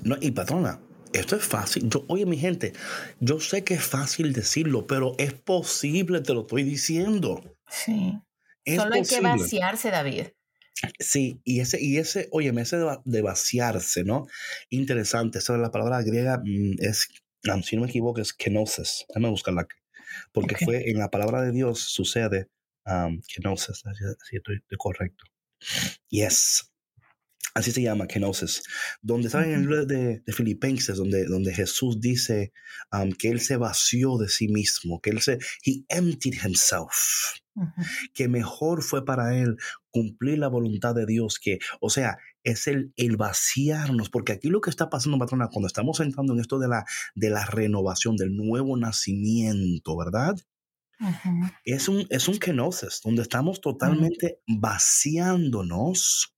No, 0.03 0.15
y 0.21 0.31
patrona, 0.31 0.79
esto 1.13 1.35
es 1.35 1.43
fácil. 1.43 1.89
Yo, 1.89 2.05
oye, 2.07 2.25
mi 2.25 2.37
gente, 2.37 2.73
yo 3.19 3.39
sé 3.39 3.63
que 3.63 3.73
es 3.75 3.83
fácil 3.83 4.33
decirlo, 4.33 4.87
pero 4.87 5.15
es 5.17 5.33
posible, 5.33 6.21
te 6.21 6.33
lo 6.33 6.41
estoy 6.41 6.63
diciendo. 6.63 7.41
Sí. 7.67 8.19
Es 8.65 8.77
Solo 8.81 8.95
hay 8.95 9.03
que 9.03 9.19
vaciarse, 9.21 9.91
David. 9.91 10.27
Sí, 10.99 11.39
y 11.43 11.59
ese, 11.61 11.81
y 11.81 11.97
ese, 11.97 12.27
oye, 12.31 12.51
ese 12.59 12.77
de, 12.77 12.83
va- 12.83 13.01
de 13.05 13.21
vaciarse, 13.21 14.03
¿no? 14.03 14.27
Interesante. 14.69 15.39
Esa 15.39 15.57
la 15.57 15.71
palabra 15.71 16.01
griega 16.01 16.39
mm, 16.43 16.75
es, 16.79 17.07
si 17.63 17.75
no 17.75 17.83
me 17.83 17.87
equivoco, 17.87 18.19
es 18.21 18.33
kenosis. 18.33 19.05
Déjame 19.09 19.29
buscarla. 19.29 19.67
Porque 20.31 20.55
Ok. 20.55 20.61
fue 20.65 20.89
en 20.89 20.97
la 20.99 21.09
palabra 21.09 21.41
de 21.41 21.51
Dios 21.51 21.79
sucede 21.79 22.47
um, 22.85 23.21
kenosis. 23.33 23.81
Así, 23.85 24.35
estoy, 24.35 24.57
estoy 24.57 24.77
correcto. 24.77 25.23
Yes. 26.09 26.69
Así 27.55 27.71
se 27.71 27.81
llama, 27.83 28.07
kenosis. 28.07 28.63
Donde 29.01 29.29
saben 29.29 29.49
en 29.49 29.55
el 29.55 29.61
libro 29.61 29.85
de, 29.85 30.21
de 30.25 30.33
Filipenses, 30.33 30.97
donde, 30.97 31.25
donde 31.25 31.53
Jesús 31.53 32.01
dice 32.01 32.51
um, 32.91 33.11
que 33.11 33.29
él 33.29 33.39
se 33.39 33.57
vació 33.57 34.17
de 34.17 34.27
sí 34.27 34.47
mismo, 34.47 34.99
que 35.01 35.11
él 35.11 35.21
se, 35.21 35.37
he 35.65 35.85
emptied 35.89 36.33
himself 36.43 37.35
Que 38.13 38.27
mejor 38.27 38.81
fue 38.81 39.05
para 39.05 39.37
él 39.37 39.57
cumplir 39.91 40.39
la 40.39 40.47
voluntad 40.47 40.95
de 40.95 41.05
Dios, 41.05 41.39
que, 41.39 41.59
o 41.79 41.89
sea, 41.89 42.17
es 42.43 42.67
el, 42.67 42.93
el 42.97 43.15
vaciarnos, 43.15 44.09
porque 44.09 44.33
aquí 44.33 44.49
lo 44.49 44.59
que 44.61 44.69
está 44.69 44.89
pasando, 44.89 45.19
patrona, 45.19 45.49
cuando 45.49 45.67
estamos 45.67 45.99
entrando 45.99 46.33
en 46.33 46.39
esto 46.39 46.59
de 46.59 46.67
la, 46.67 46.85
de 47.15 47.29
la 47.29 47.45
renovación, 47.45 48.17
del 48.17 48.35
nuevo 48.35 48.75
nacimiento, 48.75 49.95
¿verdad? 49.95 50.35
Es 51.65 51.89
un, 51.89 52.05
es 52.09 52.27
un 52.27 52.39
kenosis, 52.39 53.01
donde 53.03 53.21
estamos 53.21 53.61
totalmente 53.61 54.39
vaciándonos 54.47 56.33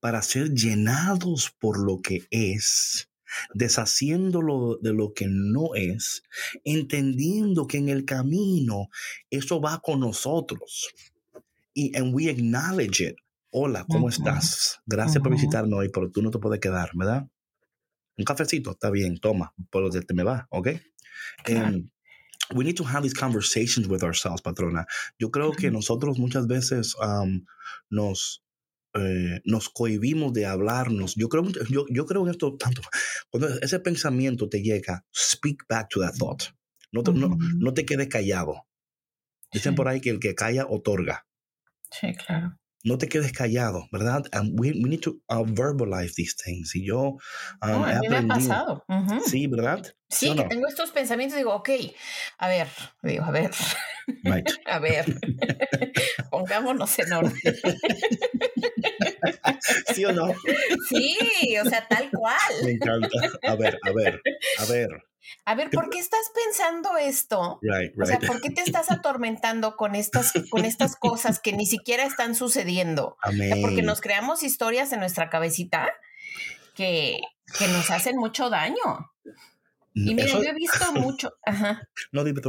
para 0.00 0.22
ser 0.22 0.52
llenados 0.52 1.50
por 1.58 1.78
lo 1.78 2.00
que 2.00 2.26
es, 2.30 3.09
deshaciéndolo 3.54 4.78
de 4.80 4.92
lo 4.92 5.12
que 5.12 5.26
no 5.28 5.74
es, 5.74 6.22
entendiendo 6.64 7.66
que 7.66 7.78
en 7.78 7.88
el 7.88 8.04
camino 8.04 8.88
eso 9.30 9.60
va 9.60 9.80
con 9.80 10.00
nosotros. 10.00 10.94
Y 11.74 11.96
and 11.96 12.14
we 12.14 12.28
acknowledge 12.28 13.00
it. 13.00 13.16
Hola, 13.52 13.84
¿cómo 13.88 14.08
estás? 14.08 14.80
Gracias 14.86 15.22
por 15.22 15.32
visitarnos 15.32 15.78
hoy, 15.78 15.88
pero 15.88 16.10
tú 16.10 16.22
no 16.22 16.30
te 16.30 16.38
puedes 16.38 16.60
quedar, 16.60 16.90
¿verdad? 16.94 17.28
Un 18.16 18.24
cafecito, 18.24 18.72
está 18.72 18.90
bien, 18.90 19.18
toma, 19.18 19.52
pero 19.70 19.90
te 19.90 20.14
me 20.14 20.22
va, 20.22 20.46
¿ok? 20.50 20.68
Claro. 21.44 21.66
And 21.66 21.90
we 22.54 22.64
need 22.64 22.76
to 22.76 22.84
have 22.84 23.02
these 23.02 23.14
conversations 23.14 23.88
with 23.88 24.02
ourselves, 24.02 24.42
patrona. 24.42 24.86
Yo 25.18 25.30
creo 25.30 25.52
que 25.52 25.70
nosotros 25.70 26.18
muchas 26.18 26.46
veces 26.46 26.94
um, 26.96 27.44
nos, 27.90 28.42
eh, 28.94 29.40
nos 29.44 29.68
cohibimos 29.68 30.32
de 30.32 30.46
hablarnos. 30.46 31.14
Yo 31.16 31.28
creo, 31.28 31.44
yo, 31.68 31.84
yo 31.88 32.06
creo 32.06 32.24
en 32.24 32.30
esto 32.30 32.56
tanto. 32.56 32.82
Cuando 33.30 33.48
ese 33.60 33.80
pensamiento 33.80 34.48
te 34.48 34.62
llega, 34.62 35.04
speak 35.14 35.64
back 35.68 35.88
to 35.90 36.00
that 36.00 36.14
thought. 36.18 36.42
No 36.92 37.02
te, 37.02 37.12
no, 37.12 37.26
Ujú. 37.28 37.38
no 37.58 37.72
te 37.74 37.84
quedes 37.84 38.08
callado. 38.08 38.66
Dicen 39.52 39.72
Sí. 39.72 39.76
por 39.76 39.88
ahí 39.88 40.00
que 40.00 40.10
el 40.10 40.20
que 40.20 40.34
calla 40.34 40.66
otorga. 40.68 41.26
Sí, 41.90 42.14
claro. 42.14 42.56
No 42.82 42.96
te 42.96 43.08
quedes 43.08 43.32
callado, 43.32 43.88
¿verdad? 43.92 44.24
And 44.32 44.58
we, 44.58 44.70
we 44.70 44.88
need 44.88 45.00
to 45.02 45.20
uh, 45.28 45.44
verbalize 45.44 46.14
these 46.14 46.34
things. 46.34 46.74
Y 46.74 46.86
yo 46.86 47.00
um, 47.00 47.18
No, 47.62 47.84
a 47.84 48.00
mí 48.00 48.08
me 48.08 48.16
ha 48.16 48.26
pasado. 48.26 48.84
Ujú. 48.88 49.20
Sí, 49.20 49.46
¿verdad? 49.48 49.94
Sí, 50.08 50.30
que 50.34 50.42
no? 50.42 50.48
tengo 50.48 50.66
estos 50.66 50.90
pensamientos 50.90 51.36
y 51.36 51.40
digo, 51.40 51.54
ok, 51.54 51.68
a 52.38 52.48
ver, 52.48 52.68
digo, 53.02 53.24
a 53.24 53.30
ver, 53.30 53.50
Right. 54.24 54.48
a 54.66 54.78
ver, 54.78 55.04
pongámonos 56.30 56.98
en 56.98 57.12
orden. 57.12 57.40
¿Sí 59.94 60.04
o 60.04 60.12
no? 60.12 60.32
Sí, 60.88 61.16
o 61.64 61.68
sea, 61.68 61.86
tal 61.88 62.10
cual. 62.10 62.36
Me 62.64 62.72
encanta. 62.72 63.08
A 63.42 63.54
ver, 63.56 63.78
a 63.82 63.92
ver, 63.92 64.20
a 64.58 64.64
ver. 64.66 64.88
A 65.44 65.54
ver, 65.54 65.70
¿por 65.70 65.90
qué 65.90 65.98
estás 65.98 66.30
pensando 66.34 66.96
esto? 66.96 67.58
Right, 67.62 67.92
O 68.00 68.04
sea. 68.04 68.18
¿por 68.18 68.40
qué 68.40 68.50
te 68.50 68.62
estás 68.62 68.90
atormentando 68.90 69.76
con 69.76 69.94
estas, 69.94 70.32
con 70.50 70.64
estas 70.64 70.96
cosas 70.96 71.38
que 71.40 71.52
ni 71.52 71.66
siquiera 71.66 72.04
están 72.04 72.34
sucediendo? 72.34 73.16
O 73.24 73.30
sea, 73.32 73.56
porque 73.60 73.74
Amén. 73.80 73.86
nos 73.86 74.00
creamos 74.00 74.42
historias 74.42 74.92
en 74.92 75.00
nuestra 75.00 75.28
cabecita 75.30 75.88
que, 76.74 77.20
que 77.58 77.68
nos 77.68 77.90
hacen 77.90 78.16
mucho 78.16 78.50
daño. 78.50 79.12
Y 79.94 80.14
mira, 80.14 80.24
Eso- 80.28 80.42
yo 80.42 80.50
he 80.50 80.54
visto 80.54 80.92
mucho, 80.94 81.32
ajá. 81.44 81.88
No, 82.12 82.24
dime, 82.24 82.40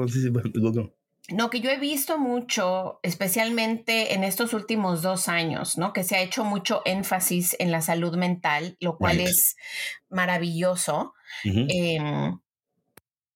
No, 1.33 1.49
que 1.49 1.61
yo 1.61 1.69
he 1.69 1.77
visto 1.77 2.17
mucho, 2.17 2.99
especialmente 3.03 4.13
en 4.13 4.23
estos 4.23 4.53
últimos 4.53 5.01
dos 5.01 5.27
años, 5.27 5.77
¿no? 5.77 5.93
Que 5.93 6.03
se 6.03 6.15
ha 6.15 6.21
hecho 6.21 6.43
mucho 6.43 6.81
énfasis 6.85 7.55
en 7.59 7.71
la 7.71 7.81
salud 7.81 8.15
mental, 8.17 8.77
lo 8.79 8.97
cual 8.97 9.17
Right. 9.17 9.27
es 9.27 9.55
maravilloso. 10.09 11.13
Em, 11.43 12.39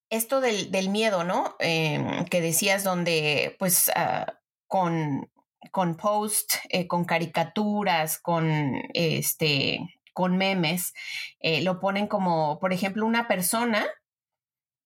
esto 0.10 0.42
del, 0.42 0.72
del 0.72 0.90
miedo, 0.90 1.24
¿no? 1.24 1.56
Em, 1.60 2.26
que 2.26 2.42
decías 2.42 2.84
donde, 2.84 3.56
pues, 3.60 3.92
ah, 3.96 4.40
con, 4.68 5.30
con 5.72 5.96
post, 5.98 6.56
eh, 6.70 6.88
con 6.88 7.06
caricaturas, 7.06 8.20
con 8.20 8.50
este, 8.94 9.80
con 10.14 10.38
memes, 10.38 10.94
eh, 11.40 11.62
lo 11.62 11.80
ponen 11.80 12.08
como, 12.08 12.60
por 12.60 12.72
ejemplo, 12.74 13.06
una 13.06 13.28
persona 13.28 13.86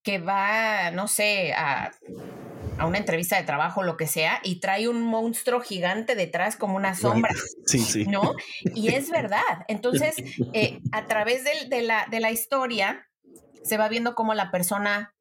que 0.03 0.17
va, 0.19 0.91
no 0.91 1.07
sé, 1.07 1.53
a, 1.53 1.91
a 2.79 2.85
una 2.85 2.97
entrevista 2.97 3.37
de 3.37 3.43
trabajo, 3.43 3.83
lo 3.83 3.97
que 3.97 4.07
sea, 4.07 4.39
y 4.43 4.59
trae 4.59 4.87
un 4.87 5.01
monstruo 5.01 5.59
gigante 5.61 6.15
detrás 6.15 6.55
como 6.55 6.75
una 6.75 6.95
sombra. 6.95 7.31
Sí, 7.65 7.79
sí. 7.79 8.05
¿no? 8.05 8.33
Y 8.73 8.87
es 8.89 9.11
verdad. 9.11 9.65
Entonces, 9.67 10.15
eh, 10.53 10.79
a 10.91 11.05
través 11.05 11.43
de, 11.43 11.81
la, 11.81 12.07
de 12.09 12.19
la 12.19 12.31
historia, 12.31 13.07
se 13.63 13.77
va 13.77 13.89
viendo 13.89 14.15
cómo 14.15 14.33
la 14.33 14.49
persona 14.49 15.13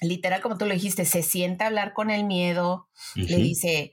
literal, 0.00 0.40
como 0.40 0.58
tú 0.58 0.66
lo 0.66 0.74
dijiste, 0.74 1.04
se 1.04 1.22
sienta 1.22 1.64
a 1.64 1.68
hablar 1.68 1.92
con 1.92 2.10
el 2.10 2.24
miedo, 2.24 2.88
le 3.14 3.36
dice, 3.36 3.92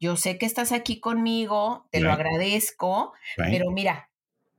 yo 0.00 0.16
sé 0.16 0.38
que 0.38 0.46
estás 0.46 0.72
aquí 0.72 0.98
conmigo, 0.98 1.86
te 1.90 2.00
lo 2.00 2.10
agradezco, 2.10 3.12
pero 3.36 3.70
mira, 3.70 4.10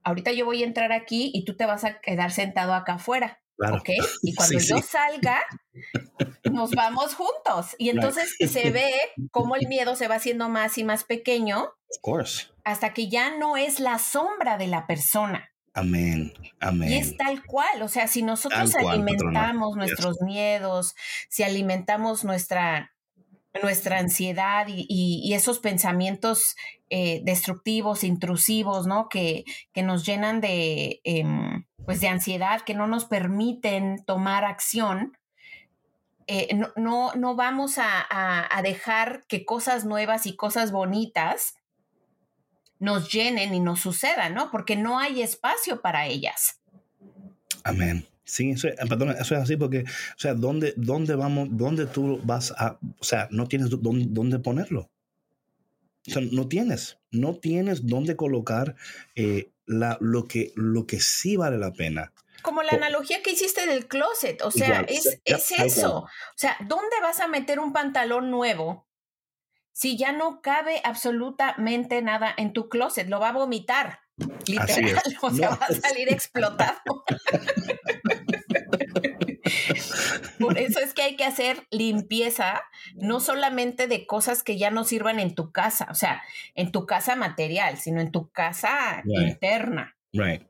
ahorita 0.03 0.31
yo 0.31 0.45
voy 0.45 0.63
a 0.63 0.67
entrar 0.67 0.91
aquí 0.91 1.31
y 1.33 1.45
tú 1.45 1.55
te 1.55 1.65
vas 1.65 1.83
a 1.83 1.99
quedar 1.99 2.31
sentado 2.31 2.73
acá 2.73 2.93
afuera. 2.93 3.42
¿Ok? 3.57 3.89
Y 4.21 4.33
cuando 4.35 4.59
yo 4.59 4.77
salga, 4.81 5.41
nos 6.51 6.71
vamos 6.71 7.15
juntos. 7.15 7.75
Y 7.77 7.89
entonces 7.89 8.35
se 8.39 8.71
ve 8.71 8.91
cómo 9.31 9.55
el 9.55 9.67
miedo 9.67 9.95
se 9.95 10.07
va 10.07 10.15
haciendo 10.15 10.49
más 10.49 10.77
y 10.77 10.83
más 10.83 11.03
pequeño. 11.03 11.63
Of 11.63 12.01
course. 12.01 12.47
Hasta 12.63 12.93
que 12.93 13.09
ya 13.09 13.37
no 13.37 13.57
es 13.57 13.79
la 13.79 13.99
sombra 13.99 14.57
de 14.57 14.67
la 14.67 14.87
persona. 14.87 15.49
Amén, 15.75 16.33
amén. 16.59 16.89
Y 16.89 16.97
es 16.97 17.17
tal 17.17 17.43
cual, 17.43 17.81
o 17.81 17.87
sea, 17.87 18.07
si 18.07 18.21
nosotros 18.21 18.75
alimentamos 18.75 19.75
nuestros 19.75 20.21
miedos, 20.21 20.95
si 21.29 21.41
alimentamos 21.41 22.23
nuestra, 22.23 22.92
nuestra 23.61 23.99
ansiedad 23.99 24.65
y, 24.67 25.33
esos 25.33 25.59
pensamientos 25.59 26.55
eh, 26.89 27.21
destructivos, 27.23 28.03
intrusivos, 28.03 28.87
¿no? 28.87 29.09
Que, 29.09 29.45
que 29.73 29.83
nos 29.83 30.05
llenan 30.05 30.41
de, 30.41 31.01
em, 31.03 31.65
pues 31.85 32.01
de 32.01 32.07
ansiedad, 32.07 32.61
que 32.61 32.73
no 32.73 32.87
nos 32.87 33.05
permiten 33.05 34.03
tomar 34.05 34.45
acción, 34.45 35.17
eh, 36.27 36.55
no, 36.77 37.13
no, 37.15 37.35
vamos 37.35 37.77
a, 37.77 38.07
a 38.09 38.61
dejar 38.61 39.25
que 39.27 39.43
cosas 39.43 39.83
nuevas 39.83 40.25
y 40.25 40.35
cosas 40.35 40.71
bonitas 40.71 41.55
nos 42.79 43.11
llenen 43.11 43.53
y 43.53 43.59
nos 43.59 43.81
sucedan, 43.81 44.33
¿no? 44.33 44.49
Porque 44.49 44.75
no 44.75 44.99
hay 44.99 45.21
espacio 45.21 45.81
para 45.81 46.05
ellas. 46.05 46.61
Amén. 47.63 48.07
Sí, 48.25 48.51
eso, 48.51 48.67
eh, 48.69 48.75
perdón, 48.87 49.09
eso 49.09 49.35
es 49.35 49.41
así 49.41 49.57
porque, 49.57 49.79
o 49.81 50.19
sea, 50.19 50.33
¿dónde, 50.33 50.73
dónde 50.77 51.15
vamos, 51.15 51.49
dónde 51.51 51.85
tú 51.85 52.19
vas 52.23 52.53
a, 52.57 52.79
o 52.99 53.03
sea, 53.03 53.27
no 53.31 53.47
tienes 53.47 53.69
dónde, 53.69 54.05
dónde 54.09 54.39
ponerlo? 54.39 54.89
O 56.07 56.11
sea, 56.11 56.21
no 56.31 56.47
tienes, 56.47 56.99
no 57.11 57.35
tienes 57.35 57.87
dónde 57.87 58.15
colocar 58.15 58.75
eh, 59.15 59.51
la, 59.65 59.97
lo, 60.01 60.27
que, 60.27 60.51
lo 60.55 60.85
que 60.85 60.99
sí 60.99 61.37
vale 61.37 61.57
la 61.57 61.71
pena. 61.71 62.11
Como 62.41 62.61
la 62.61 62.73
analogía 62.73 63.21
que 63.23 63.31
hiciste 63.31 63.65
del 63.65 63.87
closet, 63.87 64.41
o 64.41 64.51
sea, 64.51 64.81
es, 64.81 65.21
es 65.23 65.51
eso. 65.51 65.99
O 65.99 66.09
sea, 66.35 66.57
¿dónde 66.67 66.95
vas 67.01 67.21
a 67.21 67.27
meter 67.27 67.59
un 67.59 67.71
pantalón 67.71 68.31
nuevo 68.31 68.85
si 69.71 69.97
ya 69.97 70.11
no 70.11 70.41
cabe 70.41 70.81
absolutamente 70.83 72.01
nada 72.01 72.33
en 72.35 72.51
tu 72.51 72.67
closet? 72.67 73.07
Lo 73.07 73.21
va 73.21 73.29
a 73.29 73.33
vomitar. 73.33 73.99
Literal, 74.45 75.01
o 75.21 75.31
sea, 75.31 75.49
va 75.51 75.67
a 75.67 75.73
salir 75.73 76.11
explotado. 76.11 77.05
Por 80.43 80.57
eso 80.57 80.79
es 80.79 80.93
que 80.93 81.03
hay 81.03 81.15
que 81.15 81.25
hacer 81.25 81.67
limpieza, 81.71 82.61
no 82.95 83.19
solamente 83.19 83.87
de 83.87 84.05
cosas 84.05 84.43
que 84.43 84.57
ya 84.57 84.71
no 84.71 84.83
sirvan 84.83 85.19
en 85.19 85.35
tu 85.35 85.51
casa, 85.51 85.87
o 85.89 85.95
sea, 85.95 86.21
en 86.55 86.71
tu 86.71 86.85
casa 86.85 87.15
material, 87.15 87.77
sino 87.77 88.01
en 88.01 88.11
tu 88.11 88.29
casa 88.29 89.01
interna. 89.05 89.95
Right. 90.11 90.43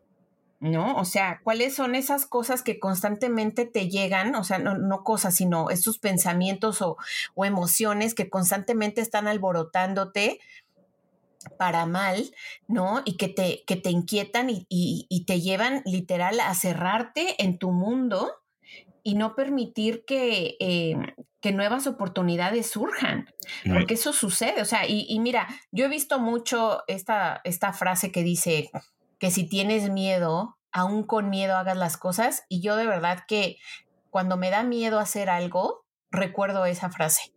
¿no? 0.64 0.96
O 0.96 1.04
sea, 1.04 1.42
¿cuáles 1.44 1.76
son 1.76 1.94
esas 1.94 2.26
cosas 2.26 2.64
que 2.64 2.80
constantemente 2.80 3.66
te 3.66 3.90
llegan? 3.90 4.34
O 4.36 4.46
sea, 4.46 4.60
no, 4.60 5.04
cosas, 5.04 5.36
sino 5.36 5.70
esos 5.70 5.98
pensamientos 6.00 6.82
o, 6.82 6.98
emociones 7.36 8.16
que 8.16 8.30
constantemente 8.30 9.02
están 9.02 9.28
alborotándote 9.28 10.40
para 11.58 11.86
mal, 11.86 12.32
¿no? 12.70 13.02
Y 13.04 13.18
que 13.18 13.28
te, 13.28 13.66
que 13.68 13.76
te 13.76 13.90
inquietan 13.90 14.50
y, 14.50 15.26
te 15.28 15.42
llevan 15.42 15.82
literal 15.86 16.40
a 16.40 16.54
cerrarte 16.56 17.44
en 17.44 17.58
tu 17.58 17.72
mundo 17.72 18.32
y 19.04 19.16
no 19.16 19.36
permitir 19.36 20.06
que, 20.06 20.56
eh, 20.60 20.96
que 21.42 21.52
nuevas 21.52 21.88
oportunidades 21.88 22.72
surjan, 22.72 23.30
porque 23.68 23.96
eso 23.96 24.14
sucede. 24.14 24.62
O 24.62 24.66
sea, 24.66 24.88
y, 24.88 25.06
y, 25.10 25.20
mira, 25.20 25.48
yo 25.72 25.86
he 25.86 25.90
visto 25.90 26.20
mucho 26.20 26.84
esta, 26.88 27.42
esta 27.44 27.74
frase 27.74 28.12
que 28.12 28.24
dice, 28.24 28.72
que 29.20 29.30
si 29.30 29.48
tienes 29.48 29.90
miedo, 29.90 30.58
aún 30.72 31.04
con 31.04 31.30
miedo 31.30 31.56
hagas 31.56 31.78
las 31.78 31.98
cosas. 31.98 32.44
Y 32.50 32.62
yo 32.62 32.76
de 32.76 32.88
verdad 32.88 33.24
que 33.28 33.58
cuando 34.10 34.38
me 34.38 34.50
da 34.50 34.64
miedo 34.64 35.00
hacer 35.00 35.30
algo, 35.30 35.86
recuerdo 36.12 36.66
esa 36.66 36.90
frase. 36.90 37.34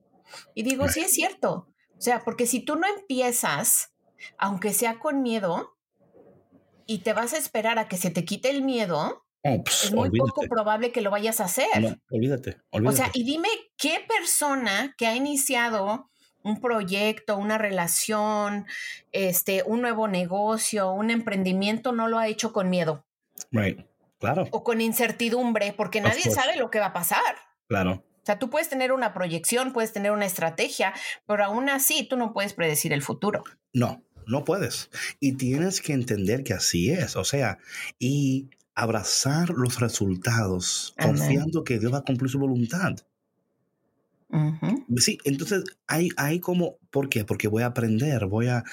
Y 0.54 0.62
digo, 0.62 0.88
sí 0.88 1.00
es 1.00 1.12
cierto. 1.12 1.68
O 1.96 2.00
sea, 2.00 2.24
porque 2.24 2.46
si 2.46 2.60
tú 2.60 2.76
no 2.76 2.86
empiezas, 2.86 3.92
aunque 4.38 4.72
sea 4.72 4.98
con 4.98 5.22
miedo, 5.22 5.76
y 6.86 6.98
te 6.98 7.12
vas 7.12 7.32
a 7.32 7.38
esperar 7.38 7.78
a 7.78 7.88
que 7.88 7.96
se 7.96 8.10
te 8.10 8.24
quite 8.24 8.50
el 8.50 8.62
miedo, 8.62 9.25
pues, 9.64 9.84
es 9.84 9.92
muy 9.92 10.11
poco 10.11 10.42
probable 10.42 10.92
que 10.92 11.01
lo 11.01 11.11
vayas 11.11 11.40
a 11.40 11.44
hacer. 11.44 11.66
olvídate, 12.11 12.57
olvídate. 12.70 12.88
O 12.88 12.92
sea, 12.92 13.11
y 13.14 13.24
dime 13.24 13.49
qué 13.76 14.05
persona 14.07 14.94
que 14.97 15.07
ha 15.07 15.14
iniciado 15.14 16.09
un 16.42 16.61
proyecto, 16.61 17.36
una 17.36 17.59
relación, 17.59 18.66
este, 19.11 19.64
un 19.66 19.82
nuevo 19.82 20.07
negocio, 20.07 20.92
un 20.92 21.11
emprendimiento, 21.11 21.92
no 21.92 22.09
lo 22.09 22.18
ha 22.18 22.28
hecho 22.28 22.53
con 22.53 22.70
miedo. 22.70 23.05
Right. 23.51 23.80
Claro. 24.18 24.47
O 24.53 24.62
con 24.62 24.80
incertidumbre, 24.80 25.74
porque 25.76 26.01
nadie 26.01 26.30
sabe 26.30 26.57
lo 26.57 26.70
que 26.70 26.78
va 26.78 26.86
a 26.86 26.92
pasar. 26.92 27.20
Claro. 27.68 28.05
O 28.22 28.26
sea, 28.26 28.38
tú 28.38 28.49
puedes 28.49 28.68
tener 28.68 28.92
una 28.92 29.12
proyección, 29.12 29.72
puedes 29.72 29.92
tener 29.92 30.12
una 30.12 30.26
estrategia, 30.26 30.94
pero 31.26 31.44
aún 31.44 31.68
así 31.68 32.07
tú 32.09 32.16
no 32.16 32.32
puedes 32.32 32.55
predecir 32.55 32.92
el 32.92 33.03
futuro. 33.03 33.44
No, 33.72 34.03
no 34.26 34.44
puedes. 34.44 34.90
Y 35.20 35.32
tienes 35.32 35.80
que 35.80 35.92
entender 35.92 36.42
que 36.42 36.55
así 36.55 36.90
es. 36.90 37.16
O 37.16 37.24
sea, 37.24 37.59
y 37.99 38.51
abrazar 38.76 39.50
los 39.50 39.80
resultados, 39.80 40.94
confiando 41.00 41.64
que 41.64 41.78
Dios 41.78 41.92
va 41.92 41.98
a 41.98 42.04
cumplir 42.04 42.30
su 42.30 42.38
voluntad. 42.38 42.96
Sí, 44.96 45.18
entonces 45.24 45.64
hay, 45.86 46.10
hay 46.16 46.40
como, 46.40 46.78
¿por 46.90 47.08
qué? 47.08 47.24
Porque 47.24 47.48
voy 47.48 47.62
a 47.62 47.66
aprender, 47.66 48.26
voy 48.26 48.48
a, 48.48 48.64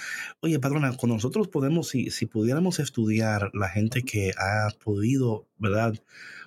oye, 0.41 0.59
padrona, 0.59 0.95
con 0.97 1.09
nosotros 1.09 1.47
podemos, 1.47 1.89
si, 1.89 2.09
si 2.09 2.25
pudiéramos 2.25 2.79
estudiar 2.79 3.49
la 3.53 3.69
gente 3.69 4.03
que 4.03 4.31
ha 4.37 4.69
podido, 4.83 5.47
¿verdad? 5.57 5.93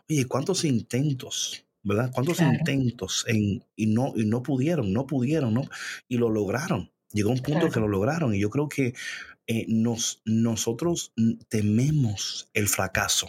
Oye, 0.09 0.27
¿cuántos 0.27 0.65
intentos? 0.65 1.65
¿Verdad? 1.83 2.11
¿Cuántos 2.13 2.41
intentos 2.41 3.25
en, 3.29 3.65
y, 3.77 3.87
no, 3.87 4.13
y 4.17 4.25
no 4.25 4.43
pudieron, 4.43 4.93
no 4.93 5.07
pudieron, 5.07 5.55
¿no? 5.55 5.63
Y 6.09 6.19
lo 6.19 6.29
lograron. 6.31 6.91
Llegó 7.13 7.31
un 7.31 7.41
punto 7.41 7.71
que 7.71 7.79
lo 7.79 7.87
lograron 7.87 8.35
y 8.35 8.41
yo 8.41 8.51
creo 8.51 8.69
que 8.69 8.93
eh, 9.47 9.65
nos, 9.69 10.21
nosotros 10.25 11.13
tememos 11.49 12.51
el 12.53 12.67
fracaso, 12.67 13.29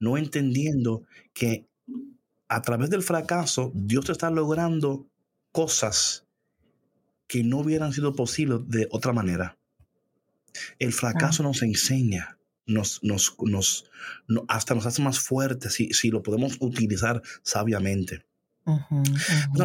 no 0.00 0.16
entendiendo 0.16 1.02
que 1.32 1.66
a 2.48 2.60
través 2.62 2.90
del 2.90 3.02
fracaso, 3.02 3.72
Dios 3.74 4.10
está 4.10 4.30
logrando 4.30 5.06
cosas 5.52 6.26
que 7.26 7.42
no 7.42 7.60
hubieran 7.60 7.92
sido 7.92 8.14
posibles 8.14 8.60
de 8.68 8.88
otra 8.90 9.12
manera. 9.12 9.56
El 10.78 10.92
fracaso 10.92 11.42
nos 11.42 11.62
enseña, 11.62 12.36
nos, 12.66 13.02
nos, 13.02 13.34
nos, 13.40 13.90
hasta 14.48 14.74
nos 14.74 14.84
hace 14.84 15.00
más 15.00 15.18
fuertes 15.18 15.72
si, 15.72 15.94
si 15.94 16.10
lo 16.10 16.22
podemos 16.22 16.58
utilizar 16.60 17.22
sabiamente. 17.42 18.26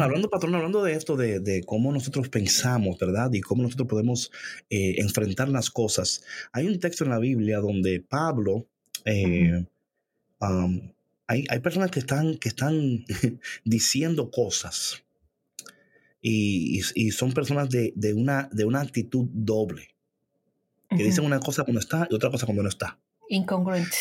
hablando, 0.02 0.30
patrón, 0.30 0.54
hablando 0.54 0.82
de 0.82 0.94
esto, 0.94 1.16
de, 1.16 1.62
cómo 1.66 1.92
nosotros 1.92 2.30
pensamos, 2.30 2.98
¿verdad? 2.98 3.30
Y 3.32 3.42
cómo 3.42 3.62
nosotros 3.62 3.88
podemos 3.88 4.30
eh, 4.70 4.94
enfrentar 4.98 5.48
las 5.50 5.70
cosas. 5.70 6.22
Hay 6.52 6.66
un 6.66 6.80
texto 6.80 7.04
en 7.04 7.10
la 7.10 7.18
Biblia 7.18 7.58
donde 7.58 8.00
Pablo 8.00 8.66
eh, 9.08 9.66
hay, 11.26 11.60
personas 11.60 11.90
que 11.90 12.00
están, 12.00 12.36
que 12.36 12.48
están 12.48 13.04
diciendo 13.64 14.30
cosas 14.30 15.02
y, 16.20 16.80
son 17.12 17.32
personas 17.32 17.68
de, 17.70 18.14
una, 18.14 18.48
de 18.52 18.64
una 18.64 18.80
actitud 18.80 19.26
doble, 19.32 19.88
que 20.90 21.04
dicen 21.04 21.24
una 21.24 21.40
cosa 21.40 21.64
cuando 21.64 21.80
está 21.80 22.06
y 22.10 22.14
otra 22.14 22.30
cosa 22.30 22.46
cuando 22.46 22.62
no 22.62 22.68
está. 22.68 22.98
Incongruente. 23.28 23.96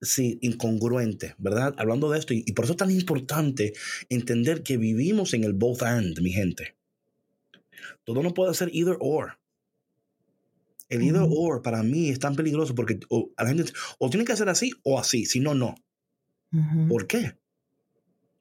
sí, 0.00 0.38
incongruente, 0.42 1.34
¿verdad? 1.38 1.74
Hablando 1.78 2.10
de 2.10 2.18
esto, 2.18 2.34
y, 2.34 2.42
por 2.52 2.64
eso 2.64 2.72
es 2.72 2.78
tan 2.78 2.90
importante 2.90 3.72
entender 4.08 4.62
que 4.62 4.76
vivimos 4.76 5.34
en 5.34 5.44
el 5.44 5.52
both 5.52 5.82
and, 5.82 6.20
mi 6.20 6.32
gente. 6.32 6.74
Todo 8.04 8.22
no 8.22 8.34
puede 8.34 8.54
ser 8.54 8.70
either 8.72 8.96
or. 9.00 9.38
El 10.92 11.02
either 11.02 11.26
or 11.26 11.62
para 11.62 11.82
mí 11.82 12.10
es 12.10 12.18
tan 12.18 12.36
peligroso 12.36 12.74
porque 12.74 13.00
a 13.38 13.44
la 13.44 13.48
gente 13.48 13.72
o 13.98 14.10
tiene 14.10 14.26
que 14.26 14.36
ser 14.36 14.50
así 14.50 14.72
o 14.82 14.98
así, 14.98 15.24
si 15.24 15.40
no, 15.40 15.54
no. 15.54 15.74
¿Por 16.86 17.06
qué? 17.06 17.38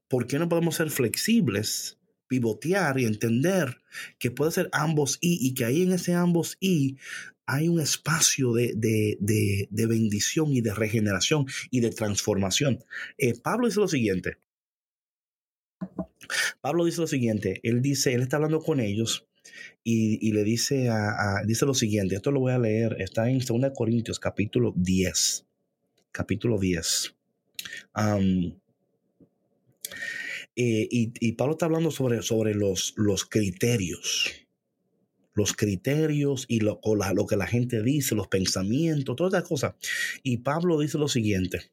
¿Por 0.10 0.28
qué 0.28 0.38
no 0.38 0.49
podemos 0.49 0.76
ser 0.76 0.89
flexibles, 0.89 1.97
pivotear 2.28 2.99
y 2.99 3.06
entender 3.06 3.78
que 4.20 4.32
puede 4.32 4.52
ser 4.52 4.70
ambos 4.74 5.18
y, 5.22 5.47
y 5.47 5.54
que 5.54 5.64
ahí 5.64 5.84
en 5.84 5.93
ese 5.93 6.14
ambos 6.14 6.58
y 6.60 6.97
hay 7.45 7.70
un 7.70 7.80
espacio 7.80 8.52
de, 8.52 9.18
bendición 9.72 10.52
y 10.52 10.60
de 10.60 10.74
regeneración 10.74 11.45
y 11.70 11.80
de 11.80 11.91
transformación? 11.91 12.84
Eh, 13.18 13.34
Pablo 13.41 13.68
dice 13.68 13.80
lo 13.80 13.88
siguiente. 13.88 14.39
Pablo 16.60 16.84
dice 16.84 16.99
lo 16.99 17.08
siguiente, 17.08 17.62
él 17.64 17.82
dice, 17.82 18.14
él 18.14 18.24
está 18.24 18.36
hablando 18.36 18.60
con 18.60 18.82
ellos 18.82 19.26
y, 19.84 20.32
le 20.32 20.44
dice, 20.44 20.89
a, 20.89 21.42
dice 21.46 21.66
lo 21.66 21.74
siguiente, 21.74 22.16
esto 22.16 22.32
lo 22.32 22.39
voy 22.39 22.54
a 22.54 22.60
leer, 22.60 22.98
está 23.00 23.30
en 23.30 23.39
2 23.39 23.72
Corintios 23.76 24.20
capítulo 24.20 24.74
10, 24.76 25.46
capítulo 26.12 26.60
10 26.60 27.16
Eh, 30.54 30.88
y, 30.92 31.14
y, 31.20 31.32
Pablo 31.34 31.54
está 31.54 31.66
hablando 31.66 31.92
sobre, 31.92 32.22
sobre 32.22 32.54
los, 32.54 32.94
los 32.98 33.26
criterios. 33.26 34.30
Los 35.34 35.54
criterios 35.54 36.46
y 36.50 36.60
lo, 36.60 36.82
lo, 36.84 37.26
que 37.26 37.38
la 37.38 37.48
gente 37.48 37.82
dice, 37.82 38.16
los 38.16 38.28
pensamientos, 38.28 39.16
todas 39.16 39.34
esas 39.34 39.48
cosas. 39.48 39.76
Y 40.24 40.39
Pablo 40.39 40.78
dice 40.78 40.98
lo 40.98 41.08
siguiente. 41.08 41.72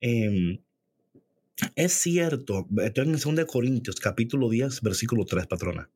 Eh, 0.00 0.60
es 1.74 1.92
cierto, 1.92 2.68
estoy 2.82 3.06
en 3.06 3.36
2 3.36 3.46
Corintios, 3.46 3.96
capítulo 3.96 4.48
10, 4.48 4.80
versículo 4.80 5.24
3, 5.24 5.46
patrona. 5.48 5.90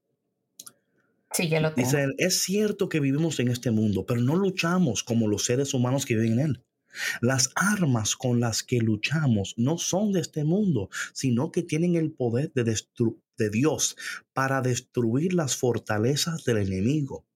Sí, 1.37 1.97
es 2.18 2.43
cierto 2.43 2.89
que 2.89 3.01
vivimos 3.01 3.41
en 3.41 3.49
este 3.49 3.70
mundo, 3.70 4.07
pero 4.07 4.20
no 4.20 4.37
luchamos 4.37 5.03
como 5.03 5.28
los 5.28 5.45
seres 5.45 5.74
humanos 5.74 6.07
que 6.07 6.14
viven 6.14 6.39
en 6.39 6.47
él. 6.47 6.64
Las 7.20 7.51
armas 7.55 8.16
con 8.16 8.41
las 8.41 8.62
que 8.62 8.78
luchamos 8.78 9.55
no 9.57 9.78
son 9.78 10.12
de 10.12 10.20
este 10.20 10.45
mundo, 10.45 10.89
sino 11.12 11.53
que 11.53 11.62
tienen 11.62 11.95
el 11.95 12.12
poder 12.12 12.53
de, 12.55 12.64
de 12.64 13.51
Dios 13.51 13.97
para 14.32 14.62
destruir 14.62 15.34
las 15.34 15.57
fortalezas 15.57 16.45
del 16.45 16.59
enemigo. 16.59 17.26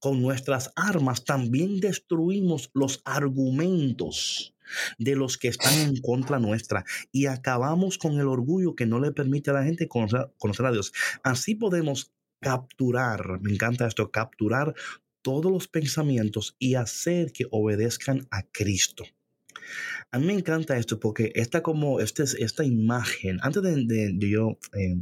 Con 0.00 0.20
nuestras 0.20 0.72
armas 0.74 1.24
también 1.24 1.80
destruimos 1.80 2.70
los 2.74 3.00
argumentos 3.04 4.54
de 4.98 5.16
los 5.16 5.38
que 5.38 5.48
están 5.48 5.72
en 5.78 6.00
contra 6.00 6.38
nuestra 6.38 6.84
y 7.10 7.26
acabamos 7.26 7.96
con 7.96 8.18
el 8.18 8.28
orgullo 8.28 8.74
que 8.74 8.86
no 8.86 9.00
le 9.00 9.12
permite 9.12 9.50
a 9.50 9.54
la 9.54 9.64
gente 9.64 9.88
conocer, 9.88 10.66
a 10.66 10.72
Dios. 10.72 10.92
Así 11.22 11.54
podemos 11.54 12.12
capturar, 12.40 13.40
me 13.40 13.52
encanta 13.52 13.86
esto, 13.86 14.10
capturar 14.10 14.74
todos 15.22 15.50
los 15.50 15.68
pensamientos 15.68 16.56
y 16.58 16.74
hacer 16.74 17.32
que 17.32 17.46
obedezcan 17.50 18.26
a 18.30 18.42
Cristo. 18.44 19.04
A 20.10 20.18
mí 20.18 20.26
me 20.26 20.32
encanta 20.32 20.78
esto 20.78 20.98
porque 20.98 21.32
esta 21.34 21.62
como 21.62 22.00
esta, 22.00 22.22
esta 22.22 22.64
imagen, 22.64 23.38
antes 23.42 23.62
de, 23.62 24.16
yo 24.18 24.58
eh, 24.72 24.96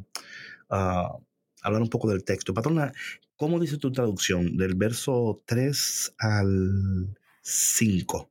ah, 0.71 1.17
hablar 1.63 1.83
un 1.83 1.91
poco 1.91 2.09
del 2.09 2.25
texto, 2.25 2.55
patrona, 2.55 2.93
¿cómo 3.37 3.61
dice 3.61 3.79
tu 3.79 3.93
traducción 3.93 4.57
del 4.57 4.75
verso 4.75 5.43
3 5.47 6.15
al 6.19 7.17
5? 7.43 8.31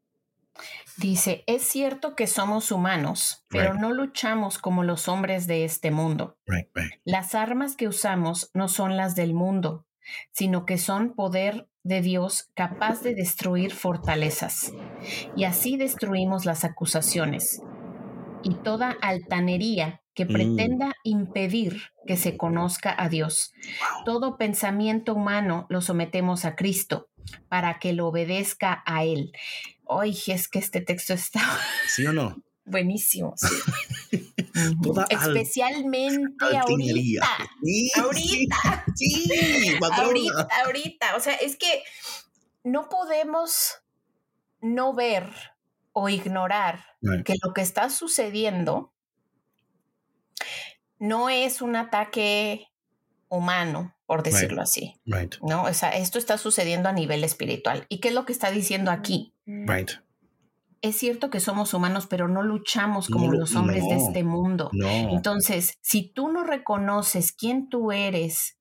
Dice, 0.98 1.44
es 1.48 1.64
cierto 1.64 2.16
que 2.16 2.28
somos 2.28 2.72
humanos, 2.72 3.46
pero 3.50 3.74
no 3.74 3.92
luchamos 3.92 4.58
como 4.58 4.84
los 4.84 5.08
hombres 5.08 5.46
de 5.48 5.66
este 5.66 5.92
mundo. 5.92 6.38
Las 7.04 7.36
armas 7.36 7.76
que 7.76 7.88
usamos 7.88 8.50
no 8.54 8.68
son 8.68 8.96
las 8.96 9.16
del 9.16 9.34
mundo, 9.34 9.86
sino 10.32 10.66
que 10.66 10.78
son 10.78 11.14
poder 11.14 11.68
de 11.84 12.02
Dios 12.02 12.50
capaz 12.56 13.02
de 13.02 13.14
destruir 13.14 13.74
fortalezas. 13.74 14.72
Y 15.36 15.44
así 15.44 15.78
destruimos 15.78 16.46
las 16.46 16.64
acusaciones 16.64 17.62
y 18.44 18.56
toda 18.56 18.96
altanería 19.02 20.02
que 20.14 20.26
mm. 20.26 20.34
pretenda 20.34 20.94
impedir 21.04 21.82
que 22.08 22.16
se 22.16 22.38
conozca 22.38 22.96
a 22.98 23.10
Dios. 23.10 23.54
Todo 24.06 24.38
pensamiento 24.38 25.14
humano 25.14 25.66
lo 25.70 25.82
sometemos 25.82 26.46
a 26.46 26.56
Cristo 26.56 27.10
para 27.50 27.80
que 27.80 27.94
lo 27.94 28.08
obedezca 28.08 28.84
a 28.86 29.04
Él. 29.04 29.32
Oye, 29.86 30.34
es 30.34 30.48
que 30.48 30.60
este 30.60 30.82
texto 30.82 31.14
está... 31.14 31.42
¿Sí 31.88 32.06
o 32.06 32.14
no? 32.14 32.42
Buenísimo. 32.66 33.36
Especialmente 35.10 36.58
ahorita. 36.58 37.28
ahorita. 37.98 38.86
Sí, 38.96 39.78
ahorita, 39.82 40.48
ahorita. 40.66 41.16
O 41.16 41.20
sea, 41.20 41.36
es 41.36 41.58
que 41.58 41.84
no 42.64 42.90
podemos 42.90 43.84
no 44.62 44.94
ver 44.96 45.30
o 45.94 46.10
ignorar 46.10 46.86
que 47.24 47.36
lo 47.44 47.54
que 47.54 47.62
está 47.62 47.90
sucediendo 47.92 48.94
no 50.98 51.30
es 51.30 51.62
un 51.62 51.76
ataque 51.76 52.68
humano, 53.30 53.96
por 54.08 54.24
decirlo 54.24 54.62
así. 54.62 55.00
No, 55.42 55.64
o 55.64 55.74
sea, 55.74 55.90
esto 55.92 56.18
está 56.18 56.40
sucediendo 56.40 56.90
a 56.90 56.94
nivel 56.94 57.24
espiritual. 57.24 57.86
¿Y 57.90 58.00
qué 58.00 58.08
es 58.08 58.14
lo 58.14 58.26
que 58.26 58.34
está 58.34 58.50
diciendo 58.50 58.90
aquí? 58.90 59.35
Right. 59.46 59.92
Es 60.82 60.98
cierto 60.98 61.30
que 61.30 61.40
somos 61.40 61.74
humanos, 61.74 62.06
pero 62.08 62.28
no 62.28 62.44
luchamos 62.44 63.08
como 63.10 63.32
los 63.32 63.56
hombres 63.56 63.84
de 63.84 63.96
este 63.96 64.24
mundo. 64.24 64.70
Entonces, 65.12 65.80
si 65.82 66.12
tú 66.14 66.30
no 66.32 66.44
reconoces 66.44 67.32
quién 67.32 67.70
tú 67.70 67.92
eres 67.92 68.58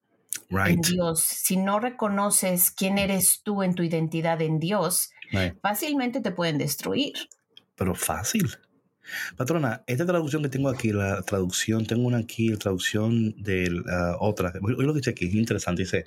en 0.51 0.80
Dios, 0.80 1.20
si 1.20 1.57
no 1.57 1.80
reconoces 1.80 2.70
quién 2.70 2.97
eres 2.99 3.43
tú 3.43 3.62
en 3.62 3.74
tu 3.74 3.82
identidad 3.82 4.41
en 4.41 4.59
Dios, 4.59 5.11
fácilmente 5.61 6.20
te 6.20 6.30
pueden 6.30 6.57
destruir. 6.57 7.12
Pero 7.74 7.95
fácil. 7.95 8.49
Patrona, 9.37 9.82
esta 9.87 10.07
traducción 10.07 10.43
que 10.43 10.49
tengo 10.49 10.70
aquí, 10.70 10.93
la 10.93 11.20
traducción, 11.22 11.85
tengo 11.85 12.07
una 12.07 12.18
aquí, 12.18 12.49
la 12.49 12.57
traducción 12.57 13.35
de 13.43 13.70
la 13.70 14.16
otra. 14.18 14.53
Hoy 14.62 14.87
lo 14.87 14.95
que 14.95 15.01
dice 15.01 15.11
aquí 15.11 15.26
es 15.26 15.35
interesante. 15.35 15.82
Dice, 15.82 16.07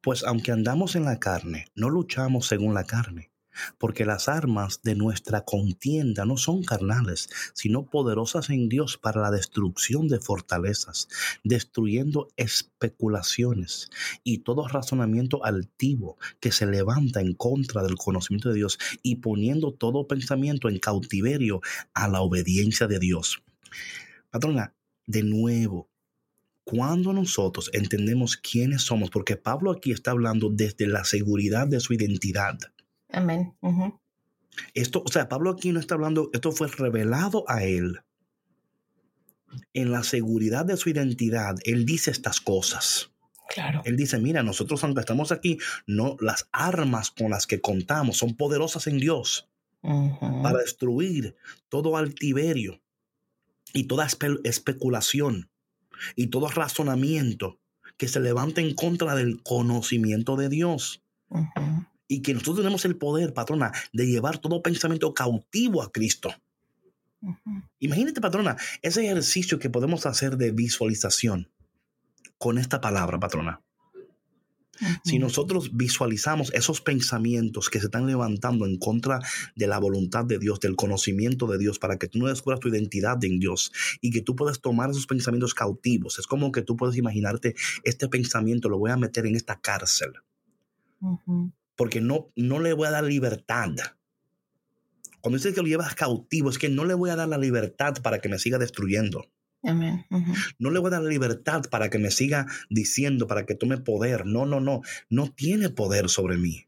pues 0.00 0.24
aunque 0.24 0.50
andamos 0.50 0.96
en 0.96 1.04
la 1.04 1.18
carne, 1.18 1.66
no 1.74 1.90
luchamos 1.90 2.46
según 2.46 2.72
la 2.72 2.84
carne 2.84 3.31
porque 3.78 4.04
las 4.04 4.28
armas 4.28 4.80
de 4.82 4.94
nuestra 4.94 5.44
contienda 5.44 6.24
no 6.24 6.36
son 6.36 6.62
carnales, 6.62 7.28
sino 7.54 7.86
poderosas 7.86 8.50
en 8.50 8.68
Dios 8.68 8.98
para 8.98 9.20
la 9.20 9.30
destrucción 9.30 10.08
de 10.08 10.20
fortalezas, 10.20 11.08
destruyendo 11.44 12.28
especulaciones 12.36 13.90
y 14.24 14.38
todo 14.38 14.68
razonamiento 14.68 15.44
altivo 15.44 16.18
que 16.40 16.52
se 16.52 16.66
levanta 16.66 17.20
en 17.20 17.34
contra 17.34 17.82
del 17.82 17.96
conocimiento 17.96 18.48
de 18.48 18.56
Dios 18.56 18.78
y 19.02 19.16
poniendo 19.16 19.72
todo 19.72 20.06
pensamiento 20.06 20.68
en 20.68 20.78
cautiverio 20.78 21.60
a 21.94 22.08
la 22.08 22.20
obediencia 22.20 22.86
de 22.86 22.98
Dios. 22.98 23.42
Patrona, 24.30 24.74
de 25.06 25.22
nuevo, 25.22 25.90
cuando 26.64 27.12
nosotros 27.12 27.70
entendemos 27.72 28.36
quiénes 28.36 28.82
somos, 28.82 29.10
porque 29.10 29.36
Pablo 29.36 29.72
aquí 29.72 29.92
está 29.92 30.12
hablando 30.12 30.48
desde 30.48 30.86
la 30.86 31.04
seguridad 31.04 31.66
de 31.66 31.80
su 31.80 31.92
identidad, 31.92 32.58
Amén. 33.12 33.54
Esto, 34.74 35.02
o 35.04 35.08
sea, 35.08 35.28
Pablo 35.28 35.50
aquí 35.50 35.72
no 35.72 35.80
está 35.80 35.94
hablando, 35.94 36.30
esto 36.32 36.52
fue 36.52 36.68
revelado 36.68 37.44
a 37.48 37.62
él. 37.64 38.00
En 39.74 39.92
la 39.92 40.02
seguridad 40.02 40.64
de 40.64 40.76
su 40.78 40.88
identidad, 40.88 41.56
él 41.64 41.84
dice 41.84 42.10
estas 42.10 42.40
cosas. 42.40 43.10
Claro. 43.48 43.82
Él 43.84 43.96
dice, 43.96 44.18
mira, 44.18 44.42
nosotros 44.42 44.82
aunque 44.82 45.00
estamos 45.00 45.30
aquí, 45.30 45.58
no, 45.86 46.16
las 46.20 46.48
armas 46.52 47.10
con 47.10 47.30
las 47.30 47.46
que 47.46 47.60
contamos 47.60 48.16
son 48.16 48.34
poderosas 48.34 48.86
en 48.86 48.98
Dios 48.98 49.48
para 49.82 50.58
destruir 50.58 51.36
todo 51.68 51.96
altiverio 51.96 52.80
y 53.74 53.84
toda 53.84 54.06
especulación 54.44 55.50
y 56.14 56.28
todo 56.28 56.48
razonamiento 56.48 57.58
que 57.98 58.08
se 58.08 58.20
levanta 58.20 58.60
en 58.60 58.74
contra 58.74 59.14
del 59.16 59.42
conocimiento 59.42 60.36
de 60.36 60.48
Dios 60.48 61.02
y 62.12 62.20
que 62.20 62.34
nosotros 62.34 62.58
tenemos 62.58 62.84
el 62.84 62.96
poder, 62.96 63.32
patrona, 63.32 63.72
de 63.94 64.06
llevar 64.06 64.36
todo 64.36 64.62
pensamiento 64.62 65.14
cautivo 65.14 65.82
a 65.82 65.90
Cristo. 65.90 66.30
Imagínate, 67.78 68.20
patrona, 68.20 68.58
ese 68.82 69.06
ejercicio 69.06 69.58
que 69.58 69.70
podemos 69.70 70.04
hacer 70.04 70.36
de 70.36 70.50
visualización 70.50 71.50
con 72.36 72.58
esta 72.58 72.82
palabra, 72.82 73.18
patrona. 73.18 73.62
Si 75.04 75.18
nosotros 75.18 75.74
visualizamos 75.74 76.52
esos 76.52 76.82
pensamientos 76.82 77.70
que 77.70 77.78
se 77.78 77.86
están 77.86 78.06
levantando 78.06 78.66
en 78.66 78.76
contra 78.78 79.20
de 79.56 79.66
la 79.66 79.78
voluntad 79.78 80.26
de 80.26 80.38
Dios, 80.38 80.60
del 80.60 80.76
conocimiento 80.76 81.46
de 81.46 81.56
Dios, 81.56 81.78
para 81.78 81.98
que 81.98 82.08
tú 82.08 82.18
no 82.18 82.26
descubras 82.26 82.60
tu 82.60 82.68
identidad 82.68 83.24
en 83.24 83.38
Dios 83.38 83.72
y 84.02 84.10
que 84.10 84.20
tú 84.20 84.36
puedas 84.36 84.60
tomar 84.60 84.90
esos 84.90 85.06
pensamientos 85.06 85.54
cautivos, 85.54 86.18
es 86.18 86.26
como 86.26 86.52
que 86.52 86.60
tú 86.60 86.76
puedes 86.76 86.96
imaginarte 86.96 87.54
este 87.84 88.08
pensamiento, 88.08 88.68
lo 88.68 88.78
voy 88.78 88.90
a 88.90 88.98
meter 88.98 89.24
en 89.24 89.36
esta 89.36 89.58
cárcel 89.58 90.12
porque 91.76 92.00
no, 92.00 92.30
no 92.36 92.58
le 92.60 92.72
voy 92.72 92.88
a 92.88 92.92
dar 92.92 93.04
libertad. 93.04 93.70
Cuando 95.20 95.38
dice 95.38 95.54
que 95.54 95.62
lo 95.62 95.68
llevas 95.68 95.94
cautivo, 95.94 96.50
es 96.50 96.58
que 96.58 96.68
no 96.68 96.84
le 96.84 96.94
voy 96.94 97.10
a 97.10 97.16
dar 97.16 97.28
la 97.28 97.38
libertad 97.38 97.94
para 98.02 98.20
que 98.20 98.28
me 98.28 98.38
siga 98.38 98.58
destruyendo. 98.58 99.30
No 99.62 100.70
le 100.70 100.78
voy 100.80 100.88
a 100.88 100.90
dar 100.90 101.02
la 101.02 101.08
libertad 101.08 101.62
para 101.70 101.88
que 101.88 101.98
me 101.98 102.10
siga 102.10 102.46
diciendo, 102.68 103.28
para 103.28 103.46
que 103.46 103.54
tome 103.54 103.78
poder. 103.78 104.26
No, 104.26 104.44
no, 104.46 104.60
no. 104.60 104.82
No 105.08 105.32
tiene 105.32 105.70
poder 105.70 106.08
sobre 106.08 106.36
mí. 106.36 106.66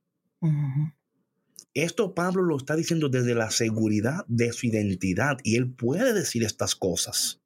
Esto 1.74 2.14
Pablo 2.14 2.42
lo 2.42 2.56
está 2.56 2.76
diciendo 2.76 3.08
desde 3.08 3.34
la 3.34 3.50
seguridad 3.50 4.24
de 4.28 4.52
su 4.52 4.66
identidad 4.66 5.38
y 5.42 5.56
él 5.56 5.72
puede 5.72 6.14
decir 6.14 6.44
estas 6.44 6.76
cosas. 6.76 7.40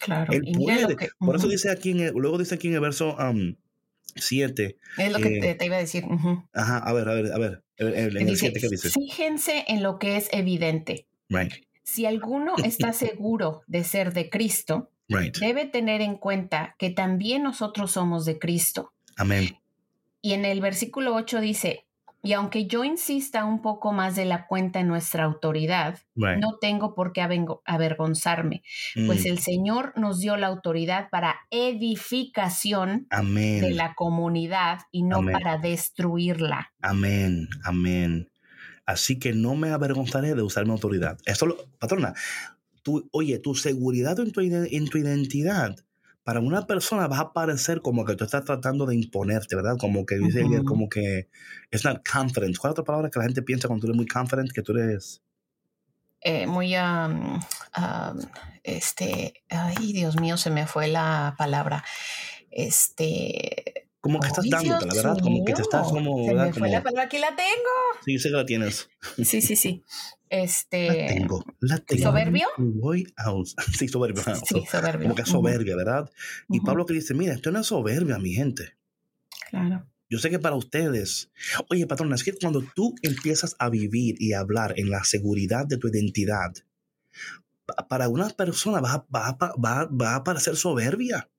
Claro. 0.00 0.32
Él 0.32 0.42
puede. 0.54 0.96
Por 1.18 1.36
eso 1.36 1.46
dice 1.46 1.70
aquí, 1.70 1.90
en 1.90 2.14
luego 2.14 2.38
dice 2.38 2.54
aquí 2.54 2.68
en 2.68 2.74
el 2.74 2.80
verso 2.80 3.16
um, 3.16 3.54
7. 4.16 4.76
Es 4.98 5.12
lo 5.12 5.18
que 5.18 5.38
eh, 5.38 5.54
te, 5.54 5.66
iba 5.66 5.76
a 5.76 5.80
decir. 5.80 6.04
Ajá, 6.52 6.78
a 6.78 6.92
ver, 6.92 7.08
a 7.08 7.14
ver, 7.14 7.32
a 7.32 7.38
ver. 7.38 7.62
En 7.76 8.28
el 8.28 8.36
7, 8.36 8.60
¿qué 8.60 8.68
dice? 8.68 8.90
Fíjense 8.90 9.64
en 9.68 9.82
lo 9.82 9.98
que 9.98 10.16
es 10.16 10.28
evidente. 10.32 11.06
Right. 11.28 11.52
Si 11.82 12.06
alguno 12.06 12.54
está 12.64 12.92
seguro 12.92 13.62
de 13.66 13.84
ser 13.84 14.12
de 14.12 14.30
Cristo, 14.30 14.90
debe 15.08 15.66
tener 15.66 16.00
en 16.00 16.16
cuenta 16.16 16.76
que 16.78 16.90
también 16.90 17.42
nosotros 17.42 17.92
somos 17.92 18.24
de 18.24 18.38
Cristo. 18.38 18.92
Amén. 19.16 19.58
Y 20.20 20.32
en 20.32 20.44
el 20.44 20.60
versículo 20.60 21.14
8 21.14 21.40
dice, 21.40 21.86
Y 22.24 22.34
aunque 22.34 22.66
yo 22.66 22.84
insista 22.84 23.44
un 23.44 23.62
poco 23.62 23.92
más 23.92 24.14
de 24.14 24.24
la 24.24 24.46
cuenta 24.46 24.78
en 24.78 24.86
nuestra 24.86 25.24
autoridad, 25.24 25.98
no 26.14 26.56
tengo 26.60 26.94
por 26.94 27.12
qué 27.12 27.20
avergonzarme, 27.64 28.62
pues 29.06 29.24
mm. 29.24 29.28
el 29.28 29.38
Señor 29.40 29.92
nos 29.96 30.20
dio 30.20 30.36
la 30.36 30.46
autoridad 30.46 31.10
para 31.10 31.40
edificación 31.50 33.08
de 33.10 33.72
la 33.72 33.94
comunidad 33.94 34.82
y 34.92 35.02
no 35.02 35.22
para 35.24 35.58
destruirla. 35.58 36.72
Amén, 36.80 37.48
amén. 37.64 38.30
Así 38.86 39.18
que 39.18 39.32
no 39.32 39.56
me 39.56 39.70
avergonzaré 39.70 40.34
de 40.34 40.42
usar 40.42 40.64
mi 40.64 40.70
autoridad. 40.70 41.18
Eso, 41.26 41.56
patrona, 41.80 42.14
tú, 42.82 43.08
oye, 43.10 43.40
tu 43.40 43.56
seguridad 43.56 44.20
en 44.20 44.30
tu, 44.30 44.40
en 44.40 44.88
tu 44.88 44.98
identidad 44.98 45.76
para 46.24 46.40
una 46.40 46.66
persona 46.66 47.06
va 47.08 47.18
a 47.18 47.32
parecer 47.32 47.80
como 47.82 48.04
que 48.04 48.14
tú 48.14 48.24
estás 48.24 48.44
tratando 48.44 48.86
de 48.86 48.94
imponerte, 48.94 49.56
¿verdad? 49.56 49.76
Como 49.78 50.06
que 50.06 50.16
dice, 50.16 50.44
como 50.64 50.88
que 50.88 51.28
es 51.70 51.84
not 51.84 52.06
confident. 52.08 52.56
¿Cuál 52.56 52.70
es 52.70 52.78
otra 52.78 52.84
palabra 52.84 53.10
que 53.10 53.18
la 53.18 53.24
gente 53.24 53.42
piensa 53.42 53.68
cuando 53.68 53.82
tú 53.82 53.86
eres 53.88 53.96
muy 53.96 54.06
confident 54.06 54.52
que 54.52 54.62
tú 54.62 54.72
eres? 54.72 55.22
Eh, 56.20 56.46
muy, 56.46 56.74
este, 58.62 59.42
ay, 59.48 59.92
Dios 59.92 60.20
mío, 60.20 60.36
se 60.36 60.50
me 60.50 60.66
fue 60.66 60.86
la 60.86 61.34
palabra. 61.36 61.84
Este. 62.50 63.81
Como 64.02 64.18
que 64.18 64.26
estás 64.26 64.44
dándote, 64.50 64.84
la 64.84 64.94
verdad, 64.94 65.18
como 65.22 65.44
que 65.44 65.52
te 65.52 65.62
estás 65.62 65.86
como. 65.86 66.26
Se 66.26 66.34
me 66.34 66.52
fue 66.52 66.68
la 66.68 66.82
palabra, 66.82 67.04
aquí 67.04 67.18
la 67.18 67.36
tengo. 67.36 67.70
Sí, 68.04 68.18
sé 68.18 68.30
que 68.30 68.34
la 68.34 68.44
tienes. 68.44 68.90
Sí, 69.16 69.40
sí, 69.40 69.54
sí. 69.54 69.84
Este. 70.28 70.88
La 70.88 71.06
tengo, 71.06 71.44
la 71.60 71.78
tengo. 71.78 72.02
¿Soberbio? 72.02 72.48
Sí, 73.78 73.86
soberbio. 73.86 74.24
Sí, 74.44 74.64
soberbio. 74.68 75.02
Como 75.04 75.14
que 75.14 75.22
es 75.22 75.28
soberbia, 75.28 75.76
¿verdad? 75.76 76.10
Y 76.48 76.58
Pablo 76.62 76.84
que 76.84 76.94
dice, 76.94 77.14
mira, 77.14 77.32
esto 77.32 77.52
no 77.52 77.60
es 77.60 77.66
soberbia, 77.68 78.18
mi 78.18 78.32
gente. 78.34 78.76
Claro. 79.50 79.86
Yo 80.10 80.18
sé 80.18 80.30
que 80.30 80.40
para 80.40 80.56
ustedes, 80.56 81.30
oye, 81.70 81.86
patrona, 81.86 82.16
es 82.16 82.24
que 82.24 82.34
cuando 82.34 82.60
tú 82.74 82.96
empiezas 83.02 83.54
a 83.60 83.70
vivir 83.70 84.16
y 84.18 84.32
a 84.32 84.40
hablar 84.40 84.74
en 84.78 84.90
la 84.90 85.04
seguridad 85.04 85.64
de 85.64 85.76
tu 85.76 85.86
identidad, 85.86 86.52
para 87.88 88.08
una 88.08 88.28
persona 88.30 88.80
va, 88.80 89.06
va, 89.14 89.38
va, 89.64 89.84
va 89.86 90.16
a 90.16 90.24
parecer 90.24 90.56
soberbia, 90.56 91.30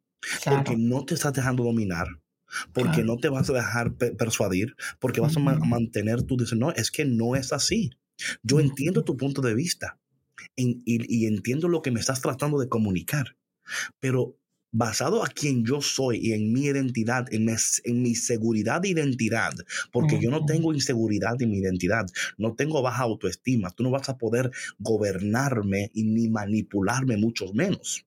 porque 0.46 0.78
no 0.78 1.04
te 1.04 1.16
estás 1.16 1.34
dejando 1.34 1.66
dominar, 1.66 2.08
porque 2.72 3.04
no 3.04 3.18
te 3.18 3.30
vas 3.30 3.50
a 3.50 3.54
dejar 3.54 3.96
persuadir, 3.96 4.76
porque 5.00 5.22
vas 5.22 5.38
a 5.38 5.40
mantener 5.40 6.24
tu 6.24 6.38
dices, 6.38 6.58
no, 6.58 6.72
es 6.72 6.92
que 6.92 7.06
no 7.06 7.36
es 7.36 7.54
así. 7.54 7.92
Yo 8.44 8.60
entiendo 8.60 9.04
tu 9.04 9.18
punto 9.18 9.42
de 9.42 9.56
vista 9.56 10.00
y, 10.56 11.26
entiendo 11.26 11.68
lo 11.68 11.82
que 11.82 11.92
me 11.92 12.00
estás 12.00 12.22
tratando 12.22 12.60
de 12.60 12.70
comunicar, 12.70 13.36
pero 14.00 14.38
basado 14.72 15.24
a 15.24 15.28
quien 15.28 15.64
yo 15.64 15.82
soy 15.82 16.18
y 16.18 16.34
en 16.34 16.52
mi 16.52 16.64
identidad, 16.66 17.28
en 17.32 17.46
mi, 18.02 18.16
seguridad 18.16 18.82
de 18.82 18.90
identidad, 18.90 19.54
porque 19.92 20.20
yo 20.20 20.32
no 20.32 20.46
tengo 20.46 20.74
inseguridad 20.74 21.40
en 21.42 21.52
mi 21.52 21.60
identidad, 21.60 22.06
no 22.38 22.56
tengo 22.56 22.82
baja 22.82 23.04
autoestima, 23.04 23.70
tú 23.70 23.84
no 23.84 23.92
vas 23.92 24.10
a 24.10 24.18
poder 24.18 24.52
gobernarme 24.80 25.92
y 25.94 26.04
ni 26.04 26.28
manipularme 26.28 27.18
mucho 27.18 27.54
menos. 27.54 28.06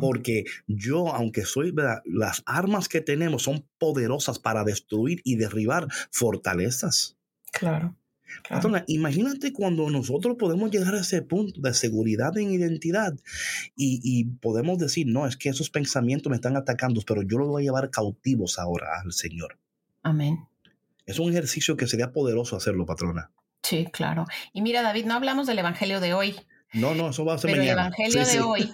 Porque 0.00 0.44
yo, 0.66 1.14
aunque 1.14 1.44
soy, 1.44 1.74
las 2.04 2.42
armas 2.46 2.88
que 2.88 3.00
tenemos 3.00 3.42
son 3.42 3.64
poderosas 3.78 4.38
para 4.38 4.64
destruir 4.64 5.20
y 5.24 5.36
derribar 5.36 5.88
fortalezas. 6.10 7.16
Claro 7.52 7.96
imagínate 8.86 9.52
cuando 9.52 9.88
nosotros 9.90 10.36
podemos 10.38 10.70
llegar 10.70 10.94
a 10.94 11.00
ese 11.00 11.22
punto 11.22 11.60
de 11.60 11.74
seguridad 11.74 12.36
en 12.38 12.52
identidad 12.52 13.14
y, 13.76 14.24
podemos 14.40 14.78
decir, 14.78 15.06
no, 15.06 15.26
es 15.26 15.36
que 15.36 15.48
esos 15.48 15.70
pensamientos 15.70 16.30
me 16.30 16.36
están 16.36 16.56
atacando, 16.56 17.00
pero 17.06 17.22
yo 17.22 17.38
los 17.38 17.48
voy 17.48 17.62
a 17.62 17.66
llevar 17.66 17.90
cautivos 17.90 18.58
ahora 18.58 19.00
al 19.02 19.12
Señor. 19.12 19.58
Amén. 20.02 20.46
Es 21.06 21.18
un 21.18 21.30
ejercicio 21.30 21.76
que 21.76 21.86
sería 21.86 22.12
poderoso 22.12 22.56
hacerlo, 22.56 22.86
patrona. 22.86 23.30
Sí, 23.62 23.88
claro. 23.92 24.26
Y 24.52 24.62
mira, 24.62 24.82
David, 24.82 25.06
no 25.06 25.14
hablamos 25.14 25.46
del 25.46 25.58
Evangelio 25.58 26.00
de 26.00 26.14
hoy. 26.14 26.36
No, 26.72 26.94
no, 26.94 27.10
eso 27.10 27.24
va 27.24 27.34
a 27.34 27.38
ser 27.38 27.50
Pero 27.50 27.62
el 27.62 27.68
Evangelio 27.70 28.24
de 28.24 28.40
hoy 28.40 28.72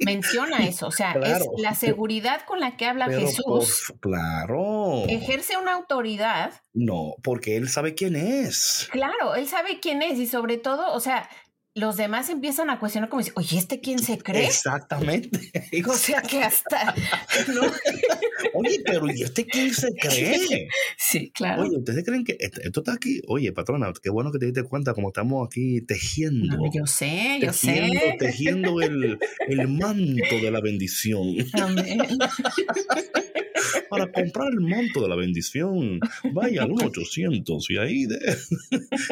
menciona 0.00 0.66
eso. 0.66 0.86
O 0.86 0.90
sea, 0.90 1.12
es 1.12 1.46
la 1.56 1.74
seguridad 1.74 2.42
con 2.46 2.60
la 2.60 2.76
que 2.76 2.86
habla 2.86 3.06
Jesús. 3.06 3.92
claro. 4.00 5.04
Ejerce 5.08 5.56
una 5.56 5.74
autoridad. 5.74 6.52
No, 6.74 7.14
porque 7.22 7.56
él 7.56 7.68
sabe 7.68 7.94
quién 7.94 8.16
es. 8.16 8.88
Claro, 8.90 9.34
él 9.34 9.48
sabe 9.48 9.80
quién 9.80 10.02
es 10.02 10.18
y 10.18 10.26
sobre 10.26 10.58
todo, 10.58 10.92
o 10.92 11.00
sea, 11.00 11.28
los 11.74 11.96
demás 11.96 12.28
empiezan 12.28 12.70
a 12.70 12.78
cuestionar 12.78 13.08
como 13.08 13.22
oye, 13.34 13.58
¿este 13.58 13.80
quién 13.80 13.98
se 13.98 14.18
cree? 14.18 14.46
Exactamente. 14.46 15.52
O 15.88 15.94
sea 15.94 16.22
que 16.22 16.42
hasta... 16.42 16.94
oye, 18.54 18.82
pero 18.84 19.10
¿y 19.10 19.22
este 19.22 19.46
quién 19.46 19.72
se 19.72 19.92
cree? 19.94 20.68
Sí, 20.96 21.30
claro. 21.30 21.62
Oye, 21.62 21.76
¿ustedes 21.78 22.04
creen 22.04 22.24
que 22.24 22.36
esto 22.38 22.80
está 22.80 22.94
aquí? 22.94 23.20
Oye, 23.28 23.52
patrona, 23.52 23.92
qué 24.02 24.10
bueno 24.10 24.32
que 24.32 24.38
te 24.38 24.46
diste 24.46 24.64
cuenta 24.64 24.94
como 24.94 25.08
estamos 25.08 25.46
aquí 25.46 25.80
tejiendo. 25.82 26.58
yo 26.72 26.86
sé, 26.86 27.38
yo 27.40 27.52
sé. 27.52 28.16
Tejiendo 28.18 28.80
el, 28.80 29.18
el 29.48 29.68
manto 29.68 30.36
de 30.42 30.50
la 30.50 30.60
bendición. 30.60 31.36
Amén. 31.54 31.98
Para 33.90 34.10
comprar 34.10 34.52
el 34.52 34.60
manto 34.60 35.02
de 35.02 35.08
la 35.08 35.16
bendición, 35.16 36.00
vaya 36.32 36.62
al 36.62 36.72
800 36.72 37.70
y 37.70 37.78
ahí 37.78 38.06
de, 38.06 38.18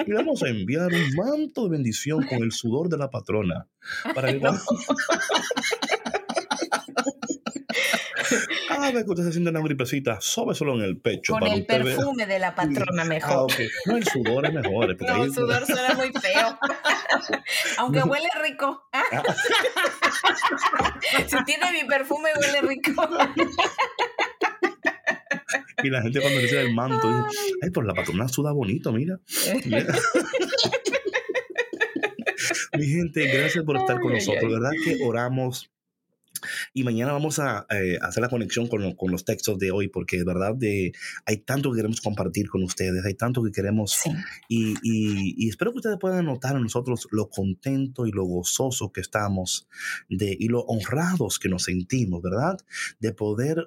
y 0.07 0.13
vamos 0.13 0.43
a 0.43 0.49
enviar 0.49 0.91
un 0.93 1.15
manto 1.17 1.65
de 1.65 1.71
bendición 1.71 2.25
con 2.27 2.43
el 2.43 2.53
sudor 2.57 2.89
de 2.89 2.99
la 2.99 3.11
patrona. 3.11 3.69
Para 4.15 4.33
que 4.33 4.41
vez 8.93 9.05
que 9.05 9.11
usted 9.11 9.25
se 9.25 9.33
siente 9.33 9.51
una 9.51 9.61
gripecita, 9.61 10.19
solo 10.21 10.75
en 10.75 10.83
el 10.83 10.99
pecho. 10.99 11.35
Con 11.35 11.47
el 11.47 11.67
perfume 11.67 12.27
de 12.27 12.39
la 12.39 12.55
patrona 12.55 13.05
mejor. 13.05 13.51
Ah, 13.51 13.55
no, 13.87 13.97
el 13.97 14.05
sudor 14.05 14.47
es 14.47 14.53
mejor. 14.53 14.97
No, 15.01 15.25
el 15.25 15.33
sudor 15.33 15.67
suena 15.67 15.95
muy 15.95 16.13
feo. 16.13 16.59
Aunque 17.79 18.03
huele 18.03 18.29
rico. 18.43 18.85
Ah. 18.93 19.03
si 21.27 21.45
tiene 21.45 21.73
mi 21.73 21.85
perfume, 21.89 22.31
huele 22.39 22.61
rico. 22.63 23.09
y 25.83 25.91
la 25.91 26.03
gente 26.03 26.21
cuando 26.21 26.41
dice 26.41 26.61
el 26.61 26.75
manto, 26.75 27.27
dice, 27.29 27.39
ay, 27.63 27.71
pues 27.71 27.87
la 27.87 27.95
patrona 27.95 28.29
suda 28.29 28.53
bonito, 28.53 28.93
mira. 28.93 29.19
Mi 32.73 32.87
gente, 32.87 33.27
gracias 33.27 33.65
por 33.65 33.77
estar 33.77 34.01
con 34.01 34.13
nosotros. 34.13 34.53
¿Verdad 34.53 34.73
que 34.85 35.05
oramos? 35.05 35.71
Y 36.75 36.85
mañana 36.85 37.13
vamos 37.13 37.39
a 37.39 37.67
eh, 37.71 37.99
hacer 38.03 38.21
la 38.21 38.29
conexión 38.29 38.67
con, 38.69 38.95
con, 38.95 39.11
los 39.11 39.25
textos 39.25 39.59
de 39.59 39.71
hoy, 39.71 39.89
porque 39.89 40.19
de 40.19 40.25
verdad 40.25 40.55
de, 40.55 40.93
hay 41.25 41.39
tanto 41.39 41.71
que 41.71 41.77
queremos 41.77 42.01
compartir 42.01 42.49
con 42.49 42.63
ustedes, 42.63 43.05
hay 43.05 43.15
tanto 43.15 43.43
que 43.43 43.51
queremos. 43.51 43.99
Y, 44.49 44.75
y, 44.83 45.49
espero 45.49 45.73
que 45.73 45.79
ustedes 45.79 45.99
puedan 45.99 46.27
notar 46.27 46.57
en 46.57 46.63
nosotros 46.63 47.09
lo 47.11 47.29
contento 47.29 48.07
y 48.07 48.13
lo 48.13 48.25
gozoso 48.25 48.93
que 48.93 49.01
estamos 49.01 49.69
de, 50.09 50.37
y 50.39 50.49
lo 50.49 50.61
honrados 50.61 51.39
que 51.39 51.49
nos 51.49 51.65
sentimos, 51.65 52.23
¿verdad? 52.23 52.59
De 53.01 53.13
poder 53.13 53.67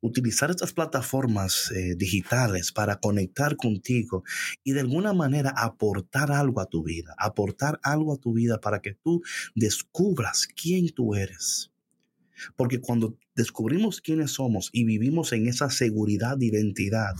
utilizar 0.00 0.50
estas 0.50 0.72
plataformas 0.72 1.70
eh, 1.72 1.94
digitales 1.96 2.72
para 2.72 2.96
conectar 2.96 3.56
contigo 3.56 4.24
y 4.64 4.72
de 4.72 4.80
alguna 4.80 5.12
manera 5.12 5.50
aportar 5.56 6.32
algo 6.32 6.60
a 6.60 6.66
tu 6.66 6.82
vida, 6.82 7.14
aportar 7.18 7.78
algo 7.82 8.14
a 8.14 8.18
tu 8.18 8.32
vida 8.32 8.60
para 8.60 8.80
que 8.80 8.94
tú 8.94 9.22
descubras 9.54 10.46
quién 10.46 10.90
tú 10.90 11.14
eres. 11.14 11.72
Porque 12.54 12.80
cuando 12.80 13.16
descubrimos 13.34 14.00
quiénes 14.00 14.32
somos 14.32 14.70
y 14.72 14.84
vivimos 14.84 15.32
en 15.32 15.46
esa 15.46 15.70
seguridad 15.70 16.36
de 16.36 16.46
identidad, 16.46 17.14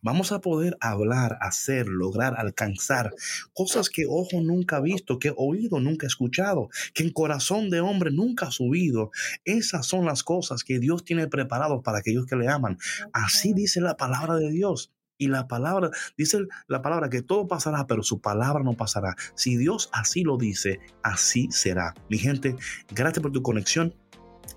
Vamos 0.00 0.32
a 0.32 0.40
poder 0.40 0.76
hablar, 0.80 1.38
hacer, 1.40 1.86
lograr, 1.88 2.34
alcanzar 2.38 3.12
cosas 3.52 3.90
que 3.90 4.04
ojo 4.08 4.40
nunca 4.40 4.76
ha 4.76 4.80
visto, 4.80 5.18
que 5.18 5.32
oído 5.36 5.80
nunca 5.80 6.06
ha 6.06 6.08
escuchado, 6.08 6.68
que 6.94 7.02
en 7.02 7.12
corazón 7.12 7.70
de 7.70 7.80
hombre 7.80 8.10
nunca 8.10 8.46
ha 8.46 8.50
subido. 8.50 9.10
Esas 9.44 9.86
son 9.86 10.04
las 10.04 10.22
cosas 10.22 10.64
que 10.64 10.78
Dios 10.78 11.04
tiene 11.04 11.26
preparado 11.26 11.82
para 11.82 11.98
aquellos 11.98 12.26
que 12.26 12.36
le 12.36 12.48
aman. 12.48 12.78
Así 13.12 13.52
dice 13.52 13.80
la 13.80 13.96
palabra 13.96 14.36
de 14.36 14.50
Dios. 14.50 14.92
Y 15.20 15.26
la 15.26 15.48
palabra, 15.48 15.90
dice 16.16 16.38
la 16.68 16.80
palabra 16.80 17.10
que 17.10 17.22
todo 17.22 17.48
pasará, 17.48 17.88
pero 17.88 18.04
su 18.04 18.20
palabra 18.20 18.62
no 18.62 18.74
pasará. 18.74 19.16
Si 19.34 19.56
Dios 19.56 19.90
así 19.92 20.22
lo 20.22 20.36
dice, 20.36 20.78
así 21.02 21.48
será. 21.50 21.94
Mi 22.08 22.18
gente, 22.18 22.54
gracias 22.94 23.20
por 23.20 23.32
tu 23.32 23.42
conexión. 23.42 23.94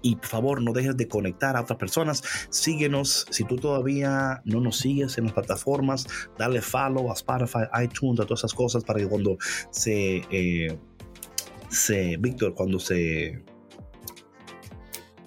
Y 0.01 0.15
por 0.15 0.27
favor, 0.27 0.61
no 0.61 0.73
dejes 0.73 0.97
de 0.97 1.07
conectar 1.07 1.55
a 1.55 1.61
otras 1.61 1.77
personas. 1.77 2.23
Síguenos. 2.49 3.25
Si 3.29 3.43
tú 3.43 3.55
todavía 3.57 4.41
no 4.45 4.59
nos 4.59 4.77
sigues 4.77 5.17
en 5.17 5.25
las 5.25 5.33
plataformas, 5.33 6.07
dale 6.37 6.61
follow 6.61 7.11
a 7.11 7.13
Spotify, 7.13 7.65
iTunes, 7.83 8.19
a 8.19 8.23
todas 8.23 8.39
esas 8.39 8.53
cosas 8.53 8.83
para 8.83 8.99
que 8.99 9.07
cuando 9.07 9.37
se. 9.69 10.17
Eh, 10.31 10.77
se 11.69 12.17
Víctor, 12.17 12.53
cuando 12.53 12.79
se. 12.79 13.43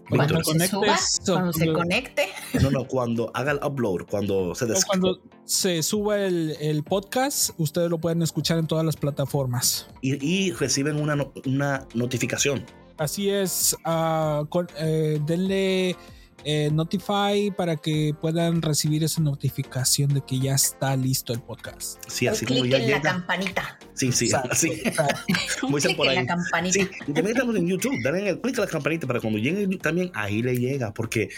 Cuando 0.08 0.44
se 0.44 0.68
suba, 0.68 0.96
cuando 1.26 1.52
se 1.52 1.72
conecte. 1.72 2.28
No, 2.60 2.70
no, 2.70 2.86
cuando 2.86 3.30
haga 3.34 3.52
el 3.52 3.60
upload, 3.64 4.06
cuando 4.08 4.54
se 4.54 4.66
Cuando 4.86 5.20
se 5.44 5.82
suba 5.82 6.20
el, 6.20 6.84
podcast, 6.84 7.50
ustedes 7.58 7.90
lo 7.90 7.98
pueden 7.98 8.22
escuchar 8.22 8.58
en 8.58 8.66
todas 8.66 8.84
las 8.84 8.96
plataformas. 8.96 9.88
Y, 10.02 10.52
reciben 10.52 11.00
una, 11.00 11.16
una 11.46 11.86
notificación 11.94 12.66
Así 12.96 13.28
es, 13.30 13.76
uh, 13.86 14.46
con, 14.46 14.68
eh, 14.78 15.18
denle 15.26 15.96
eh, 16.44 16.70
Notify 16.72 17.50
para 17.56 17.76
que 17.76 18.14
puedan 18.20 18.60
recibir 18.62 19.02
esa 19.02 19.20
notificación 19.20 20.12
de 20.14 20.20
que 20.20 20.38
ya 20.38 20.54
está 20.54 20.94
listo 20.96 21.32
el 21.32 21.40
podcast. 21.40 22.02
Sí, 22.06 22.26
así 22.26 22.44
como 22.46 22.60
clic 22.60 22.72
ya 22.72 22.78
en 22.78 22.84
llega. 22.84 22.96
la 22.98 23.02
campanita. 23.02 23.78
Sí, 23.94 24.12
sí, 24.12 24.26
Exacto, 24.26 24.50
así. 24.52 24.68
clic 25.60 25.96
por 25.96 26.06
en 26.06 26.10
ahí. 26.10 26.16
la 26.16 26.26
campanita. 26.26 26.72
Sí, 26.72 26.80
y 27.06 27.12
también 27.12 27.28
estamos 27.36 27.56
en 27.56 27.66
YouTube. 27.66 27.94
Dale 28.04 28.28
el 28.28 28.40
clic 28.40 28.58
a 28.58 28.62
la 28.62 28.66
campanita 28.68 29.06
para 29.06 29.20
cuando 29.20 29.38
llegue 29.38 29.76
también 29.78 30.10
ahí 30.14 30.42
le 30.42 30.56
llega. 30.56 30.92
Porque 30.92 31.30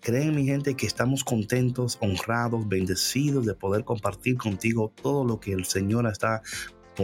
creen, 0.00 0.34
mi 0.34 0.44
gente, 0.44 0.74
que 0.74 0.86
estamos 0.86 1.22
contentos, 1.24 1.96
honrados, 2.00 2.68
bendecidos 2.68 3.46
de 3.46 3.54
poder 3.54 3.84
compartir 3.84 4.36
contigo 4.36 4.92
todo 5.00 5.24
lo 5.24 5.38
que 5.38 5.52
el 5.52 5.64
Señor 5.64 6.06
está 6.06 6.42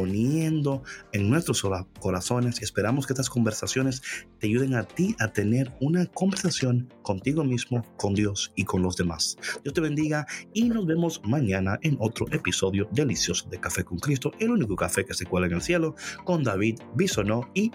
poniendo 0.01 0.83
en 1.13 1.31
nuestros 1.31 1.65
ora- 1.65 1.87
corazones. 2.01 2.61
Esperamos 2.61 3.07
que 3.07 3.15
estas 3.15 3.31
conversaciones 3.31 4.03
te 4.39 4.47
ayuden 4.47 4.75
a 4.75 4.85
ti 4.85 5.17
a 5.19 5.29
tener 5.33 5.73
una 5.81 6.05
conversación 6.05 6.93
contigo 7.03 7.43
mismo, 7.45 7.83
con 7.97 8.13
Dios 8.15 8.53
y 8.57 8.65
con 8.65 8.83
los 8.83 8.97
demás. 8.97 9.39
Dios 9.65 9.73
te 9.75 9.81
bendiga 9.81 10.27
y 10.53 10.65
nos 10.69 10.85
vemos 10.87 11.23
mañana 11.25 11.79
en 11.83 11.97
otro 11.99 12.27
episodio 12.31 12.87
delicioso 12.93 13.49
de 13.49 13.59
Café 13.59 13.85
con 13.85 13.99
Cristo, 13.99 14.33
el 14.39 14.51
único 14.51 14.77
café 14.77 15.05
que 15.07 15.15
se 15.15 15.25
cuela 15.25 15.47
en 15.47 15.55
el 15.55 15.63
cielo, 15.63 15.95
con 16.25 16.45
David 16.45 16.79
Bisonó 16.95 17.49
y 17.55 17.71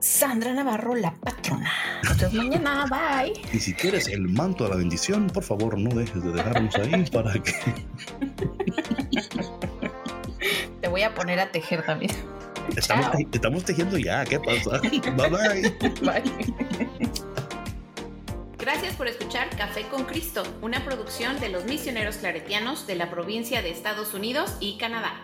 Sandra 0.00 0.54
Navarro, 0.54 0.94
la 0.94 1.14
patrona. 1.20 1.70
Vemos 2.18 2.32
mañana. 2.32 2.86
Bye. 2.88 3.34
Y 3.52 3.58
si 3.58 3.74
quieres 3.74 4.08
el 4.08 4.28
manto 4.28 4.64
de 4.64 4.70
la 4.70 4.76
bendición, 4.76 5.26
por 5.26 5.42
favor 5.42 5.76
no 5.78 5.90
dejes 5.94 6.22
de 6.24 6.32
dejarnos 6.32 6.74
ahí 6.76 7.04
para 7.12 7.34
que 7.34 7.52
Te 10.80 10.88
voy 10.88 11.02
a 11.02 11.14
poner 11.14 11.38
a 11.40 11.50
tejer 11.50 11.84
también. 11.84 12.12
estamos, 12.76 13.10
te- 13.12 13.26
estamos 13.32 13.64
tejiendo 13.64 13.98
ya. 13.98 14.24
¿Qué 14.24 14.38
pasa? 14.40 14.80
Bye 14.80 15.28
bye. 15.28 15.70
Bye. 16.02 16.22
Gracias 18.58 18.94
por 18.94 19.08
escuchar 19.08 19.48
Café 19.56 19.82
con 19.88 20.04
Cristo, 20.04 20.42
una 20.60 20.84
producción 20.84 21.40
de 21.40 21.48
los 21.48 21.64
misioneros 21.64 22.16
claretianos 22.16 22.86
de 22.86 22.94
la 22.94 23.10
provincia 23.10 23.62
de 23.62 23.70
Estados 23.70 24.12
Unidos 24.14 24.54
y 24.60 24.76
Canadá. 24.76 25.14